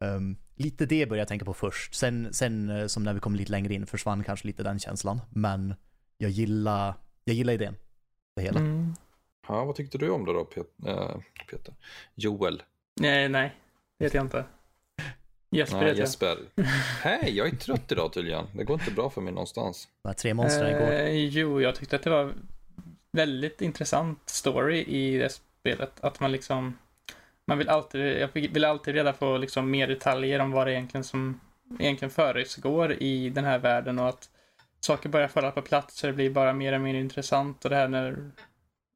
Ehm, 0.00 0.36
lite 0.54 0.86
det 0.86 1.06
började 1.06 1.20
jag 1.20 1.28
tänka 1.28 1.44
på 1.44 1.54
först. 1.54 1.94
Sen, 1.94 2.28
sen 2.32 2.70
eh, 2.70 2.86
som 2.86 3.02
när 3.04 3.14
vi 3.14 3.20
kom 3.20 3.34
lite 3.34 3.50
längre 3.50 3.74
in 3.74 3.86
försvann 3.86 4.24
kanske 4.24 4.46
lite 4.46 4.62
den 4.62 4.78
känslan. 4.78 5.20
Men 5.30 5.74
jag 6.18 6.30
gillar, 6.30 6.94
jag 7.24 7.36
gillar 7.36 7.52
idén. 7.52 7.76
Det 8.36 8.42
hela. 8.42 8.60
Mm. 8.60 8.94
Ja, 9.48 9.64
vad 9.64 9.74
tyckte 9.76 9.98
du 9.98 10.10
om 10.10 10.24
det 10.24 10.32
då 10.32 10.44
Pet- 10.44 10.88
äh, 10.88 11.20
Peter? 11.50 11.74
Joel? 12.14 12.62
Nej, 13.00 13.28
nej. 13.28 13.54
Det 13.98 14.04
vet 14.04 14.14
jag 14.14 14.24
inte. 14.24 14.44
Jesper 15.52 15.76
Nej, 15.76 15.86
heter 15.86 15.98
jag. 16.00 16.06
Jesper. 16.06 16.38
Hej, 17.02 17.36
jag 17.36 17.46
är 17.48 17.56
trött 17.56 17.92
idag 17.92 18.12
tydligen. 18.12 18.44
Det 18.56 18.64
går 18.64 18.80
inte 18.80 18.90
bra 18.90 19.10
för 19.10 19.20
mig 19.20 19.32
någonstans. 19.32 19.88
De 20.02 20.08
här 20.08 20.14
tre 20.14 20.34
monstren 20.34 20.68
igår. 20.76 20.92
Eh, 20.92 21.10
jo, 21.10 21.60
jag 21.60 21.74
tyckte 21.74 21.96
att 21.96 22.02
det 22.02 22.10
var 22.10 22.32
väldigt 23.12 23.62
intressant 23.62 24.28
story 24.28 24.78
i 24.78 25.18
det 25.18 25.40
spelet. 25.60 26.00
Att 26.00 26.20
man 26.20 26.32
liksom, 26.32 26.78
man 27.46 27.58
vill 27.58 27.68
alltid, 27.68 28.00
jag 28.00 28.28
vill 28.32 28.64
alltid 28.64 28.94
reda 28.94 29.12
på 29.12 29.36
liksom 29.36 29.70
mer 29.70 29.86
detaljer 29.86 30.40
om 30.40 30.50
vad 30.50 30.66
det 30.66 30.72
egentligen 30.72 31.04
som 31.04 31.40
egentligen 31.78 32.10
försiggår 32.10 32.92
i 32.92 33.30
den 33.30 33.44
här 33.44 33.58
världen. 33.58 33.98
Och 33.98 34.08
att 34.08 34.28
saker 34.80 35.08
börjar 35.08 35.28
falla 35.28 35.50
på 35.50 35.62
plats 35.62 35.98
så 35.98 36.06
det 36.06 36.12
blir 36.12 36.30
bara 36.30 36.52
mer 36.52 36.72
och 36.72 36.80
mer 36.80 36.94
intressant. 36.94 37.64
Och 37.64 37.70
det 37.70 37.76
här 37.76 37.88
när, 37.88 38.30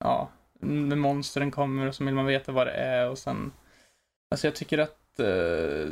ja, 0.00 0.30
när 0.60 0.96
monstren 0.96 1.50
kommer 1.50 1.86
och 1.86 1.94
så 1.94 2.04
vill 2.04 2.14
man 2.14 2.26
veta 2.26 2.52
vad 2.52 2.66
det 2.66 2.72
är. 2.72 3.10
Och 3.10 3.18
sen, 3.18 3.52
alltså 4.30 4.46
jag 4.46 4.54
tycker 4.54 4.78
att, 4.78 5.20
eh, 5.20 5.88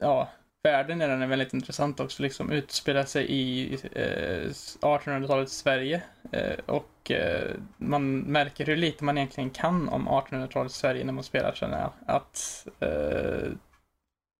ja, 0.00 0.28
världen 0.68 1.02
i 1.02 1.06
den 1.06 1.22
är 1.22 1.26
väldigt 1.26 1.54
intressant 1.54 2.00
också, 2.00 2.22
liksom 2.22 2.52
utspelar 2.52 3.04
sig 3.04 3.26
i 3.30 3.74
eh, 3.92 4.50
1800-talets 4.80 5.56
Sverige 5.56 6.02
eh, 6.32 6.58
och 6.66 7.10
eh, 7.10 7.54
man 7.76 8.18
märker 8.18 8.66
hur 8.66 8.76
lite 8.76 9.04
man 9.04 9.18
egentligen 9.18 9.50
kan 9.50 9.88
om 9.88 10.08
1800-talets 10.08 10.74
Sverige 10.74 11.04
när 11.04 11.12
man 11.12 11.24
spelar 11.24 11.52
känner 11.52 11.80
jag. 11.80 11.92
Att 12.06 12.66
eh, 12.80 13.50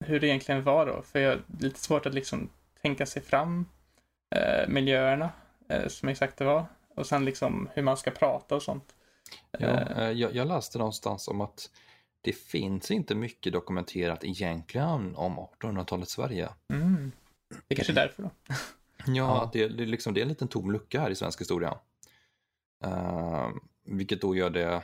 hur 0.04 0.20
det 0.20 0.26
egentligen 0.26 0.64
var 0.64 0.86
då, 0.86 1.02
för 1.02 1.18
jag 1.20 1.38
det 1.46 1.64
är 1.64 1.68
lite 1.68 1.80
svårt 1.80 2.06
att 2.06 2.14
liksom 2.14 2.50
tänka 2.82 3.06
sig 3.06 3.22
fram 3.22 3.66
eh, 4.36 4.68
miljöerna 4.68 5.30
eh, 5.68 5.88
som 5.88 6.08
exakt 6.08 6.36
det 6.36 6.44
var 6.44 6.66
och 6.96 7.06
sen 7.06 7.24
liksom 7.24 7.68
hur 7.74 7.82
man 7.82 7.96
ska 7.96 8.10
prata 8.10 8.54
och 8.54 8.62
sånt. 8.62 8.94
Ja, 9.58 10.10
jag, 10.10 10.34
jag 10.34 10.48
läste 10.48 10.78
någonstans 10.78 11.28
om 11.28 11.40
att 11.40 11.70
det 12.20 12.32
finns 12.32 12.90
inte 12.90 13.14
mycket 13.14 13.52
dokumenterat 13.52 14.24
egentligen 14.24 15.16
om 15.16 15.38
1800-talets 15.38 16.12
Sverige. 16.12 16.48
mm. 16.72 17.12
Det 17.68 17.74
är 17.74 17.76
kanske 17.76 17.92
är 17.92 17.94
därför 17.94 18.22
då. 18.22 18.30
Ja, 19.06 19.12
Ja. 19.14 19.50
Det, 19.52 19.68
det, 19.68 19.82
är 19.82 19.86
liksom, 19.86 20.14
det 20.14 20.20
är 20.20 20.22
en 20.22 20.28
liten 20.28 20.48
tom 20.48 20.70
lucka 20.72 21.00
här 21.00 21.10
i 21.10 21.14
svensk 21.14 21.40
historia. 21.40 21.78
Eh, 22.84 23.48
vilket 23.84 24.20
då 24.20 24.36
gör 24.36 24.50
det 24.50 24.82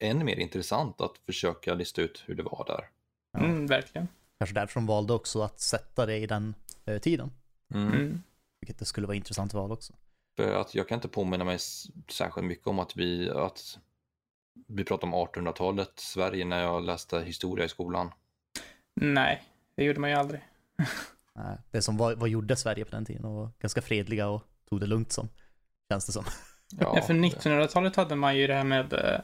än 0.00 0.24
mer 0.24 0.36
intressant 0.36 1.00
att 1.00 1.18
försöka 1.26 1.74
lista 1.74 2.02
ut 2.02 2.24
hur 2.26 2.34
det 2.34 2.42
var 2.42 2.64
där. 2.66 2.88
Ja. 3.32 3.38
Mm, 3.38 3.66
verkligen. 3.66 4.08
kanske 4.38 4.54
därför 4.54 4.74
de 4.74 4.86
valde 4.86 5.12
också 5.12 5.42
att 5.42 5.60
sätta 5.60 6.06
det 6.06 6.16
i 6.16 6.26
den 6.26 6.54
eh, 6.84 6.98
tiden. 6.98 7.30
Mm. 7.74 7.88
Mm. 7.88 8.22
Vilket 8.60 8.78
det 8.78 8.84
skulle 8.84 9.06
vara 9.06 9.16
intressant 9.16 9.54
val 9.54 9.72
också. 9.72 9.92
För 10.36 10.52
att 10.52 10.74
jag 10.74 10.88
kan 10.88 10.96
inte 10.96 11.08
påminna 11.08 11.44
mig 11.44 11.58
särskilt 12.08 12.46
mycket 12.46 12.66
om 12.66 12.78
att 12.78 12.96
vi, 12.96 13.30
att 13.30 13.78
vi 14.68 14.84
pratade 14.84 15.12
om 15.12 15.26
1800-talet, 15.28 15.92
Sverige, 15.96 16.44
när 16.44 16.62
jag 16.62 16.82
läste 16.84 17.20
historia 17.20 17.64
i 17.64 17.68
skolan. 17.68 18.12
Nej, 18.94 19.42
det 19.76 19.84
gjorde 19.84 20.00
man 20.00 20.10
ju 20.10 20.16
aldrig. 20.16 20.40
Det 21.70 21.82
som 21.82 21.96
var, 21.96 22.14
vad 22.14 22.28
gjorde 22.28 22.56
Sverige 22.56 22.84
på 22.84 22.90
den 22.90 23.04
tiden 23.04 23.24
och 23.24 23.58
ganska 23.58 23.82
fredliga 23.82 24.28
och 24.28 24.42
tog 24.68 24.80
det 24.80 24.86
lugnt 24.86 25.12
som, 25.12 25.28
känns 25.88 26.06
det 26.06 26.12
som. 26.12 26.24
Ja, 26.78 27.02
för 27.02 27.14
1900-talet 27.14 27.96
hade 27.96 28.16
man 28.16 28.36
ju 28.36 28.46
det 28.46 28.54
här 28.54 28.64
med 28.64 28.92
eh, 28.92 29.20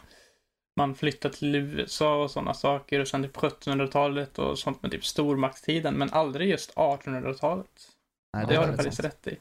man 0.77 0.95
flyttade 0.95 1.35
till 1.35 1.55
USA 1.55 2.23
och 2.23 2.31
sådana 2.31 2.55
saker 2.55 3.01
och 3.01 3.09
sen 3.09 3.23
typ 3.23 3.37
1700-talet 3.37 4.39
och 4.39 4.59
sånt 4.59 4.83
med 4.83 4.91
typ 4.91 5.05
stormaktstiden, 5.05 5.95
men 5.95 6.11
aldrig 6.13 6.51
just 6.51 6.75
1800-talet. 6.75 7.89
Nej, 8.33 8.47
Det 8.47 8.55
Ja, 8.55 8.61
har 8.61 8.67
det 8.67 8.73
du 8.73 8.73
är 8.73 8.77
faktiskt 8.77 9.05
rätt 9.05 9.27
i. 9.27 9.39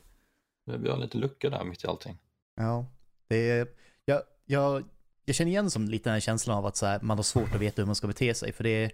Vi 0.65 0.89
har 0.89 0.95
en 0.95 1.01
liten 1.01 1.21
lucka 1.21 1.49
där 1.49 1.63
mitt 1.63 1.83
i 1.83 1.87
allting. 1.87 2.17
Ja, 2.55 2.85
det 3.27 3.49
är, 3.49 3.67
jag, 4.05 4.21
jag, 4.45 4.83
jag 5.25 5.35
känner 5.35 5.51
igen 5.51 5.69
som 5.71 5.85
lite 5.87 6.09
den 6.09 6.13
här 6.13 6.19
känslan 6.19 6.57
av 6.57 6.65
att 6.65 6.75
så 6.77 6.85
här, 6.85 6.99
man 7.01 7.17
har 7.17 7.23
svårt 7.23 7.55
att 7.55 7.61
veta 7.61 7.81
hur 7.81 7.85
man 7.85 7.95
ska 7.95 8.07
bete 8.07 8.33
sig. 8.33 8.53
För 8.53 8.63
det 8.63 8.69
är, 8.69 8.91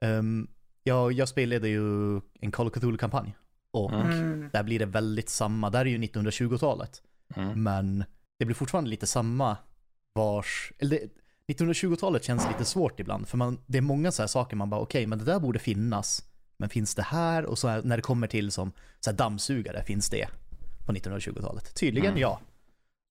ehm, 0.00 0.48
jag, 0.82 1.12
jag 1.12 1.28
spelade 1.28 1.68
ju 1.68 2.16
en 2.40 2.50
Call 2.52 2.66
of 2.66 2.72
Cthulhu-kampanj. 2.72 3.36
Och 3.70 3.92
Mm. 3.92 4.10
Mm. 4.12 4.50
där 4.52 4.62
blir 4.62 4.78
det 4.78 4.86
väldigt 4.86 5.28
samma, 5.28 5.70
där 5.70 5.80
är 5.80 5.84
ju 5.84 5.98
1920-talet. 5.98 7.02
Mm. 7.36 7.62
Men 7.62 8.04
det 8.38 8.44
blir 8.44 8.54
fortfarande 8.54 8.90
lite 8.90 9.06
samma 9.06 9.56
vars, 10.12 10.72
eller 10.78 10.98
det, 11.46 11.54
1920-talet 11.54 12.24
känns 12.24 12.48
lite 12.48 12.64
svårt 12.64 13.00
ibland. 13.00 13.28
För 13.28 13.36
man, 13.38 13.58
det 13.66 13.78
är 13.78 13.82
många 13.82 14.12
så 14.12 14.22
här 14.22 14.26
saker 14.26 14.56
man 14.56 14.70
bara, 14.70 14.80
okej, 14.80 15.06
men 15.06 15.18
det 15.18 15.24
där 15.24 15.38
borde 15.40 15.58
finnas. 15.58 16.24
Men 16.56 16.68
finns 16.68 16.94
det 16.94 17.02
här? 17.02 17.44
Och 17.44 17.58
så 17.58 17.68
här, 17.68 17.82
när 17.82 17.96
det 17.96 18.02
kommer 18.02 18.26
till 18.26 18.50
som 18.50 18.72
så 19.00 19.10
här 19.10 19.16
dammsugare, 19.16 19.84
finns 19.84 20.10
det 20.10 20.28
på 20.86 20.92
1920-talet? 20.92 21.74
Tydligen 21.74 22.10
Mm. 22.10 22.20
ja. 22.20 22.40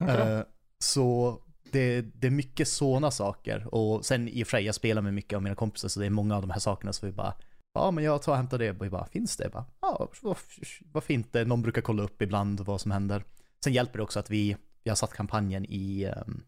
Okej. 0.03 0.15
Eh, 0.33 0.41
så 0.79 1.39
det, 1.71 2.01
det 2.01 2.27
är 2.27 2.31
mycket 2.31 2.67
sådana 2.67 3.11
saker. 3.11 3.75
Och 3.75 4.05
sen 4.05 4.27
i 4.29 4.43
och 4.43 4.47
för 4.47 4.57
sig, 4.57 4.65
jag 4.65 4.75
spelar 4.75 5.01
med 5.01 5.13
mycket 5.13 5.35
av 5.35 5.43
mina 5.43 5.55
kompisar, 5.55 5.89
så 5.89 5.99
det 5.99 6.05
är 6.05 6.09
många 6.09 6.35
av 6.35 6.41
de 6.41 6.49
här 6.51 6.59
sakerna 6.59 6.93
så 6.93 7.05
vi 7.05 7.11
bara, 7.11 7.33
ja 7.73 7.91
men 7.91 8.03
jag 8.03 8.21
tar 8.21 8.31
och 8.31 8.37
hämtar 8.37 8.57
det. 8.57 8.69
Och 8.71 8.85
vi 8.85 8.89
bara, 8.89 9.05
finns 9.05 9.37
det? 9.37 9.49
Bara, 9.49 9.65
ja, 9.81 10.09
vad- 10.21 10.37
varför 10.91 11.13
inte? 11.13 11.45
Någon 11.45 11.61
brukar 11.61 11.81
kolla 11.81 12.03
upp 12.03 12.21
ibland 12.21 12.59
vad 12.59 12.81
som 12.81 12.91
händer. 12.91 13.23
Sen 13.63 13.73
hjälper 13.73 13.97
det 13.97 14.03
också 14.03 14.19
att 14.19 14.29
vi, 14.29 14.57
vi 14.83 14.89
har 14.89 14.95
satt 14.95 15.13
kampanjen 15.13 15.65
i, 15.65 16.03
ehm, 16.03 16.43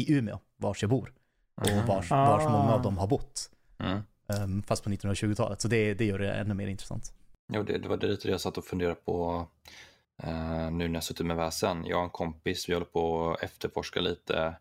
i 0.00 0.12
Umeå, 0.14 0.38
vars 0.56 0.82
jag 0.82 0.90
bor. 0.90 1.12
Och 1.60 1.88
vars, 1.88 2.10
vars 2.10 2.42
många 2.44 2.72
av 2.74 2.82
dem 2.82 2.98
har 2.98 3.06
bott. 3.06 3.50
Mm. 3.78 4.62
fast 4.62 4.84
på 4.84 4.90
1920-talet. 4.90 5.60
Så 5.60 5.68
det, 5.68 5.94
det 5.94 6.04
gör 6.04 6.18
det 6.18 6.32
ännu 6.32 6.54
mer 6.54 6.66
intressant. 6.66 7.12
Jo, 7.52 7.62
det, 7.62 7.78
det 7.78 7.88
var 7.88 7.96
det 7.96 8.06
lite 8.06 8.28
det 8.28 8.32
jag 8.32 8.40
satt 8.40 8.58
och 8.58 8.64
funderade 8.64 8.94
på 8.94 9.46
Uh, 10.24 10.70
nu 10.70 10.88
när 10.88 10.94
jag 10.94 11.04
suttit 11.04 11.26
med 11.26 11.36
väsen. 11.36 11.84
Jag 11.86 11.98
och 11.98 12.04
en 12.04 12.10
kompis, 12.10 12.68
vi 12.68 12.72
håller 12.72 12.86
på 12.86 13.32
att 13.32 13.42
efterforska 13.42 14.00
lite 14.00 14.56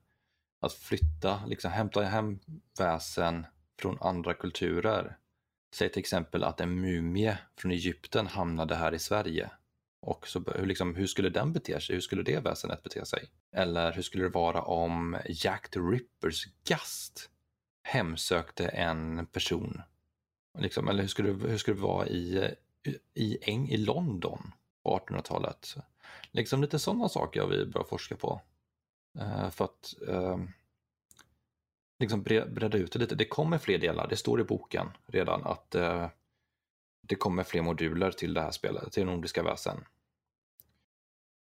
att 0.61 0.73
flytta, 0.73 1.45
liksom 1.45 1.71
hämta 1.71 2.01
hem 2.03 2.39
väsen 2.79 3.45
från 3.79 3.97
andra 4.01 4.33
kulturer. 4.33 5.17
Säg 5.75 5.89
till 5.91 5.99
exempel 5.99 6.43
att 6.43 6.59
en 6.61 6.81
mumie 6.81 7.37
från 7.57 7.71
Egypten 7.71 8.27
hamnade 8.27 8.75
här 8.75 8.93
i 8.93 8.99
Sverige. 8.99 9.51
Och 10.01 10.27
så, 10.27 10.43
hur, 10.55 10.65
liksom, 10.65 10.95
hur 10.95 11.07
skulle 11.07 11.29
den 11.29 11.53
bete 11.53 11.79
sig? 11.81 11.95
Hur 11.95 12.01
skulle 12.01 12.23
det 12.23 12.39
väsenet 12.39 12.83
bete 12.83 13.05
sig? 13.05 13.23
Eller 13.55 13.91
hur 13.93 14.01
skulle 14.01 14.23
det 14.23 14.29
vara 14.29 14.61
om 14.61 15.17
Jack 15.25 15.69
the 15.69 15.79
Rippers 15.79 16.45
gast 16.67 17.29
hemsökte 17.83 18.67
en 18.67 19.25
person? 19.25 19.81
Liksom, 20.59 20.87
eller 20.87 21.01
hur 21.01 21.07
skulle, 21.09 21.33
det- 21.33 21.49
hur 21.49 21.57
skulle 21.57 21.77
det 21.77 21.81
vara 21.83 22.07
i, 22.07 22.49
i, 22.87 23.23
i, 23.23 23.39
i 23.73 23.77
London 23.77 24.51
på 24.84 25.00
1800-talet? 25.00 25.76
Liksom 26.32 26.62
lite 26.62 26.80
sådana 26.80 27.10
saker 27.10 27.41
har 27.41 27.48
vi 27.48 27.65
börjat 27.65 27.89
forska 27.89 28.15
på. 28.15 28.41
Eh, 29.19 29.50
för 29.50 29.65
att 29.65 29.93
eh, 30.08 30.38
liksom 32.00 32.24
bre, 32.24 32.46
bredda 32.46 32.78
ut 32.78 32.91
det 32.91 33.00
lite. 33.00 33.15
Det 33.15 33.26
kommer 33.26 33.58
fler 33.58 33.78
delar, 33.78 34.08
det 34.08 34.17
står 34.17 34.41
i 34.41 34.43
boken 34.43 34.91
redan 35.06 35.43
att 35.43 35.76
eh, 35.76 36.08
det 37.02 37.15
kommer 37.15 37.43
fler 37.43 37.62
moduler 37.62 38.12
till 38.12 38.34
det 38.34 38.41
här 38.41 38.52
spelet, 38.52 38.91
till 38.91 39.06
Nordiska 39.06 39.43
väsen. 39.43 39.86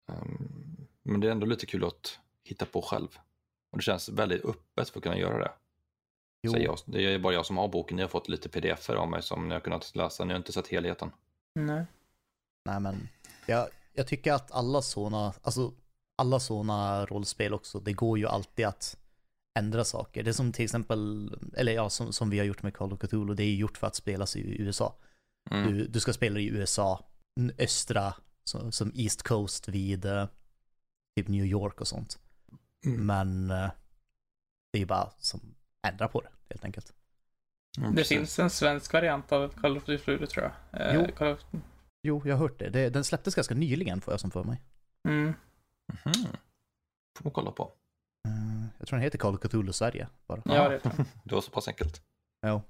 Um, 0.06 0.86
men 1.02 1.20
det 1.20 1.28
är 1.28 1.32
ändå 1.32 1.46
lite 1.46 1.66
kul 1.66 1.84
att 1.84 2.18
hitta 2.44 2.66
på 2.66 2.82
själv. 2.82 3.18
Och 3.70 3.78
det 3.78 3.84
känns 3.84 4.08
väldigt 4.08 4.44
öppet 4.44 4.90
för 4.90 4.98
att 4.98 5.02
kunna 5.02 5.18
göra 5.18 5.38
det. 5.38 5.52
Jo, 6.42 6.52
Säger 6.52 6.64
jag. 6.64 6.78
Det 6.86 7.14
är 7.14 7.18
bara 7.18 7.34
jag 7.34 7.46
som 7.46 7.56
har 7.56 7.68
boken. 7.68 7.96
Ni 7.96 8.02
har 8.02 8.08
fått 8.08 8.28
lite 8.28 8.48
pdf 8.48 8.90
av 8.90 9.10
mig 9.10 9.22
som 9.22 9.48
ni 9.48 9.54
har 9.54 9.60
kunnat 9.60 9.96
läsa. 9.96 10.24
Ni 10.24 10.32
har 10.32 10.38
inte 10.38 10.52
sett 10.52 10.68
helheten. 10.68 11.10
Nej. 11.54 11.84
nej 12.64 12.80
men 12.80 13.08
jag, 13.48 13.68
jag 13.92 14.06
tycker 14.06 14.32
att 14.32 14.52
alla 14.52 14.82
sådana, 14.82 15.34
alltså 15.42 15.72
alla 16.16 16.40
sådana 16.40 17.06
rollspel 17.06 17.54
också, 17.54 17.80
det 17.80 17.92
går 17.92 18.18
ju 18.18 18.26
alltid 18.26 18.66
att 18.66 18.96
ändra 19.58 19.84
saker. 19.84 20.22
Det 20.22 20.30
är 20.30 20.32
som 20.32 20.52
till 20.52 20.64
exempel, 20.64 21.30
eller 21.56 21.72
ja, 21.72 21.90
som, 21.90 22.12
som 22.12 22.30
vi 22.30 22.38
har 22.38 22.46
gjort 22.46 22.62
med 22.62 22.74
Call 22.74 22.92
of 22.92 22.98
Cthulhu, 23.00 23.34
det 23.34 23.42
är 23.42 23.48
ju 23.48 23.56
gjort 23.56 23.78
för 23.78 23.86
att 23.86 23.94
spelas 23.94 24.36
i 24.36 24.62
USA. 24.62 24.96
Mm. 25.50 25.72
Du, 25.72 25.86
du 25.86 26.00
ska 26.00 26.12
spela 26.12 26.40
i 26.40 26.46
USA, 26.48 27.04
östra, 27.58 28.14
så, 28.44 28.72
som 28.72 28.92
East 28.94 29.22
Coast 29.22 29.68
vid 29.68 30.04
eh, 30.04 30.26
typ 31.16 31.28
New 31.28 31.44
York 31.44 31.80
och 31.80 31.88
sånt. 31.88 32.18
Mm. 32.86 33.06
Men 33.06 33.50
eh, 33.50 33.70
det 34.72 34.78
är 34.78 34.80
ju 34.80 34.86
bara 34.86 35.10
som 35.18 35.40
ändra 35.82 36.08
på 36.08 36.20
det 36.20 36.28
helt 36.48 36.64
enkelt. 36.64 36.92
Mm, 37.78 37.94
Det 37.94 38.04
finns 38.04 38.38
en 38.38 38.50
svensk 38.50 38.92
variant 38.92 39.32
av 39.32 39.48
Call 39.48 39.76
of 39.76 39.82
Cthulhu 39.82 40.26
tror 40.26 40.52
jag. 40.72 40.80
Eh, 40.80 40.94
Jo. 40.94 41.16
Call 41.16 41.32
of... 41.32 41.40
Jo, 42.08 42.22
jag 42.24 42.36
har 42.36 42.38
hört 42.48 42.58
det. 42.58 42.70
det. 42.70 42.90
Den 42.90 43.04
släpptes 43.04 43.34
ganska 43.34 43.54
nyligen 43.54 44.00
får 44.00 44.12
jag 44.12 44.20
som 44.20 44.30
för 44.30 44.44
mig. 44.44 44.62
mm. 45.08 45.34
Mhm. 46.04 46.26
Får 47.18 47.24
man 47.24 47.32
kolla 47.32 47.50
på. 47.50 47.62
Eh, 48.28 48.66
jag 48.78 48.88
tror 48.88 48.96
den 48.96 49.04
heter 49.04 49.18
Call 49.18 49.34
of 49.34 49.40
Cthulhu 49.40 49.72
Sverige 49.72 50.08
bara. 50.26 50.42
Ja, 50.44 50.68
det 50.68 50.80
tror 50.80 50.94
jag. 50.96 51.06
Det 51.24 51.34
var 51.34 51.42
så 51.42 51.50
pass 51.50 51.68
enkelt. 51.68 52.02
Ja. 52.40 52.62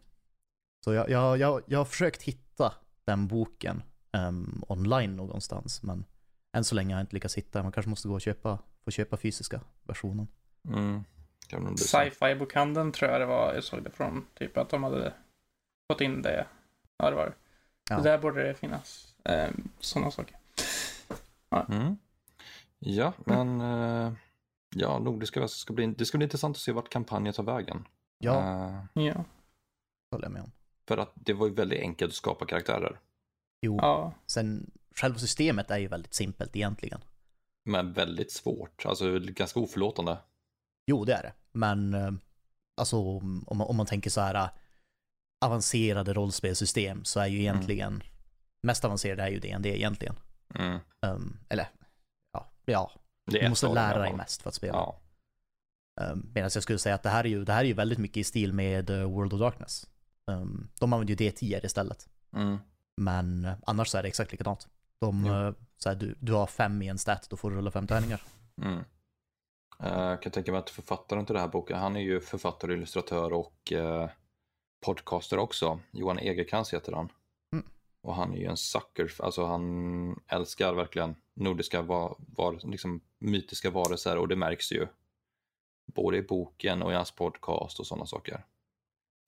Så 0.85 0.93
jag, 0.93 1.11
jag, 1.11 1.39
jag, 1.39 1.63
jag 1.67 1.79
har 1.79 1.85
försökt 1.85 2.23
hitta 2.23 2.75
den 3.05 3.27
boken 3.29 3.83
ehm, 4.13 4.65
online 4.69 5.17
någonstans, 5.17 5.83
men 5.83 6.05
än 6.53 6.65
så 6.65 6.75
länge 6.75 6.95
har 6.95 7.01
jag 7.01 7.03
inte 7.03 7.15
lyckats 7.15 7.39
hitta. 7.39 7.63
Man 7.63 7.73
kanske 7.73 7.91
måste 7.91 8.09
gå 8.09 8.15
och 8.15 8.21
köpa, 8.21 8.59
få 8.85 8.91
köpa 8.91 9.17
fysiska 9.17 9.61
versionen. 9.85 10.29
Mm. 10.69 11.05
Sci-fi-bokhandeln 11.77 12.93
tror 12.93 13.11
jag 13.11 13.21
det 13.21 13.27
var 13.27 13.55
jag 13.55 13.65
såg 13.65 13.83
det 13.85 13.91
från. 13.91 14.27
Typ 14.35 14.57
att 14.57 14.71
de 14.71 14.83
hade 14.83 15.13
fått 15.93 16.01
in 16.01 16.23
det. 16.23 16.47
Ja, 16.97 17.11
det 17.11 17.17
var 17.17 17.27
det. 17.27 17.35
Ja. 17.91 17.97
Så 17.97 18.03
där 18.03 18.19
borde 18.19 18.43
det 18.43 18.55
finnas 18.55 19.08
eh, 19.25 19.51
sådana 19.81 20.11
saker. 20.11 20.37
Mm. 21.69 21.97
Ja, 22.79 23.13
men 23.27 23.61
eh, 23.61 24.13
ja, 24.75 24.99
Nordiska 24.99 25.49
ska 25.49 25.73
bli, 25.73 25.87
det 25.87 26.07
ska 26.07 26.19
bli 26.19 26.25
intressant 26.25 26.57
att 26.57 26.61
se 26.63 26.73
vart 26.73 26.89
kampanjen 26.89 27.35
tar 27.35 27.43
vägen. 27.43 27.85
Ja, 28.19 28.39
Eh, 28.95 29.03
Ja. 29.05 29.25
håller 30.11 30.25
jag 30.25 30.33
med 30.33 30.43
om. 30.43 30.51
för 30.89 30.99
att 30.99 31.13
det 31.15 31.33
var 31.33 31.47
ju 31.47 31.55
väldigt 31.55 31.81
enkelt 31.81 32.11
att 32.11 32.17
skapa 32.17 32.47
karaktärer. 32.47 32.99
Jo, 33.63 33.79
ja. 33.83 34.13
sen 34.27 34.71
själva 34.97 35.19
systemet 35.19 35.71
är 35.71 35.79
ju 35.79 35.89
väldigt 35.89 36.15
simpelt 36.15 36.57
egentligen. 36.57 37.01
Men 37.65 37.93
väldigt 37.93 38.33
svårt, 38.33 38.87
alltså 38.87 39.19
ganska 39.19 39.61
oförlåtande. 39.61 40.19
Jo, 40.87 41.05
det 41.05 41.13
är 41.15 41.23
det. 41.23 41.33
Men 41.53 41.95
eh, 41.95 42.11
alltså 42.77 42.97
om 42.97 43.45
man, 43.53 43.61
om 43.67 43.77
man 43.77 43.87
tänker 43.87 44.11
så 44.11 44.21
här 44.21 44.35
eh, 44.35 44.49
avancerade 45.41 46.13
rollspelsystem 46.13 47.05
så 47.05 47.21
är 47.21 47.27
ju 47.27 47.39
egentligen 47.39 48.03
mest 48.63 48.85
avancerade 48.85 49.23
är 49.23 49.29
ju 49.29 49.39
D&D 49.39 49.69
egentligen. 49.69 50.17
Mm. 50.55 50.79
Ehm, 51.03 51.39
eller 51.49 51.69
ja, 52.33 52.47
ja, 52.65 52.91
du 53.27 53.49
måste 53.49 53.69
lära 53.69 53.99
dig 53.99 54.13
mest 54.13 54.43
för 54.43 54.49
att 54.49 54.55
spela. 54.55 54.79
Ja. 54.79 55.01
Um, 56.01 56.31
Medan 56.35 56.51
jag 56.55 56.63
skulle 56.63 56.79
säga 56.79 56.95
att 56.95 57.03
det 57.03 57.09
här 57.09 57.25
är 57.25 57.29
ju, 57.29 57.45
det 57.45 57.53
här 57.53 57.61
är 57.61 57.69
ju 57.69 57.75
väldigt 57.75 57.99
mycket 57.99 58.17
i 58.17 58.25
stil 58.25 58.53
med 58.53 58.91
eh, 58.91 59.11
World 59.11 59.33
of 59.33 59.41
Darkness. 59.41 59.87
Ehm, 60.31 60.69
de 60.81 60.93
använder 60.93 61.15
ju 61.15 61.31
D10 61.31 61.65
istället. 61.67 62.09
Mm. 62.33 62.59
Men 62.97 63.45
eh, 63.45 63.55
annars 63.67 63.89
så 63.89 63.99
är 63.99 64.03
det 64.03 64.09
exakt 64.09 64.33
likadant. 64.33 64.69
De, 65.01 65.25
eh, 65.25 65.53
så 65.77 65.89
här, 65.89 65.97
du, 65.97 66.15
du 66.21 66.33
har 66.33 66.47
fem 66.47 66.83
i 66.83 66.89
en 66.89 66.99
stat, 66.99 67.27
då 67.31 67.37
får 67.37 67.51
du 67.51 67.57
rulla 67.57 67.71
fem 67.71 67.87
tärningar. 67.87 68.23
Mm. 68.63 68.85
Jag 69.79 70.23
kan 70.23 70.33
tänka 70.33 70.53
mig 70.53 70.59
att 70.59 70.71
författaren 70.71 71.27
till 71.27 71.35
den 71.35 71.43
här 71.43 71.49
boken, 71.49 71.79
han 71.79 71.97
är 71.97 72.01
ju 72.01 72.21
författare, 72.21 72.73
illustratör 72.73 73.33
och 73.33 73.73
eh, 73.73 74.11
podcaster 74.81 75.39
också. 75.39 75.81
Johan 75.91 76.19
Egerkrans 76.19 76.75
heter 76.75 76.93
han. 76.93 77.09
Mm. 78.09 78.19
Och 78.19 78.25
han 78.25 78.35
är 78.35 78.39
ju 78.39 78.45
en 78.47 78.57
sucker, 78.57 79.13
alltså 79.19 79.45
han 79.45 80.21
älskar 80.27 80.73
verkligen 80.75 81.15
nordiska 81.35 81.83
var, 81.83 82.17
var, 82.19 82.61
liksom 82.71 83.01
mytiska 83.19 83.71
varelser 83.71 84.19
och 84.19 84.29
det 84.29 84.37
märks 84.37 84.73
ju. 84.73 84.87
Både 85.95 86.17
i 86.17 86.23
boken 86.23 86.83
och 86.83 86.93
i 86.93 86.95
hans 86.95 87.11
podcast 87.11 87.81
och 87.81 87.87
sådana 87.87 88.07
saker. 88.07 88.45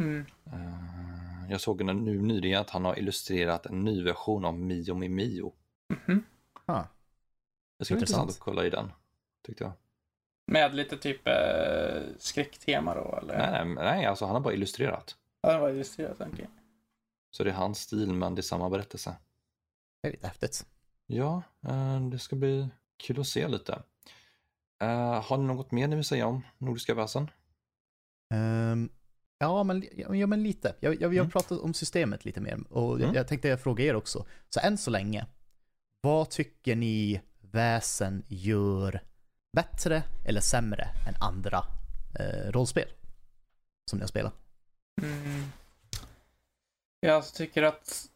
Mm. 0.03 0.27
Eh, 0.47 1.51
Jag 1.51 1.61
såg 1.61 1.85
nu 1.85 2.23
nyligen 2.23 2.61
att 2.61 2.71
han 2.71 2.85
har 2.85 2.99
illustrerat 2.99 3.67
en 3.67 3.81
ny 3.85 4.03
version 4.05 4.45
av 4.45 4.59
Mio 4.59 4.95
med 4.95 5.11
Mio. 5.11 5.53
Mhm. 5.89 6.25
Ah, 6.67 6.85
Det 7.79 7.85
skulle 7.85 7.97
vara 7.97 8.01
Intressant. 8.03 8.31
att 8.31 8.39
kolla 8.39 8.65
i 8.67 8.71
den, 8.71 8.93
tyckte 9.47 9.65
jag. 9.65 9.73
Med 10.47 10.75
lite 10.75 10.97
typ 10.97 11.29
eh, 11.29 12.03
skräcktema 12.19 12.95
då 12.95 13.19
eller? 13.23 13.39
Nej, 13.39 13.65
nej, 13.65 13.75
nej, 13.75 14.07
alltså 14.07 14.25
han 14.25 14.35
har 14.35 14.41
bara 14.41 14.55
illustrerat. 14.55 15.17
Ja, 15.43 15.53
det 15.53 15.59
var 15.59 15.71
illustrerat, 15.71 16.21
okej. 16.33 16.49
Så 17.31 17.45
det 17.45 17.51
är 17.51 17.55
hans 17.55 17.79
stil, 17.81 18.13
men 18.13 18.35
det 18.35 18.41
är 18.41 18.43
samma 18.43 18.71
berättelse. 18.71 19.17
Det 20.03 20.09
är 20.09 20.13
lite 20.13 20.27
häftigt. 20.27 20.67
Ja, 21.07 21.43
eh, 21.69 22.01
det 22.09 22.19
ska 22.19 22.37
bli 22.37 22.69
kul 22.97 23.21
att 23.21 23.27
se 23.27 23.49
lite. 23.49 23.83
Eh, 24.83 25.23
har 25.23 25.37
ni 25.39 25.45
något 25.45 25.71
mer 25.73 25.89
ni 25.89 25.97
vill 25.97 26.05
säga 26.05 26.27
om 26.27 26.43
Nordiska 26.59 26.95
väsen? 26.95 27.31
Ehm, 28.35 28.91
ja, 29.39 29.63
men, 29.65 29.85
ja, 30.19 30.27
men 30.27 30.43
lite. 30.43 30.75
Jag, 30.81 30.95
jag, 30.95 31.03
jag 31.03 31.13
Mm. 31.13 31.25
har 31.25 31.31
pratat 31.31 31.59
om 31.59 31.75
systemet 31.75 32.25
lite 32.25 32.41
mer 32.41 32.73
och 32.73 32.93
jag, 32.93 33.03
Mm. 33.03 33.15
jag 33.15 33.29
tänkte 33.29 33.49
jag 33.49 33.61
fråga 33.61 33.85
er 33.85 33.95
också. 33.97 34.27
Så 34.49 34.61
än 34.61 34.79
så 34.79 34.91
länge, 34.91 35.27
vad 36.01 36.31
tycker 36.31 36.77
ni 36.77 37.21
väsen 37.41 38.25
gör 38.29 39.01
bättre 39.57 40.03
eller 40.27 40.41
sämre 40.41 40.83
än 41.09 41.15
andra 41.21 41.65
eh, 42.19 42.51
rollspel 42.53 42.89
som 43.91 43.99
ni 43.99 44.03
har 44.03 44.09
spelat? 44.09 44.35
Mm. 45.03 45.30
Jag 47.01 47.15
alltså 47.17 47.37
tycker 47.37 47.63
att 47.63 48.09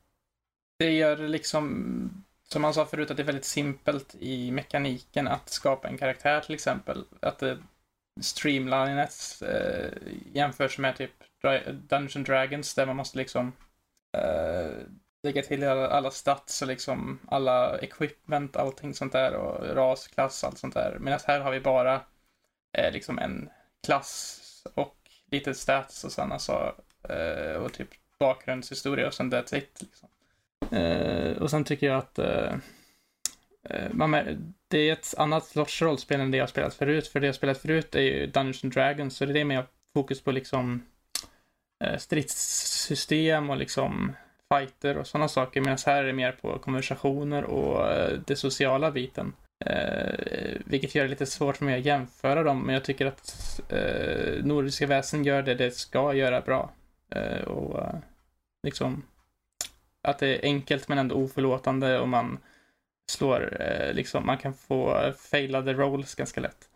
det 0.78 0.90
gör 0.90 1.16
det 1.16 1.28
liksom, 1.28 2.24
som 2.42 2.62
man 2.62 2.74
sa 2.74 2.86
förut, 2.86 3.10
att 3.10 3.16
det 3.16 3.22
är 3.22 3.26
väldigt 3.26 3.44
simpelt 3.44 4.14
i 4.18 4.50
mekaniken 4.50 5.28
att 5.28 5.48
skapa 5.48 5.88
en 5.88 5.98
karaktär 5.98 6.40
till 6.40 6.54
exempel. 6.54 7.04
Att 7.20 7.38
det 7.38 7.58
streamlines 8.20 9.42
eh, 9.42 9.92
jämförs 10.32 10.78
med 10.78 10.96
typ 10.96 11.10
Dungeon 11.88 12.24
Dragons 12.24 12.74
där 12.74 12.86
man 12.86 12.96
måste 12.96 13.18
liksom 13.18 13.52
eh, 14.16 14.70
lägga 15.22 15.42
till 15.42 15.64
alla, 15.64 15.88
alla 15.88 16.10
stats 16.10 16.62
och 16.62 16.68
liksom 16.68 17.18
alla 17.26 17.78
equipment, 17.78 18.56
allting 18.56 18.94
sånt 18.94 19.12
där 19.12 19.34
och 19.34 19.76
ras, 19.76 20.08
klass, 20.08 20.44
allt 20.44 20.58
sånt 20.58 20.74
där. 20.74 20.98
Medan 21.00 21.20
här 21.26 21.40
har 21.40 21.50
vi 21.50 21.60
bara 21.60 22.00
eh, 22.78 22.92
liksom 22.92 23.18
en 23.18 23.50
klass 23.86 24.40
och 24.74 24.96
lite 25.30 25.54
stats 25.54 26.04
och 26.04 26.12
sen 26.12 26.32
alltså 26.32 26.74
eh, 27.08 27.56
och 27.56 27.72
typ 27.72 27.88
bakgrundshistoria 28.18 29.06
och 29.06 29.14
sen 29.14 29.32
that's 29.32 29.56
it. 29.56 29.82
Liksom. 29.82 30.08
Eh, 30.78 31.42
och 31.42 31.50
sen 31.50 31.64
tycker 31.64 31.86
jag 31.86 31.98
att 31.98 32.18
eh, 32.18 32.54
eh 33.70 33.92
man, 33.92 34.12
det 34.68 34.78
är 34.78 34.92
ett 34.92 35.14
annat 35.18 35.46
sorts 35.46 35.82
rollspel 35.82 36.20
än 36.20 36.30
det 36.30 36.36
jag 36.36 36.48
spelat 36.48 36.74
förut. 36.74 37.08
För 37.08 37.20
det 37.20 37.26
jag 37.26 37.34
spelat 37.34 37.58
förut 37.58 37.94
är 37.94 38.00
ju 38.00 38.26
Dungeons 38.26 38.64
and 38.64 38.72
Dragons, 38.72 39.16
så 39.16 39.24
det 39.24 39.32
är 39.32 39.34
det 39.34 39.44
med 39.44 39.64
fokus 39.94 40.20
på 40.20 40.32
liksom 40.32 40.82
eh, 41.84 41.98
stridssystem 41.98 43.50
och 43.50 43.56
liksom 43.56 44.12
fighter 44.54 44.96
och 44.96 45.06
sådana 45.06 45.28
saker. 45.28 45.60
Medan 45.60 45.78
här 45.86 46.02
är 46.02 46.06
det 46.06 46.12
mer 46.12 46.32
på 46.32 46.58
konversationer 46.58 47.44
och 47.44 47.92
eh, 47.92 48.18
det 48.26 48.36
sociala 48.36 48.90
biten. 48.90 49.32
Eh, 49.66 50.60
vilket 50.64 50.94
gör 50.94 51.04
det 51.04 51.10
lite 51.10 51.26
svårt 51.26 51.56
för 51.56 51.64
mig 51.64 51.78
att 51.78 51.86
jämföra 51.86 52.42
dem, 52.42 52.62
men 52.62 52.74
jag 52.74 52.84
tycker 52.84 53.06
att 53.06 53.60
eh, 53.68 54.44
Nordiska 54.44 54.86
väsen 54.86 55.24
gör 55.24 55.42
det 55.42 55.54
det 55.54 55.70
ska 55.70 56.14
göra 56.14 56.40
bra. 56.40 56.70
Eh, 57.10 57.42
och 57.42 57.82
eh, 57.82 57.98
liksom 58.62 59.02
att 60.02 60.18
det 60.18 60.28
är 60.36 60.44
enkelt 60.44 60.88
men 60.88 60.98
ändå 60.98 61.14
oförlåtande 61.14 61.98
och 62.00 62.08
man 62.08 62.38
slår, 63.10 63.62
eh, 63.62 63.94
liksom, 63.94 64.26
man 64.26 64.38
kan 64.38 64.54
få 64.54 65.12
failade 65.18 65.72
rolls 65.72 66.14
ganska 66.14 66.40
lätt. 66.40 66.68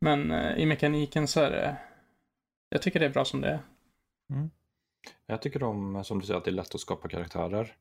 Men 0.00 0.32
i 0.32 0.66
mekaniken 0.66 1.28
så 1.28 1.40
är 1.40 1.50
det, 1.50 1.76
jag 2.68 2.82
tycker 2.82 3.00
det 3.00 3.06
är 3.06 3.10
bra 3.10 3.24
som 3.24 3.40
det 3.40 3.48
är. 3.48 3.58
Mm. 4.30 4.50
Jag 5.26 5.42
tycker 5.42 5.62
om, 5.62 6.04
som 6.04 6.20
du 6.20 6.26
säger, 6.26 6.38
att 6.38 6.44
det 6.44 6.50
är 6.50 6.52
lätt 6.52 6.74
att 6.74 6.80
skapa 6.80 7.08
karaktärer. 7.08 7.76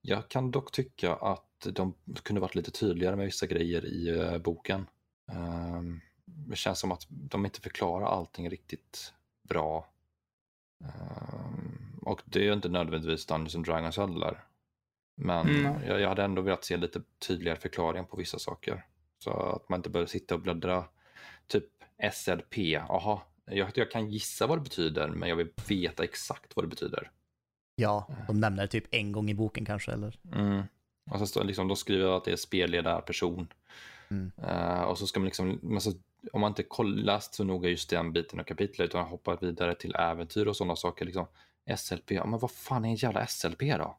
Jag 0.00 0.28
kan 0.28 0.50
dock 0.50 0.72
tycka 0.72 1.14
att 1.14 1.66
de 1.72 1.94
kunde 2.22 2.40
varit 2.40 2.54
lite 2.54 2.70
tydligare 2.70 3.16
med 3.16 3.26
vissa 3.26 3.46
grejer 3.46 3.86
i 3.86 4.38
boken. 4.38 4.86
Ehm, 5.32 6.00
det 6.24 6.56
känns 6.56 6.78
som 6.78 6.92
att 6.92 7.06
de 7.08 7.44
inte 7.44 7.60
förklarar 7.60 8.06
allting 8.06 8.50
riktigt 8.50 9.12
bra. 9.42 9.88
Ehm, 10.84 11.98
och 12.02 12.20
det 12.24 12.38
är 12.38 12.42
ju 12.44 12.52
inte 12.52 12.68
nödvändigtvis 12.68 13.26
Dungeons 13.26 13.54
and 13.54 13.64
Dragons 13.66 13.96
heller. 13.96 14.44
Men 15.16 15.48
Mm. 15.48 15.82
jag, 15.86 16.00
jag 16.00 16.08
hade 16.08 16.22
ändå 16.24 16.42
velat 16.42 16.64
se 16.64 16.76
lite 16.76 17.02
tydligare 17.26 17.58
förklaring 17.58 18.04
på 18.06 18.16
vissa 18.16 18.38
saker. 18.38 18.84
Så 19.18 19.30
att 19.30 19.68
man 19.68 19.78
inte 19.78 19.90
behöver 19.90 20.08
sitta 20.08 20.34
och 20.34 20.40
bläddra 20.40 20.84
typ 21.46 21.64
SLP, 22.12 22.58
aha, 22.88 23.22
jag, 23.44 23.70
jag 23.74 23.90
kan 23.90 24.10
gissa 24.10 24.46
vad 24.46 24.58
det 24.58 24.62
betyder 24.62 25.08
men 25.08 25.28
jag 25.28 25.36
vill 25.36 25.48
veta 25.68 26.04
exakt 26.04 26.56
vad 26.56 26.64
det 26.64 26.68
betyder. 26.68 27.10
Ja, 27.74 28.06
de 28.26 28.40
nämner 28.40 28.62
det 28.62 28.68
typ 28.68 28.84
en 28.90 29.12
gång 29.12 29.30
i 29.30 29.34
boken 29.34 29.64
kanske, 29.64 29.92
eller? 29.92 30.18
Mm. 30.32 30.62
Och 31.10 31.28
så 31.28 31.42
liksom, 31.42 31.68
de 31.68 31.76
skriver 31.76 32.16
att 32.16 32.24
det 32.24 32.32
är 32.32 32.36
spelledarperson. 32.36 33.48
Mm. 34.10 34.32
Eh, 34.36 34.80
och 34.82 34.98
så 34.98 35.06
ska 35.06 35.20
man 35.20 35.24
liksom, 35.24 35.58
men 35.62 35.80
så, 35.80 35.92
om 36.32 36.40
man 36.40 36.50
inte 36.50 36.62
kollar 36.62 37.20
så 37.20 37.44
noga 37.44 37.68
just 37.68 37.90
den 37.90 38.12
biten 38.12 38.40
av 38.40 38.44
kapitlet 38.44 38.88
utan 38.88 39.06
hoppar 39.06 39.38
vidare 39.40 39.74
till 39.74 39.94
äventyr 39.94 40.46
och 40.46 40.56
sådana 40.56 40.76
saker. 40.76 41.04
Liksom, 41.04 41.26
SLP, 41.76 42.10
ja, 42.10 42.26
men 42.26 42.38
vad 42.40 42.50
fan 42.50 42.84
är 42.84 42.88
en 42.88 42.94
jävla 42.94 43.26
SLP 43.26 43.60
då? 43.78 43.98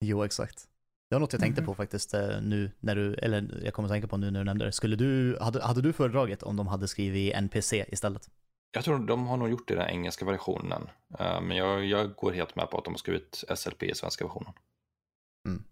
Jo, 0.00 0.24
exakt. 0.24 0.68
Det 1.08 1.14
var 1.14 1.20
något 1.20 1.32
jag 1.32 1.40
tänkte 1.42 1.62
Mhm. 1.62 1.66
på 1.66 1.74
faktiskt 1.74 2.14
eh, 2.14 2.40
nu 2.42 2.70
när 2.80 2.94
du, 2.96 3.14
eller 3.14 3.60
jag 3.64 3.74
kommer 3.74 3.86
att 3.88 3.92
tänka 3.92 4.08
på 4.08 4.16
nu 4.16 4.30
när 4.30 4.40
du 4.40 4.44
nämnde 4.44 4.64
det. 4.64 4.72
Skulle 4.72 4.96
du, 4.96 5.38
hade, 5.40 5.62
hade 5.64 5.82
du 5.82 5.92
föredragit 5.92 6.42
om 6.42 6.56
de 6.56 6.66
hade 6.66 6.88
skrivit 6.88 7.34
NPC 7.34 7.84
istället? 7.88 8.28
Jag 8.72 8.84
tror 8.84 8.98
de 8.98 9.26
har 9.26 9.36
nog 9.36 9.50
gjort 9.50 9.68
det 9.68 9.74
i 9.74 9.76
den 9.76 9.88
engelska 9.88 10.24
versionen. 10.24 10.88
Eh, 11.18 11.40
men 11.40 11.56
jag, 11.56 11.84
jag 11.84 12.14
går 12.14 12.32
helt 12.32 12.56
med 12.56 12.70
på 12.70 12.78
att 12.78 12.84
de 12.84 12.92
har 12.94 12.98
skrivit 12.98 13.44
SLP 13.56 13.82
i 13.82 13.94
svenska 13.94 14.24
versionen. 14.24 14.52
Mm. 15.48 15.64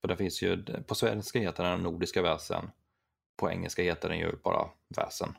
För 0.00 0.08
det 0.08 0.16
finns 0.16 0.42
ju, 0.42 0.64
på 0.86 0.94
svenska 0.94 1.38
heter 1.38 1.64
den 1.64 1.80
nordiska 1.80 2.22
väsen. 2.22 2.70
På 3.36 3.50
engelska 3.50 3.82
heter 3.82 4.08
den 4.08 4.18
ju 4.18 4.36
bara 4.44 4.68
väsen. 4.96 5.36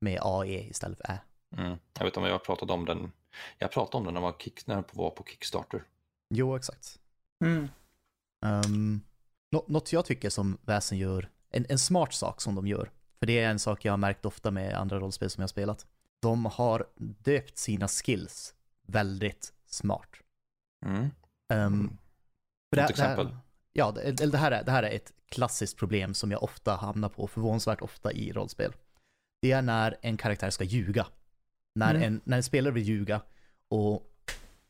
Med 0.00 0.18
AE 0.22 0.60
istället 0.68 0.98
för 0.98 1.12
Ä. 1.12 1.18
Mm. 1.56 1.78
Jag 1.94 2.04
vet 2.04 2.04
inte 2.04 2.20
om 2.20 2.26
jag 2.26 2.32
har 2.32 2.38
pratat 2.38 2.70
om 2.70 2.84
den. 2.84 3.12
Jag 3.58 3.72
pratade 3.72 3.96
om 3.96 4.04
den 4.04 4.14
när, 4.14 4.20
man 4.20 4.32
kick, 4.38 4.66
när 4.66 4.74
den 4.74 4.84
var 4.92 5.10
på 5.10 5.24
Kickstarter. 5.24 5.84
Jo, 6.30 6.56
exakt. 6.56 7.00
Mm. 7.44 7.68
Um, 8.46 9.00
nå- 9.50 9.64
något 9.68 9.92
jag 9.92 10.04
tycker 10.04 10.30
som 10.30 10.58
väsen 10.62 10.98
gör, 10.98 11.28
en, 11.50 11.66
en 11.68 11.78
smart 11.78 12.12
sak 12.12 12.40
som 12.40 12.54
de 12.54 12.66
gör, 12.66 12.90
för 13.18 13.26
det 13.26 13.38
är 13.40 13.50
en 13.50 13.58
sak 13.58 13.84
jag 13.84 13.92
har 13.92 13.96
märkt 13.96 14.24
ofta 14.24 14.50
med 14.50 14.74
andra 14.74 14.98
rollspel 15.00 15.30
som 15.30 15.40
jag 15.40 15.44
har 15.44 15.48
spelat. 15.48 15.86
De 16.20 16.44
har 16.46 16.86
döpt 16.96 17.58
sina 17.58 17.88
skills 17.88 18.54
väldigt 18.86 19.52
smart. 19.66 20.10
Mm. 20.86 21.02
Um, 21.02 21.08
för 21.48 21.56
Till 21.56 21.96
det- 22.70 22.76
det 22.76 22.80
här- 22.80 22.88
exempel? 22.90 23.36
Ja, 23.76 23.92
det, 23.92 24.12
det, 24.12 24.38
här 24.38 24.50
är, 24.52 24.64
det 24.64 24.70
här 24.72 24.82
är 24.82 24.90
ett 24.96 25.12
klassiskt 25.28 25.78
problem 25.78 26.14
som 26.14 26.30
jag 26.30 26.42
ofta 26.42 26.74
hamnar 26.76 27.08
på, 27.08 27.26
förvånansvärt 27.26 27.80
ofta 27.82 28.12
i 28.12 28.32
rollspel. 28.32 28.72
Det 29.42 29.52
är 29.52 29.62
när 29.62 29.96
en 30.02 30.16
karaktär 30.16 30.50
ska 30.50 30.64
ljuga. 30.64 31.06
När, 31.74 31.94
Mm. 31.94 32.02
en, 32.02 32.20
när 32.24 32.36
en 32.36 32.42
spelare 32.42 32.72
vill 32.74 32.82
ljuga 32.88 33.20
och 33.68 34.10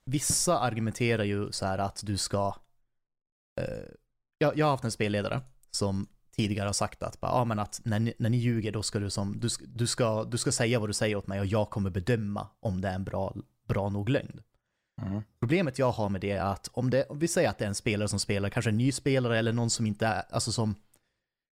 vissa 0.04 0.58
argumenterar 0.58 1.24
ju 1.24 1.52
så 1.52 1.66
här 1.66 1.78
att 1.78 2.00
du 2.04 2.16
ska... 2.16 2.54
Eh, 3.60 3.84
jag, 4.38 4.56
jag 4.58 4.66
har 4.66 4.70
haft 4.70 4.84
en 4.84 4.90
spelledare 4.92 5.40
som 5.70 6.06
tidigare 6.36 6.66
har 6.68 6.72
sagt 6.72 7.02
att, 7.02 7.20
bara, 7.20 7.32
ja, 7.32 7.44
men 7.44 7.58
att 7.58 7.80
när, 7.84 7.98
ni, 7.98 8.14
när 8.18 8.30
ni 8.30 8.36
ljuger 8.36 8.72
då 8.72 8.82
ska 8.82 8.98
du 8.98 9.10
som, 9.10 9.40
du, 9.40 9.48
ska- 9.48 9.64
du, 9.68 9.86
ska, 9.86 10.24
du 10.24 10.38
ska 10.38 10.52
säga 10.52 10.78
vad 10.80 10.88
du 10.88 10.92
säger 10.92 11.16
åt 11.16 11.26
mig 11.26 11.40
och 11.40 11.46
jag 11.46 11.70
kommer 11.70 11.90
bedöma 11.90 12.48
om 12.60 12.80
det 12.80 12.88
är 12.88 12.94
en 12.94 13.04
bra, 13.04 13.34
bra 13.68 13.88
nog 13.88 14.08
lögn. 14.08 14.42
Mm. 15.02 15.22
Problemet 15.40 15.78
jag 15.78 15.90
har 15.90 16.08
med 16.08 16.20
det 16.20 16.30
är 16.30 16.42
att 16.42 16.68
om, 16.72 16.90
det, 16.90 17.04
om 17.04 17.18
vi 17.18 17.28
säger 17.28 17.48
att 17.48 17.58
det 17.58 17.64
är 17.64 17.68
en 17.68 17.74
spelare 17.74 18.08
som 18.08 18.20
spelar, 18.20 18.48
kanske 18.48 18.70
en 18.70 18.78
ny 18.78 18.92
spelare 18.92 19.38
eller 19.38 19.52
någon 19.52 19.70
som 19.70 19.86
inte 19.86 20.06
är, 20.06 20.22
alltså 20.30 20.52
som 20.52 20.74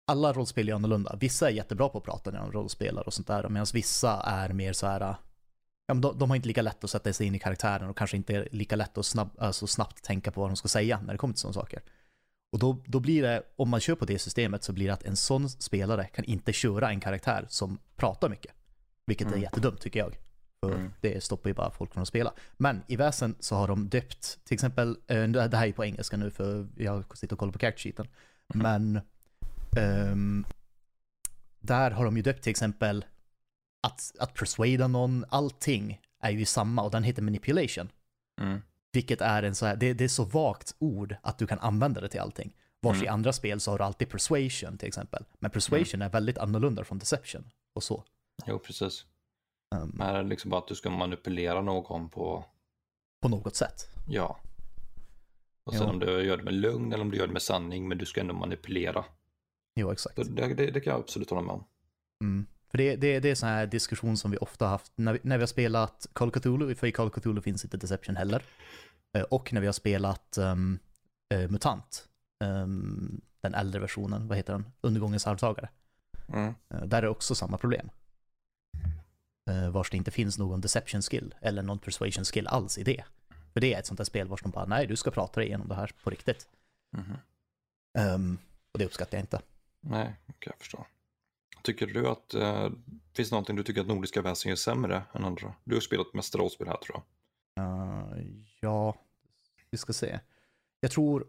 alla 0.08 0.34
rollspel 0.34 0.70
är 0.70 0.74
annorlunda. 0.74 1.16
Vissa 1.20 1.50
är 1.50 1.54
jättebra 1.54 1.90
på 1.90 1.98
att 1.98 2.04
prata 2.04 2.32
när 2.32 2.40
de 2.40 2.52
rollspelar 2.52 3.08
och 3.08 3.14
sånt 3.14 3.28
där, 3.28 3.50
medan 3.50 3.68
vissa 3.74 4.22
är 4.22 4.50
mer 4.54 4.74
så 4.74 4.88
här, 4.88 5.02
ja, 5.88 5.94
de, 5.94 6.02
de 6.20 6.30
har 6.30 6.36
inte 6.36 6.48
lika 6.48 6.62
lätt 6.62 6.84
att 6.84 6.90
sätta 6.90 7.14
sig 7.14 7.28
in 7.28 7.36
i 7.36 7.40
karaktären 7.40 7.90
och 7.90 7.98
kanske 7.98 8.18
inte 8.18 8.36
är 8.36 8.48
lika 8.52 8.76
lätt 8.76 8.98
att 8.98 9.06
snabb, 9.06 9.30
alltså 9.38 9.68
snabbt 9.68 10.04
tänka 10.04 10.32
på 10.32 10.42
vad 10.42 10.50
de 10.50 10.56
ska 10.56 10.68
säga 10.68 11.02
när 11.02 11.14
det 11.14 11.18
kommer 11.18 11.34
till 11.34 11.42
sådana 11.42 11.54
saker. 11.54 11.82
Och 12.52 12.60
då, 12.60 12.78
då 12.86 13.00
blir 13.00 13.22
det, 13.24 13.44
om 13.56 13.70
man 13.70 13.80
kör 13.80 13.96
på 13.96 14.06
det 14.06 14.20
systemet 14.20 14.64
så 14.64 14.74
blir 14.74 14.88
det 14.88 14.94
att 14.94 15.04
en 15.04 15.16
sån 15.16 15.50
spelare 15.50 16.06
kan 16.08 16.26
inte 16.26 16.54
köra 16.54 16.90
en 16.90 17.00
karaktär 17.00 17.46
som 17.50 17.80
pratar 17.96 18.30
mycket. 18.30 18.54
Vilket 19.06 19.28
är 19.28 19.32
Mm. 19.32 19.44
jättedumt 19.44 19.82
tycker 19.82 20.00
jag. 20.00 20.18
För 20.70 20.76
Mm. 20.76 20.92
det 21.02 21.24
stoppar 21.24 21.50
ju 21.50 21.54
bara 21.54 21.72
folk 21.72 21.94
från 21.94 22.02
att 22.02 22.08
spela. 22.08 22.34
Men 22.58 22.84
i 22.88 22.96
väsen 22.96 23.36
så 23.40 23.56
har 23.56 23.68
de 23.68 23.90
döpt, 23.90 24.40
till 24.46 24.54
exempel, 24.56 24.98
eh, 25.08 25.24
det 25.28 25.58
här 25.58 25.68
är 25.68 25.72
på 25.72 25.86
engelska 25.86 26.18
nu 26.18 26.32
för 26.32 26.68
jag 26.78 27.18
sitter 27.18 27.36
och 27.36 27.40
kollar 27.40 27.54
på 27.54 27.60
character. 27.60 28.10
Mm. 28.54 28.64
Men 28.94 29.02
ehm, 29.84 30.46
där 31.60 31.92
har 31.92 32.06
de 32.06 32.18
ju 32.18 32.24
döpt 32.24 32.44
till 32.44 32.50
exempel 32.52 33.06
att, 33.88 34.12
att 34.20 34.34
persuada 34.34 34.88
någon, 34.88 35.26
allting 35.30 36.02
är 36.20 36.30
ju 36.32 36.46
samma 36.46 36.82
och 36.84 36.92
den 36.92 37.04
heter 37.04 37.22
manipulation. 37.22 37.90
Mm. 38.42 38.62
Vilket 38.92 39.22
är 39.22 39.44
en 39.44 39.56
så 39.56 39.66
här, 39.66 39.76
det, 39.76 39.94
det 39.94 40.04
är 40.04 40.08
så 40.08 40.24
vagt 40.24 40.76
ord 40.80 41.16
att 41.22 41.38
du 41.38 41.48
kan 41.48 41.60
använda 41.60 42.02
det 42.02 42.10
till 42.10 42.20
allting. 42.20 42.54
Vars 42.82 42.98
i 42.98 43.00
Mm. 43.02 43.14
andra 43.14 43.34
spel 43.34 43.60
så 43.60 43.72
har 43.72 43.78
du 43.78 43.84
alltid 43.84 44.10
persuasion 44.10 44.78
till 44.78 44.88
exempel. 44.88 45.26
Men 45.40 45.52
persuasion 45.52 46.02
är 46.02 46.10
väldigt 46.10 46.38
annorlunda 46.38 46.84
från 46.84 47.00
deception 47.00 47.52
och 47.74 47.84
så. 47.84 48.04
Jo, 48.46 48.60
precis. 48.60 49.06
Men 49.94 50.08
är 50.16 50.24
det 50.24 50.30
liksom 50.30 50.50
bara 50.52 50.62
att 50.62 50.68
du 50.68 50.76
ska 50.76 50.90
manipulera 50.90 51.62
någon 51.62 52.10
på, 52.10 52.46
på 53.22 53.30
något 53.30 53.56
sätt. 53.56 53.90
ja. 54.08 54.40
Och 55.64 55.74
sen 55.74 55.84
Ja. 55.84 55.90
om 55.90 56.00
du 56.00 56.24
gör 56.24 56.38
det 56.38 56.44
med 56.44 56.54
lugn 56.54 56.94
eller 56.94 57.04
om 57.04 57.12
du 57.12 57.18
gör 57.18 57.28
det 57.28 57.34
med 57.34 57.42
sanning, 57.42 57.88
men 57.88 57.98
du 57.98 58.06
ska 58.06 58.22
ändå 58.22 58.34
manipulera. 58.34 59.06
Jo, 59.76 59.92
exakt. 59.92 60.16
Det, 60.16 60.54
det, 60.54 60.72
det 60.72 60.80
kan 60.82 60.92
jag 60.92 61.00
absolut 61.00 61.30
hålla 61.30 61.42
med 61.42 61.54
om. 61.54 61.64
Mm. 62.24 62.46
För 62.72 62.78
det, 62.78 62.96
det, 62.96 63.20
det 63.20 63.30
är 63.30 63.36
sån 63.36 63.50
här 63.50 63.68
diskussion 63.68 64.18
som 64.18 64.32
vi 64.32 64.38
ofta 64.38 64.66
har 64.66 64.70
haft 64.72 64.92
när 64.96 65.14
vi, 65.14 65.20
när 65.24 65.38
vi 65.38 65.42
har 65.42 65.48
spelat 65.48 66.08
Call 66.14 66.28
of 66.28 66.34
Cthulhu, 66.34 66.76
för 66.76 66.88
i 66.88 66.92
Call 66.92 67.08
of 67.08 67.14
Cthulhu 67.14 67.42
finns 67.42 67.64
inte 67.64 67.78
Deception 67.78 68.16
heller. 68.16 68.44
Eh, 69.18 69.22
Och 69.24 69.54
när 69.54 69.62
vi 69.62 69.68
har 69.68 69.74
spelat 69.74 70.38
um, 70.38 70.80
eh, 71.34 71.50
MUTANT, 71.50 72.08
ehm, 72.44 73.22
den 73.42 73.54
äldre 73.54 73.82
versionen, 73.82 74.28
vad 74.28 74.38
heter 74.38 74.54
den? 74.54 74.66
Undergångens 74.82 75.28
arvtagare. 75.28 75.70
Mm. 76.34 76.54
Eh, 76.70 76.82
Där 76.86 76.98
är 76.98 77.02
det 77.02 77.10
också 77.10 77.36
samma 77.36 77.58
problem. 77.58 77.90
Eh, 79.50 79.70
Vars 79.70 79.90
det 79.90 79.98
inte 79.98 80.12
finns 80.12 80.38
någon 80.38 80.62
deception 80.62 81.02
skill 81.02 81.36
eller 81.42 81.62
någon 81.62 81.80
persuasion 81.80 82.26
skill 82.26 82.48
alls 82.48 82.78
i 82.78 82.84
det. 82.84 83.04
För 83.54 83.60
det 83.60 83.74
är 83.74 83.80
ett 83.80 83.86
sånt 83.86 83.98
där 83.98 84.06
spel 84.06 84.28
vars 84.28 84.42
de 84.42 84.52
bara, 84.52 84.66
nej 84.66 84.88
du 84.88 84.96
ska 84.96 85.12
prata 85.12 85.40
dig 85.40 85.48
igenom 85.48 85.68
det 85.68 85.76
här 85.76 85.92
på 86.04 86.10
riktigt. 86.10 86.48
Mhm. 86.92 87.18
Ehm, 87.98 88.38
och 88.72 88.80
det 88.80 88.86
uppskattar 88.86 89.18
jag 89.18 89.24
inte. 89.24 89.42
Nej, 89.82 90.16
kan 90.40 90.52
jag 90.52 90.60
förstå. 90.60 90.86
Tycker 91.64 91.88
du 91.88 92.08
att, 92.08 92.34
eh, 92.34 92.70
finns 93.14 93.30
det 93.30 93.34
någonting 93.34 93.56
du 93.56 93.64
tycker 93.64 93.82
att 93.82 93.88
nordiska 93.88 94.22
väsen 94.22 94.50
gör 94.50 94.56
sämre 94.56 95.04
än 95.14 95.26
andra? 95.26 95.54
Du 95.64 95.76
har 95.76 95.82
spelat 95.82 96.14
mest 96.14 96.36
rollspel 96.36 96.68
här 96.68 96.78
tror 96.78 97.02
jag. 97.56 97.66
Eh, 97.66 98.26
ja, 98.60 98.96
vi 99.70 99.78
ska 99.78 99.94
se. 99.94 100.20
Jag 100.80 100.92
tror, 100.92 101.28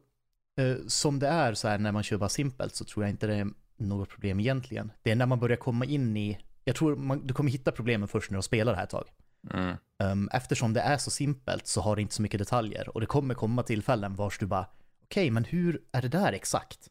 eh, 0.56 0.76
som 0.86 1.18
det 1.18 1.28
är 1.28 1.54
så 1.54 1.68
här 1.68 1.78
när 1.78 1.92
man 1.92 2.02
kör 2.02 2.16
bara 2.18 2.28
simpelt 2.28 2.74
så 2.74 2.84
tror 2.84 3.04
jag 3.04 3.10
inte 3.10 3.26
det 3.26 3.34
är 3.34 3.48
något 3.76 4.08
problem 4.08 4.40
egentligen. 4.40 4.92
Det 5.02 5.10
är 5.10 5.16
när 5.16 5.26
man 5.26 5.38
börjar 5.40 5.56
komma 5.56 5.84
in 5.84 6.16
i, 6.16 6.38
jag 6.68 6.76
tror 6.76 6.96
man, 6.96 7.26
du 7.26 7.34
kommer 7.34 7.50
hitta 7.50 7.72
problemen 7.72 8.08
först 8.08 8.30
när 8.30 8.38
du 8.38 8.42
spelar 8.42 8.72
det 8.72 8.76
här 8.76 8.84
ett 8.84 8.90
tag. 8.90 9.08
Mm. 9.50 9.76
Um, 10.02 10.28
eftersom 10.32 10.72
det 10.72 10.80
är 10.80 10.98
så 10.98 11.10
simpelt 11.10 11.66
så 11.66 11.80
har 11.80 11.96
det 11.96 12.02
inte 12.02 12.14
så 12.14 12.22
mycket 12.22 12.38
detaljer 12.38 12.88
och 12.88 13.00
det 13.00 13.06
kommer 13.06 13.34
komma 13.34 13.62
tillfällen 13.62 14.14
vars 14.14 14.38
du 14.38 14.46
bara 14.46 14.66
okej, 15.04 15.30
men 15.30 15.44
hur 15.44 15.82
är 15.92 16.02
det 16.02 16.08
där 16.08 16.32
exakt? 16.32 16.88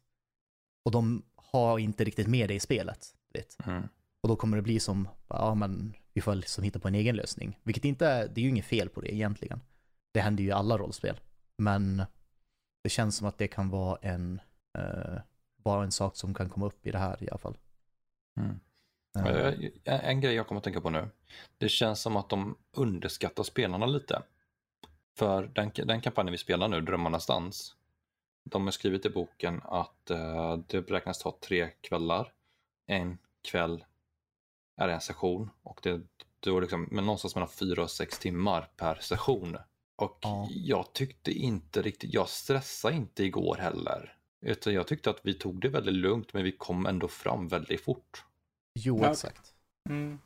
Och 0.86 0.92
de 0.92 1.24
har 1.36 1.80
inte 1.80 2.04
riktigt 2.04 2.28
med 2.28 2.50
det 2.50 2.54
i 2.54 2.60
spelet. 2.60 3.16
Mm. 3.66 3.84
Och 4.24 4.30
då 4.30 4.36
kommer 4.36 4.58
det 4.58 4.64
bli 4.64 4.80
som, 4.80 5.08
ja 5.28 5.56
men 5.56 5.94
vi 6.14 6.22
får 6.22 6.36
liksom 6.36 6.64
hitta 6.64 6.80
på 6.80 6.88
en 6.88 6.96
egen 6.96 7.16
lösning. 7.16 7.60
Vilket 7.64 7.86
inte 7.86 8.08
är, 8.08 8.28
det 8.28 8.42
är 8.42 8.44
ju 8.44 8.50
inget 8.50 8.66
fel 8.66 8.90
på 8.90 9.02
det 9.02 9.16
egentligen. 9.16 9.62
Det 10.14 10.22
händer 10.22 10.44
ju 10.44 10.50
i 10.50 10.52
alla 10.52 10.78
rollspel. 10.78 11.20
Men 11.58 12.04
det 12.84 12.90
känns 12.90 13.18
som 13.18 13.28
att 13.28 13.38
det 13.38 13.48
kan 13.48 13.70
vara 13.70 13.98
en, 14.02 14.42
uh, 14.78 15.20
vara 15.64 15.84
en 15.84 15.92
sak 15.92 16.16
som 16.16 16.34
kan 16.34 16.50
komma 16.50 16.66
upp 16.66 16.88
i 16.88 16.92
det 16.92 16.98
här 16.98 17.24
i 17.24 17.30
alla 17.30 17.38
fall. 17.38 17.58
Mm. 18.40 18.60
Eh, 19.16 19.54
En, 20.10 20.22
grej 20.22 20.36
jag 20.36 20.48
kommer 20.48 20.60
att 20.60 20.64
tänka 20.64 20.82
på 20.82 20.90
nu. 20.90 21.10
Det 21.58 21.70
känns 21.70 22.02
som 22.02 22.18
att 22.18 22.30
de 22.30 22.58
underskattar 22.72 23.44
spelarna 23.44 23.86
lite. 23.86 24.22
För 25.18 25.44
den, 25.44 25.72
den 25.76 26.02
kampanjen 26.02 26.32
vi 26.32 26.38
spelar 26.38 26.68
nu, 26.68 26.82
Drömmarnas 26.82 27.26
dans. 27.26 27.76
De 28.44 28.64
har 28.64 28.72
skrivit 28.72 29.06
i 29.06 29.10
boken 29.10 29.62
att 29.64 30.10
eh, 30.10 30.58
det 30.68 30.82
beräknas 30.82 31.20
ta 31.20 31.38
tre 31.42 31.70
kvällar. 31.82 32.34
En 32.88 33.18
kväll 33.42 33.86
är 34.78 34.88
en 34.90 35.02
session 35.02 35.50
och 35.64 35.80
det, 35.84 36.02
var 36.52 36.62
liksom, 36.62 36.88
men 36.92 37.06
någonstans 37.06 37.36
mellan 37.36 37.50
fyra 37.50 37.84
och 37.84 37.92
sex 37.92 38.20
timmar 38.20 38.70
per 38.78 38.96
session. 38.96 39.58
Och 39.96 40.18
Ja. 40.22 40.48
jag 40.52 40.94
tyckte 40.94 41.32
inte 41.32 41.82
riktigt, 41.82 42.14
jag 42.14 42.30
stressade 42.30 42.96
inte 42.96 43.24
igår 43.24 43.56
heller. 43.56 44.18
Utan 44.42 44.74
jag 44.74 44.88
tyckte 44.88 45.10
att 45.10 45.20
vi 45.24 45.34
tog 45.34 45.62
det 45.62 45.70
väldigt 45.70 45.94
lugnt 45.96 46.34
men 46.34 46.44
vi 46.44 46.52
kom 46.52 46.86
ändå 46.86 47.08
fram 47.08 47.48
väldigt 47.48 47.82
fort. 47.84 48.26
Jo, 48.76 49.00
Ja. 49.04 49.12
exakt. 49.12 49.54
Mm. 49.90 50.20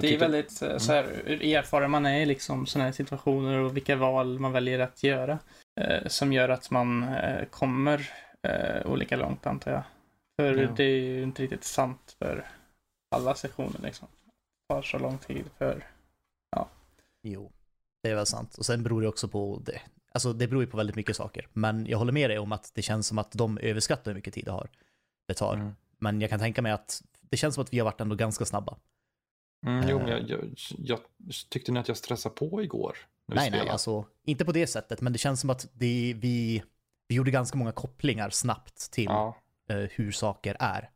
Det 0.00 0.14
är 0.14 0.18
väldigt 0.18 0.62
eh, 0.62 0.78
så 0.78 0.92
här, 0.92 1.22
hur 1.26 1.44
erfaren 1.44 1.90
man 1.90 2.06
är 2.06 2.20
i 2.20 2.26
liksom 2.26 2.66
sådana 2.66 2.84
här 2.84 2.92
situationer 2.92 3.58
och 3.58 3.76
vilka 3.76 3.96
val 3.96 4.38
man 4.38 4.52
väljer 4.52 4.78
att 4.78 5.02
göra. 5.02 5.38
Eh, 5.80 6.06
som 6.06 6.32
gör 6.32 6.48
att 6.48 6.70
man 6.70 7.02
eh, 7.02 7.44
kommer 7.44 8.10
eh, 8.42 8.86
olika 8.86 9.16
långt 9.16 9.46
antar 9.46 9.70
jag. 9.72 9.82
För 10.36 10.54
Ja. 10.62 10.70
det 10.76 10.84
är 10.84 10.98
ju 11.00 11.22
inte 11.22 11.42
riktigt 11.42 11.64
sant 11.64 12.16
för 12.18 12.46
alla 13.10 13.34
sessioner 13.34 13.80
liksom. 13.82 14.08
Det 14.68 14.74
tar 14.74 14.82
så 14.82 14.98
lång 14.98 15.18
tid 15.18 15.44
för... 15.58 15.84
Jo, 17.22 17.52
det 18.02 18.10
är 18.10 18.14
väl 18.14 18.26
sant. 18.26 18.58
Och 18.58 18.66
sen 18.66 18.82
beror 18.82 19.02
det 19.02 19.08
också 19.08 19.28
på 19.28 19.62
det. 19.64 19.80
Alltså 20.12 20.32
det 20.32 20.48
beror 20.48 20.62
ju 20.62 20.70
på 20.70 20.76
väldigt 20.76 20.96
mycket 20.96 21.16
saker. 21.16 21.48
Men 21.52 21.86
jag 21.86 21.98
håller 21.98 22.12
med 22.12 22.30
dig 22.30 22.38
om 22.38 22.52
att 22.52 22.70
det 22.74 22.82
känns 22.82 23.06
som 23.06 23.18
att 23.18 23.32
de 23.32 23.58
överskattar 23.58 24.10
hur 24.10 24.14
mycket 24.14 24.34
tid 24.34 24.44
det 24.44 24.50
har. 24.50 24.68
Det 25.28 25.34
tar. 25.34 25.54
Mm. 25.54 25.72
Men 25.98 26.20
jag 26.20 26.30
kan 26.30 26.38
tänka 26.38 26.62
mig 26.62 26.72
att 26.72 27.02
det 27.30 27.36
känns 27.36 27.54
som 27.54 27.62
att 27.62 27.72
vi 27.72 27.78
har 27.78 27.84
varit 27.84 28.00
ändå 28.00 28.16
ganska 28.16 28.44
snabba. 28.44 28.76
Mm, 29.66 29.88
jo, 29.88 29.98
men 29.98 30.08
Eh. 30.08 30.12
jag, 30.12 30.30
jag, 30.30 30.54
jag 30.78 31.00
tyckte 31.48 31.72
ni 31.72 31.80
att 31.80 31.88
jag 31.88 31.96
stressade 31.96 32.34
på 32.34 32.62
igår? 32.62 32.96
Nej, 33.26 33.50
nej, 33.50 33.68
alltså 33.68 34.04
inte 34.24 34.44
på 34.44 34.52
det 34.52 34.66
sättet. 34.66 35.00
Men 35.00 35.12
det 35.12 35.18
känns 35.18 35.40
som 35.40 35.50
att 35.50 35.68
det, 35.72 36.14
vi, 36.16 36.62
vi 37.08 37.14
gjorde 37.14 37.30
ganska 37.30 37.58
många 37.58 37.72
kopplingar 37.72 38.30
snabbt 38.30 38.90
till 38.92 39.04
Ja, 39.04 39.36
eh, 39.68 39.76
hur 39.76 40.12
saker 40.12 40.56
är. 40.60 40.90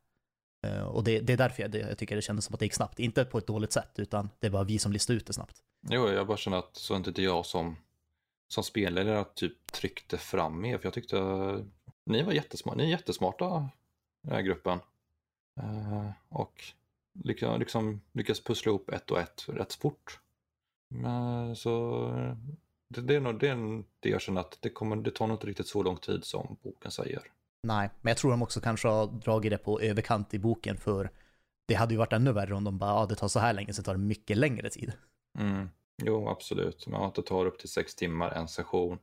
Eh, 0.67 0.83
och 0.83 1.05
det, 1.05 1.21
det 1.21 1.33
är 1.33 1.37
därför 1.37 1.63
jag, 1.63 1.71
det, 1.71 1.79
jag 1.79 1.99
tycker 1.99 2.17
det 2.17 2.23
kändes 2.23 2.45
som 2.45 2.55
att 2.55 2.59
det 2.61 2.67
gick 2.67 2.75
snabbt. 2.75 2.99
Inte 2.99 3.25
på 3.25 3.39
ett 3.39 3.47
dåligt 3.47 3.73
sätt, 3.73 3.93
utan 3.99 4.31
det 4.39 4.49
var 4.49 4.65
vi 4.65 4.79
som 4.79 4.93
listade 4.93 5.17
ut 5.17 5.27
det 5.27 5.33
snabbt. 5.33 5.57
jo, 5.89 6.09
jag 6.09 6.27
bara 6.27 6.37
känner 6.37 6.57
att 6.59 6.77
så 6.77 6.97
inte 6.97 7.11
det 7.11 7.23
jag 7.23 7.47
som, 7.47 7.77
som 8.49 8.65
spelare 8.65 9.25
typ 9.35 9.73
tryckte 9.73 10.19
fram 10.19 10.65
er, 10.65 10.79
för 10.79 10.87
jag 10.87 10.95
tyckte 10.95 11.17
ni 12.07 12.23
var 12.23 12.33
jättesmarta, 12.33 12.77
ni 12.77 12.85
är 12.85 12.89
jättesmarta, 12.89 13.69
den 14.23 14.33
här 14.33 14.43
gruppen. 14.43 14.79
Eh, 15.57 16.11
och 16.29 16.65
lyckas, 17.25 17.59
liksom, 17.59 18.01
lyckas 18.13 18.41
pussla 18.41 18.71
ihop 18.71 18.91
ett 18.91 19.11
och 19.11 19.21
ett 19.21 19.45
rätt 19.49 19.75
fort. 19.75 20.21
Men, 20.89 21.57
så 21.57 22.07
det, 22.89 23.01
det 23.01 23.15
är 23.15 23.21
nog 23.21 23.41
det, 23.41 23.49
är 23.49 23.85
det 24.01 24.09
jag 24.09 24.21
känner 24.21 24.41
att 24.41 24.59
det, 24.61 24.71
kommer, 24.71 24.97
det 24.97 25.11
tar 25.11 25.27
nog 25.27 25.35
inte 25.35 25.47
riktigt 25.47 25.67
så 25.67 25.83
lång 25.83 25.97
tid 25.97 26.25
som 26.25 26.57
boken 26.63 26.91
säger. 26.91 27.23
Nej, 27.63 27.91
men 28.01 28.11
jag 28.11 28.17
tror 28.17 28.31
de 28.31 28.43
också 28.43 28.61
kanske 28.61 28.89
har 28.89 29.07
dragit 29.07 29.51
det 29.51 29.59
på 29.59 29.81
överkant 29.81 30.35
i 30.35 30.39
boken 30.39 30.77
för 30.77 31.11
det 31.67 31.75
hade 31.75 31.95
ju 31.95 31.99
varit 31.99 32.13
ännu 32.13 32.33
värre 32.33 32.55
om 32.55 32.65
de 32.65 32.79
bara, 32.79 32.91
ja 32.91 33.07
det 33.07 33.15
tar 33.15 33.29
så 33.29 33.39
här 33.39 33.53
länge, 33.53 33.73
så 33.73 33.83
tar 33.83 33.93
det 33.93 33.99
mycket 33.99 34.37
längre 34.37 34.71
tid. 34.71 34.93
Mm. 35.39 35.69
Jo, 36.03 36.29
absolut. 36.29 36.87
Men 36.87 37.03
att 37.03 37.15
det 37.15 37.23
tar 37.23 37.47
upp 37.47 37.59
till 37.59 37.69
sex 37.69 37.95
timmar 37.95 38.31
en 38.31 38.49
session. 38.49 38.99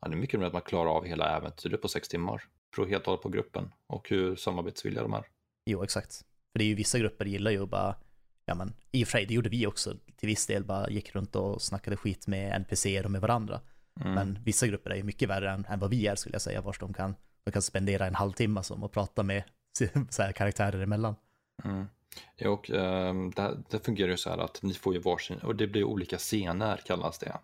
Ja, 0.00 0.08
det 0.08 0.14
är 0.14 0.18
mycket 0.18 0.40
mer 0.40 0.46
att 0.46 0.52
man 0.52 0.62
klarar 0.62 0.90
av 0.90 1.04
hela 1.04 1.36
äventyret 1.36 1.82
på 1.82 1.88
sex 1.88 2.08
timmar. 2.08 2.42
Beror 2.76 2.86
helt 2.86 3.02
och 3.02 3.06
hållet 3.06 3.22
på 3.22 3.28
gruppen 3.28 3.72
och 3.86 4.08
hur 4.08 4.36
samarbetsvilliga 4.36 5.02
de 5.02 5.12
är. 5.12 5.24
Jo, 5.64 5.84
exakt. 5.84 6.24
För 6.52 6.58
det 6.58 6.64
är 6.64 6.66
ju 6.66 6.74
vissa 6.74 6.98
grupper 6.98 7.24
gillar 7.24 7.50
ju 7.50 7.62
att 7.62 7.70
bara, 7.70 7.96
ja 8.44 8.54
men 8.54 8.74
i 8.90 9.04
och 9.04 9.08
för 9.08 9.18
sig, 9.18 9.26
det 9.26 9.34
gjorde 9.34 9.48
vi 9.48 9.66
också 9.66 9.94
till 10.16 10.26
viss 10.26 10.46
del, 10.46 10.64
bara 10.64 10.90
gick 10.90 11.14
runt 11.14 11.36
och 11.36 11.62
snackade 11.62 11.96
skit 11.96 12.26
med 12.26 12.56
NPCer 12.56 13.04
och 13.04 13.10
med 13.10 13.20
varandra. 13.20 13.60
Mm. 14.00 14.14
Men 14.14 14.38
vissa 14.44 14.66
grupper 14.66 14.90
är 14.90 14.96
ju 14.96 15.02
mycket 15.02 15.28
värre 15.28 15.50
än, 15.50 15.64
än 15.68 15.78
vad 15.78 15.90
vi 15.90 16.06
är 16.06 16.14
skulle 16.14 16.34
jag 16.34 16.42
säga, 16.42 16.60
vars 16.60 16.78
de 16.78 16.94
kan, 16.94 17.14
de 17.44 17.50
kan 17.50 17.62
spendera 17.62 18.06
en 18.06 18.14
halvtimme 18.14 18.62
som 18.62 18.84
och 18.84 18.92
prata 18.92 19.22
med 19.22 19.42
så 20.10 20.22
här 20.22 20.32
karaktärer 20.32 20.82
emellan. 20.82 21.14
Mm. 21.64 21.86
Ja, 22.36 22.50
och 22.50 22.70
ehm, 22.70 23.30
det, 23.30 23.62
det 23.70 23.84
fungerar 23.84 24.10
ju 24.10 24.16
så 24.16 24.30
här 24.30 24.38
att 24.38 24.62
ni 24.62 24.74
får 24.74 24.94
ju 24.94 25.00
varsin, 25.00 25.38
och 25.38 25.56
det 25.56 25.66
blir 25.66 25.84
olika 25.84 26.18
scener 26.18 26.76
kallas 26.76 27.18
det. 27.18 27.38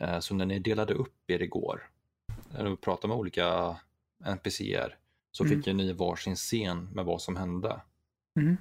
Eh, 0.00 0.18
så 0.20 0.34
när 0.34 0.46
ni 0.46 0.58
delade 0.58 0.94
upp 0.94 1.30
er 1.30 1.42
igår, 1.42 1.90
när 2.50 2.64
du 2.64 2.76
pratade 2.76 3.08
med 3.08 3.16
olika 3.16 3.76
NPCer, 4.24 4.96
så 5.32 5.44
Mm. 5.44 5.56
fick 5.56 5.66
ju 5.66 5.72
ni 5.72 5.92
varsin 5.92 6.36
scen 6.36 6.88
med 6.92 7.04
vad 7.04 7.22
som 7.22 7.36
hände. 7.36 7.80
Mm. 8.40 8.56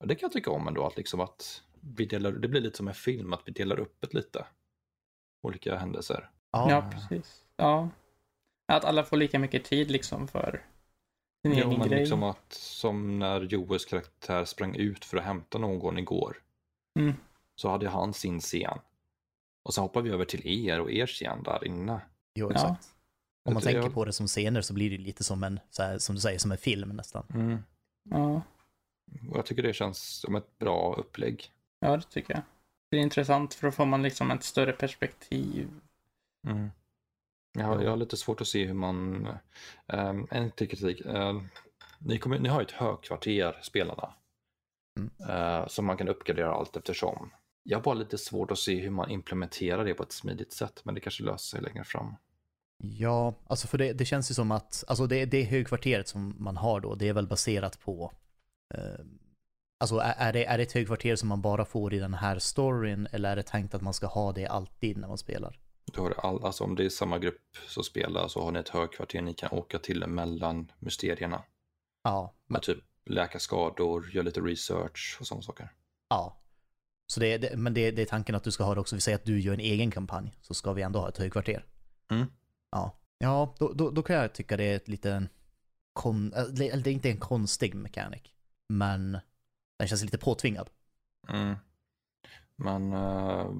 Och 0.00 0.06
det 0.06 0.14
kan 0.14 0.26
jag 0.26 0.32
tycka 0.32 0.50
om 0.50 0.68
ändå, 0.68 0.86
att, 0.86 0.96
liksom 0.96 1.20
att 1.20 1.62
vi 1.80 2.04
delar, 2.06 2.32
det 2.32 2.48
blir 2.48 2.60
lite 2.60 2.76
som 2.76 2.88
en 2.88 2.94
film, 2.94 3.32
att 3.32 3.42
vi 3.44 3.52
delar 3.52 3.80
upp 3.80 3.96
det 4.00 4.14
lite. 4.14 4.46
Olika 5.42 5.76
händelser. 5.76 6.30
Ja, 6.50 6.90
precis. 6.92 7.44
Ja. 7.56 7.88
Att 8.72 8.84
alla 8.84 9.04
får 9.04 9.16
lika 9.16 9.38
mycket 9.38 9.64
tid 9.64 9.90
liksom 9.90 10.28
för 10.28 10.66
sin 11.42 11.52
Jo, 11.58 11.68
egen 11.68 11.78
men 11.78 11.88
grej. 11.88 12.00
liksom 12.00 12.22
att 12.22 12.52
som 12.52 13.18
när 13.18 13.40
Joels 13.40 13.84
karaktär 13.84 14.44
sprang 14.44 14.76
ut 14.76 15.04
för 15.04 15.16
att 15.16 15.24
hämta 15.24 15.58
någon 15.58 15.98
igår. 15.98 16.42
Mm. 16.98 17.14
Så 17.54 17.68
hade 17.68 17.88
han 17.88 18.12
sin 18.14 18.40
scen. 18.40 18.78
Och 19.62 19.74
sen 19.74 19.82
hoppar 19.82 20.02
vi 20.02 20.10
över 20.10 20.24
till 20.24 20.46
er 20.68 20.80
och 20.80 20.90
er 20.90 21.06
scen 21.06 21.42
där 21.42 21.64
inne. 21.64 22.00
Jo, 22.34 22.50
Ja. 22.54 22.76
Om 23.46 23.54
man 23.54 23.62
Jag- 23.62 23.72
tänker 23.72 23.90
på 23.90 24.04
det 24.04 24.12
som 24.12 24.26
scener 24.26 24.60
så 24.60 24.74
blir 24.74 24.90
det 24.90 24.98
lite 24.98 25.24
som 25.24 25.42
en, 25.44 25.60
så 25.70 25.82
här, 25.82 25.98
som 25.98 26.14
du 26.14 26.20
säger, 26.20 26.38
som 26.38 26.52
en 26.52 26.58
film 26.58 26.88
nästan. 26.88 27.26
Mm. 27.34 27.58
Ja. 28.10 28.42
Och 29.30 29.36
jag 29.38 29.46
tycker 29.46 29.62
det 29.62 29.72
känns 29.72 29.98
som 30.20 30.36
ett 30.36 30.58
bra 30.58 30.94
upplägg. 30.98 31.50
ja, 31.80 31.96
det 31.96 32.02
tycker 32.10 32.34
jag. 32.34 32.42
Det 32.90 32.96
är 32.96 33.00
intressant 33.00 33.54
för 33.54 33.66
då 33.66 33.72
får 33.72 33.86
man 33.86 34.02
liksom 34.02 34.30
ett 34.30 34.42
större 34.44 34.72
perspektiv. 34.72 35.68
Mm. 36.48 36.70
Jag, 37.58 37.64
har, 37.66 37.82
jag 37.82 37.90
har 37.90 37.96
lite 37.96 38.16
svårt 38.16 38.40
att 38.40 38.46
se 38.46 38.64
hur 38.64 38.74
man... 38.74 39.26
ehm, 39.86 40.26
en 40.30 40.50
till 40.50 40.68
kritik. 40.68 41.00
ehm, 41.06 41.48
ni, 41.98 42.18
kommer, 42.18 42.38
ni 42.38 42.48
har 42.48 42.60
ju 42.60 42.64
ett 42.64 42.70
högkvarter, 42.72 43.58
spelarna. 43.62 44.14
Mm. 44.98 45.10
eh, 45.30 45.66
som 45.66 45.86
man 45.86 45.96
kan 45.96 46.08
uppgradera 46.08 46.54
allt 46.54 46.76
eftersom. 46.76 47.30
Jag 47.62 47.78
har 47.78 47.82
bara 47.82 47.94
lite 47.94 48.18
svårt 48.18 48.50
att 48.50 48.58
se 48.58 48.80
hur 48.80 48.90
man 48.90 49.10
implementerar 49.10 49.84
det 49.84 49.94
på 49.94 50.02
ett 50.02 50.12
smidigt 50.12 50.52
sätt, 50.52 50.80
men 50.84 50.94
det 50.94 51.00
kanske 51.00 51.22
löser 51.24 51.38
sig 51.56 51.60
längre 51.62 51.84
fram. 51.84 52.14
Ja, 52.78 53.34
alltså 53.46 53.68
för 53.68 53.78
det, 53.78 53.92
det 53.92 54.04
känns 54.04 54.30
ju 54.30 54.34
som 54.34 54.50
att, 54.50 54.84
alltså 54.86 55.06
det, 55.06 55.24
det 55.24 55.44
högkvarteret 55.44 56.08
som 56.08 56.36
man 56.38 56.56
har 56.56 56.80
då, 56.80 56.94
det 56.94 57.08
är 57.08 57.12
väl 57.12 57.26
baserat 57.26 57.80
på, 57.80 58.12
eh, 58.74 59.04
alltså 59.80 59.96
är, 59.96 60.14
är, 60.18 60.32
det, 60.32 60.44
är 60.44 60.58
det 60.58 60.62
ett 60.62 60.72
högkvarter 60.72 61.16
som 61.16 61.28
man 61.28 61.42
bara 61.42 61.64
får 61.64 61.94
i 61.94 61.98
den 61.98 62.14
här 62.14 62.38
storyn 62.38 63.08
eller 63.12 63.30
är 63.32 63.36
det 63.36 63.42
tänkt 63.42 63.74
att 63.74 63.82
man 63.82 63.94
ska 63.94 64.06
ha 64.06 64.32
det 64.32 64.46
alltid 64.46 64.96
när 64.96 65.08
man 65.08 65.18
spelar? 65.18 65.58
Du 65.92 66.00
har 66.00 66.10
all, 66.10 66.44
alltså 66.44 66.64
om 66.64 66.74
det 66.74 66.84
är 66.84 66.88
samma 66.88 67.18
grupp 67.18 67.56
som 67.68 67.84
spelar 67.84 68.28
så 68.28 68.42
har 68.42 68.52
ni 68.52 68.58
ett 68.58 68.68
högkvarter 68.68 69.22
ni 69.22 69.34
kan 69.34 69.52
åka 69.52 69.78
till 69.78 70.06
mellan 70.06 70.72
mysterierna. 70.78 71.42
Ja, 72.02 72.34
men, 72.46 72.54
Med 72.54 72.62
typ 72.62 72.84
läka 73.04 73.38
skador, 73.38 74.10
göra 74.12 74.24
lite 74.24 74.40
research 74.40 75.16
och 75.20 75.26
sådana 75.26 75.42
saker. 75.42 75.72
Ja. 76.08 76.42
Så 77.06 77.20
det, 77.20 77.38
det, 77.38 77.56
men 77.56 77.74
det, 77.74 77.90
det 77.90 78.02
är 78.02 78.06
tanken 78.06 78.34
att 78.34 78.44
du 78.44 78.50
ska 78.50 78.64
ha 78.64 78.74
det 78.74 78.80
också, 78.80 78.94
vi 78.94 79.00
säger 79.00 79.16
att 79.16 79.24
du 79.24 79.40
gör 79.40 79.54
en 79.54 79.60
egen 79.60 79.90
kampanj, 79.90 80.32
så 80.42 80.54
ska 80.54 80.72
vi 80.72 80.82
ändå 80.82 80.98
ha 80.98 81.08
ett 81.08 81.18
högkvarter. 81.18 81.64
Mm. 82.10 82.26
Ja. 82.70 82.98
Ja, 83.18 83.54
då, 83.58 83.72
då, 83.72 83.90
då 83.90 84.02
kan 84.02 84.16
jag 84.16 84.32
tycka 84.32 84.56
det 84.56 84.64
är 84.64 84.76
ett 84.76 84.88
lite, 84.88 85.28
kon, 85.92 86.32
eller 86.32 86.76
det 86.76 86.90
är 86.90 86.94
inte 86.94 87.10
en 87.10 87.20
konstig 87.20 87.74
mekanik, 87.74 88.34
men 88.68 89.18
den 89.78 89.88
känns 89.88 90.02
lite 90.02 90.18
påtvingad. 90.18 90.70
Mm. 91.28 91.54
Men 92.56 92.92
uh, 92.92 93.50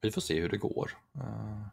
vi 0.00 0.10
får 0.10 0.20
se 0.20 0.40
hur 0.40 0.48
det 0.48 0.58
går. 0.58 0.90
Uh, 1.16 1.66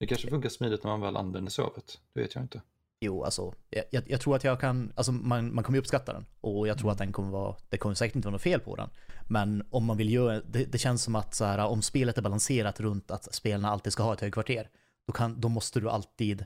det 0.00 0.06
kanske 0.06 0.30
funkar 0.30 0.48
smidigt 0.48 0.84
när 0.84 0.90
man 0.90 1.00
väl 1.00 1.16
använder 1.16 1.50
sig 1.50 1.64
av 1.64 1.72
det. 1.74 1.98
Det 2.12 2.20
vet 2.20 2.34
jag 2.34 2.44
inte. 2.44 2.62
Jo, 3.00 3.24
alltså, 3.24 3.54
jag, 3.90 4.10
jag, 4.10 4.20
tror 4.20 4.36
att 4.36 4.44
jag 4.44 4.60
kan, 4.60 4.92
alltså 4.96 5.12
man, 5.12 5.54
man 5.54 5.64
kommer 5.64 5.78
uppskatta 5.78 6.12
den. 6.12 6.26
Och 6.40 6.68
jag 6.68 6.78
tror 6.78 6.92
att 6.92 6.98
den 6.98 7.12
kommer 7.12 7.30
vara, 7.30 7.56
det 7.68 7.78
kommer 7.78 7.94
säkert 7.94 8.16
inte 8.16 8.28
vara 8.28 8.32
något 8.32 8.42
fel 8.42 8.60
på 8.60 8.76
den. 8.76 8.90
Men 9.28 9.66
om 9.70 9.84
man 9.84 9.96
vill 9.96 10.12
göra, 10.12 10.40
det, 10.40 10.64
det 10.64 10.78
känns 10.78 11.02
som 11.02 11.16
att 11.16 11.34
så 11.34 11.44
här, 11.44 11.66
om 11.66 11.82
spelet 11.82 12.18
är 12.18 12.22
balanserat 12.22 12.80
runt 12.80 13.10
att 13.10 13.34
spelarna 13.34 13.70
alltid 13.70 13.92
ska 13.92 14.02
ha 14.02 14.12
ett 14.12 14.20
högkvarter, 14.20 14.68
då, 15.08 15.12
kan, 15.12 15.40
då 15.40 15.48
måste 15.48 15.80
du 15.80 15.90
alltid 15.90 16.44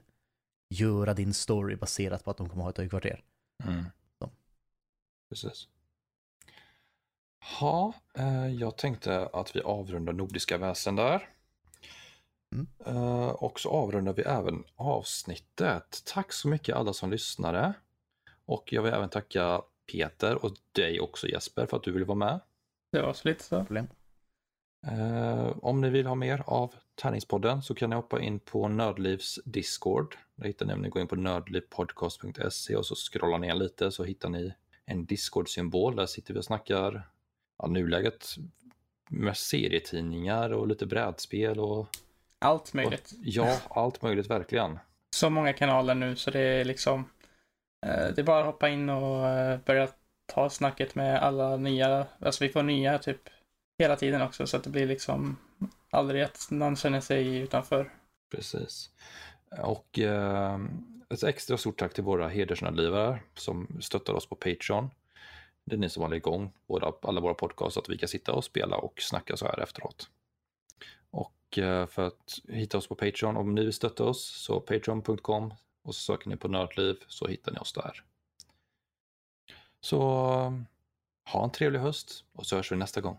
göra 0.69 1.15
din 1.15 1.35
story 1.35 1.77
baserat 1.77 2.25
på 2.25 2.31
att 2.31 2.37
de 2.37 2.49
kommer 2.49 2.63
ha 2.63 2.71
ett 2.71 2.79
högkvarter. 2.79 3.23
Mm. 3.65 3.85
Precis. 5.29 5.69
Ja, 7.61 7.95
eh, 8.15 8.47
jag 8.47 8.77
tänkte 8.77 9.27
att 9.33 9.57
vi 9.57 9.61
avrundar 9.61 10.13
Nordiska 10.13 10.59
väsen 10.59 10.97
där. 10.97 11.29
Mm. 12.55 12.67
Uh, 12.87 13.29
och 13.29 13.61
så 13.61 13.71
avrundar 13.71 14.13
vi 14.13 14.23
även 14.23 14.65
avsnittet. 14.77 16.03
Tack 16.05 16.33
så 16.33 16.49
mycket 16.49 16.77
alla 16.77 16.93
som 16.93 17.11
lyssnade. 17.11 17.73
Och 18.45 18.73
jag 18.73 18.83
vill 18.83 18.93
även 18.93 19.09
tacka 19.09 19.63
Peter 19.93 20.45
och 20.45 20.53
dig 20.73 21.01
också 21.01 21.29
Jesper 21.29 21.67
för 21.67 21.77
att 21.77 21.83
du 21.83 21.93
ville 21.93 22.05
vara 22.05 22.19
med. 22.19 22.41
Det 22.93 23.03
var 23.03 23.13
så 23.13 23.29
lite 23.29 23.45
så. 23.45 23.65
Problem. 23.65 23.89
Uh, 24.87 25.59
om 25.63 25.81
ni 25.81 25.91
vill 25.91 26.07
ha 26.07 26.15
mer 26.15 26.43
av 26.47 26.75
Tärningspodden 26.95 27.63
så 27.63 27.75
kan 27.75 27.91
ni 27.91 27.97
hoppa 27.97 28.21
in 28.21 28.41
på 28.41 28.69
Nördlivs 28.69 29.39
Discord. 29.45 30.17
Där 30.35 30.47
hittar 30.47 30.67
ni 30.67 30.75
om 30.75 30.83
ni 30.83 30.89
går 30.89 31.03
in 31.03 31.09
på 31.09 31.17
nördlivpodcast.se 31.17 32.77
och 32.77 32.87
så 32.87 32.95
scrollar 32.95 33.39
ner 33.39 33.55
lite 33.55 33.93
så 33.93 34.05
hittar 34.05 34.29
ni 34.29 34.55
en 34.87 35.05
Discord-symbol. 35.05 35.97
Där 35.97 36.07
sitter 36.07 36.35
vi 36.35 36.41
och 36.41 36.45
snackar 36.45 37.09
ja, 37.59 37.67
nuläget 37.67 38.27
med 39.11 39.37
serietidningar 39.37 40.53
och 40.53 40.69
lite 40.69 40.87
brädspel 40.87 41.61
och 41.61 41.87
allt 42.39 42.75
möjligt. 42.75 43.13
Ja, 43.23 43.59
allt 43.69 44.03
möjligt 44.03 44.31
verkligen. 44.31 44.79
Så 45.11 45.31
många 45.31 45.53
kanaler 45.53 45.95
nu 45.95 46.17
så 46.17 46.31
det 46.31 46.41
är 46.41 46.65
liksom 46.65 47.05
eh, 47.87 48.15
Det 48.15 48.19
är 48.19 48.23
bara 48.23 48.41
att 48.41 48.47
hoppa 48.47 48.69
in 48.69 48.91
och 48.91 49.29
eh, 49.29 49.59
börja 49.67 49.89
ta 50.27 50.51
snacket 50.51 50.95
med 50.95 51.23
alla 51.23 51.57
nya, 51.57 52.07
alltså 52.21 52.45
vi 52.45 52.51
får 52.51 52.63
nya 52.63 52.99
typ 52.99 53.29
hela 53.83 53.97
tiden 53.97 54.23
också 54.23 54.47
så 54.47 54.57
att 54.57 54.65
det 54.65 54.71
blir 54.71 54.87
liksom 54.87 55.37
aldrig 55.91 56.23
att 56.23 56.47
någon 56.51 56.77
känner 56.77 57.01
sig 57.01 57.37
utanför. 57.37 57.93
Precis. 58.31 58.91
Och 59.59 59.99
eh, 59.99 60.59
ett 61.09 61.23
extra 61.23 61.57
stort 61.57 61.79
tack 61.79 61.95
till 61.95 62.05
våra 62.05 62.29
hedersnördlivare 62.29 63.21
som 63.35 63.79
stöttar 63.81 64.13
oss 64.13 64.27
på 64.27 64.35
Patreon. 64.35 64.91
Det 65.65 65.75
är 65.75 65.79
ni 65.79 65.89
som 65.89 66.03
håller 66.03 66.17
igång 66.17 66.53
våra, 66.67 66.93
alla 67.03 67.21
våra 67.21 67.35
podcasts 67.35 67.75
så 67.75 67.81
att 67.81 67.89
vi 67.89 67.99
kan 67.99 68.09
sitta 68.09 68.33
och 68.33 68.45
spela 68.45 68.77
och 68.77 69.01
snacka 69.01 69.37
så 69.37 69.47
här 69.47 69.61
efteråt. 69.61 70.09
Och 71.11 71.59
eh, 71.59 71.87
för 71.87 72.07
att 72.07 72.39
hitta 72.49 72.79
oss 72.79 72.87
på 72.87 72.95
Patreon, 72.95 73.37
om 73.37 73.55
ni 73.55 73.65
vill 73.65 73.73
stötta 73.73 74.05
oss, 74.05 74.25
så 74.25 74.61
patreon.com 74.61 75.55
och 75.83 75.95
så 75.95 76.01
söker 76.01 76.29
ni 76.29 76.37
på 76.37 76.49
Nördliv 76.49 76.97
så 77.09 77.27
hittar 77.27 77.53
ni 77.53 77.59
oss 77.59 77.73
där. 77.73 78.03
Så 79.81 79.99
ha 81.25 81.45
en 81.45 81.51
trevlig 81.51 81.81
höst 81.81 82.25
och 82.33 82.47
så 82.47 82.57
hörs 82.57 82.73
vi 82.73 82.77
nästa 82.77 83.01
gång. 83.01 83.19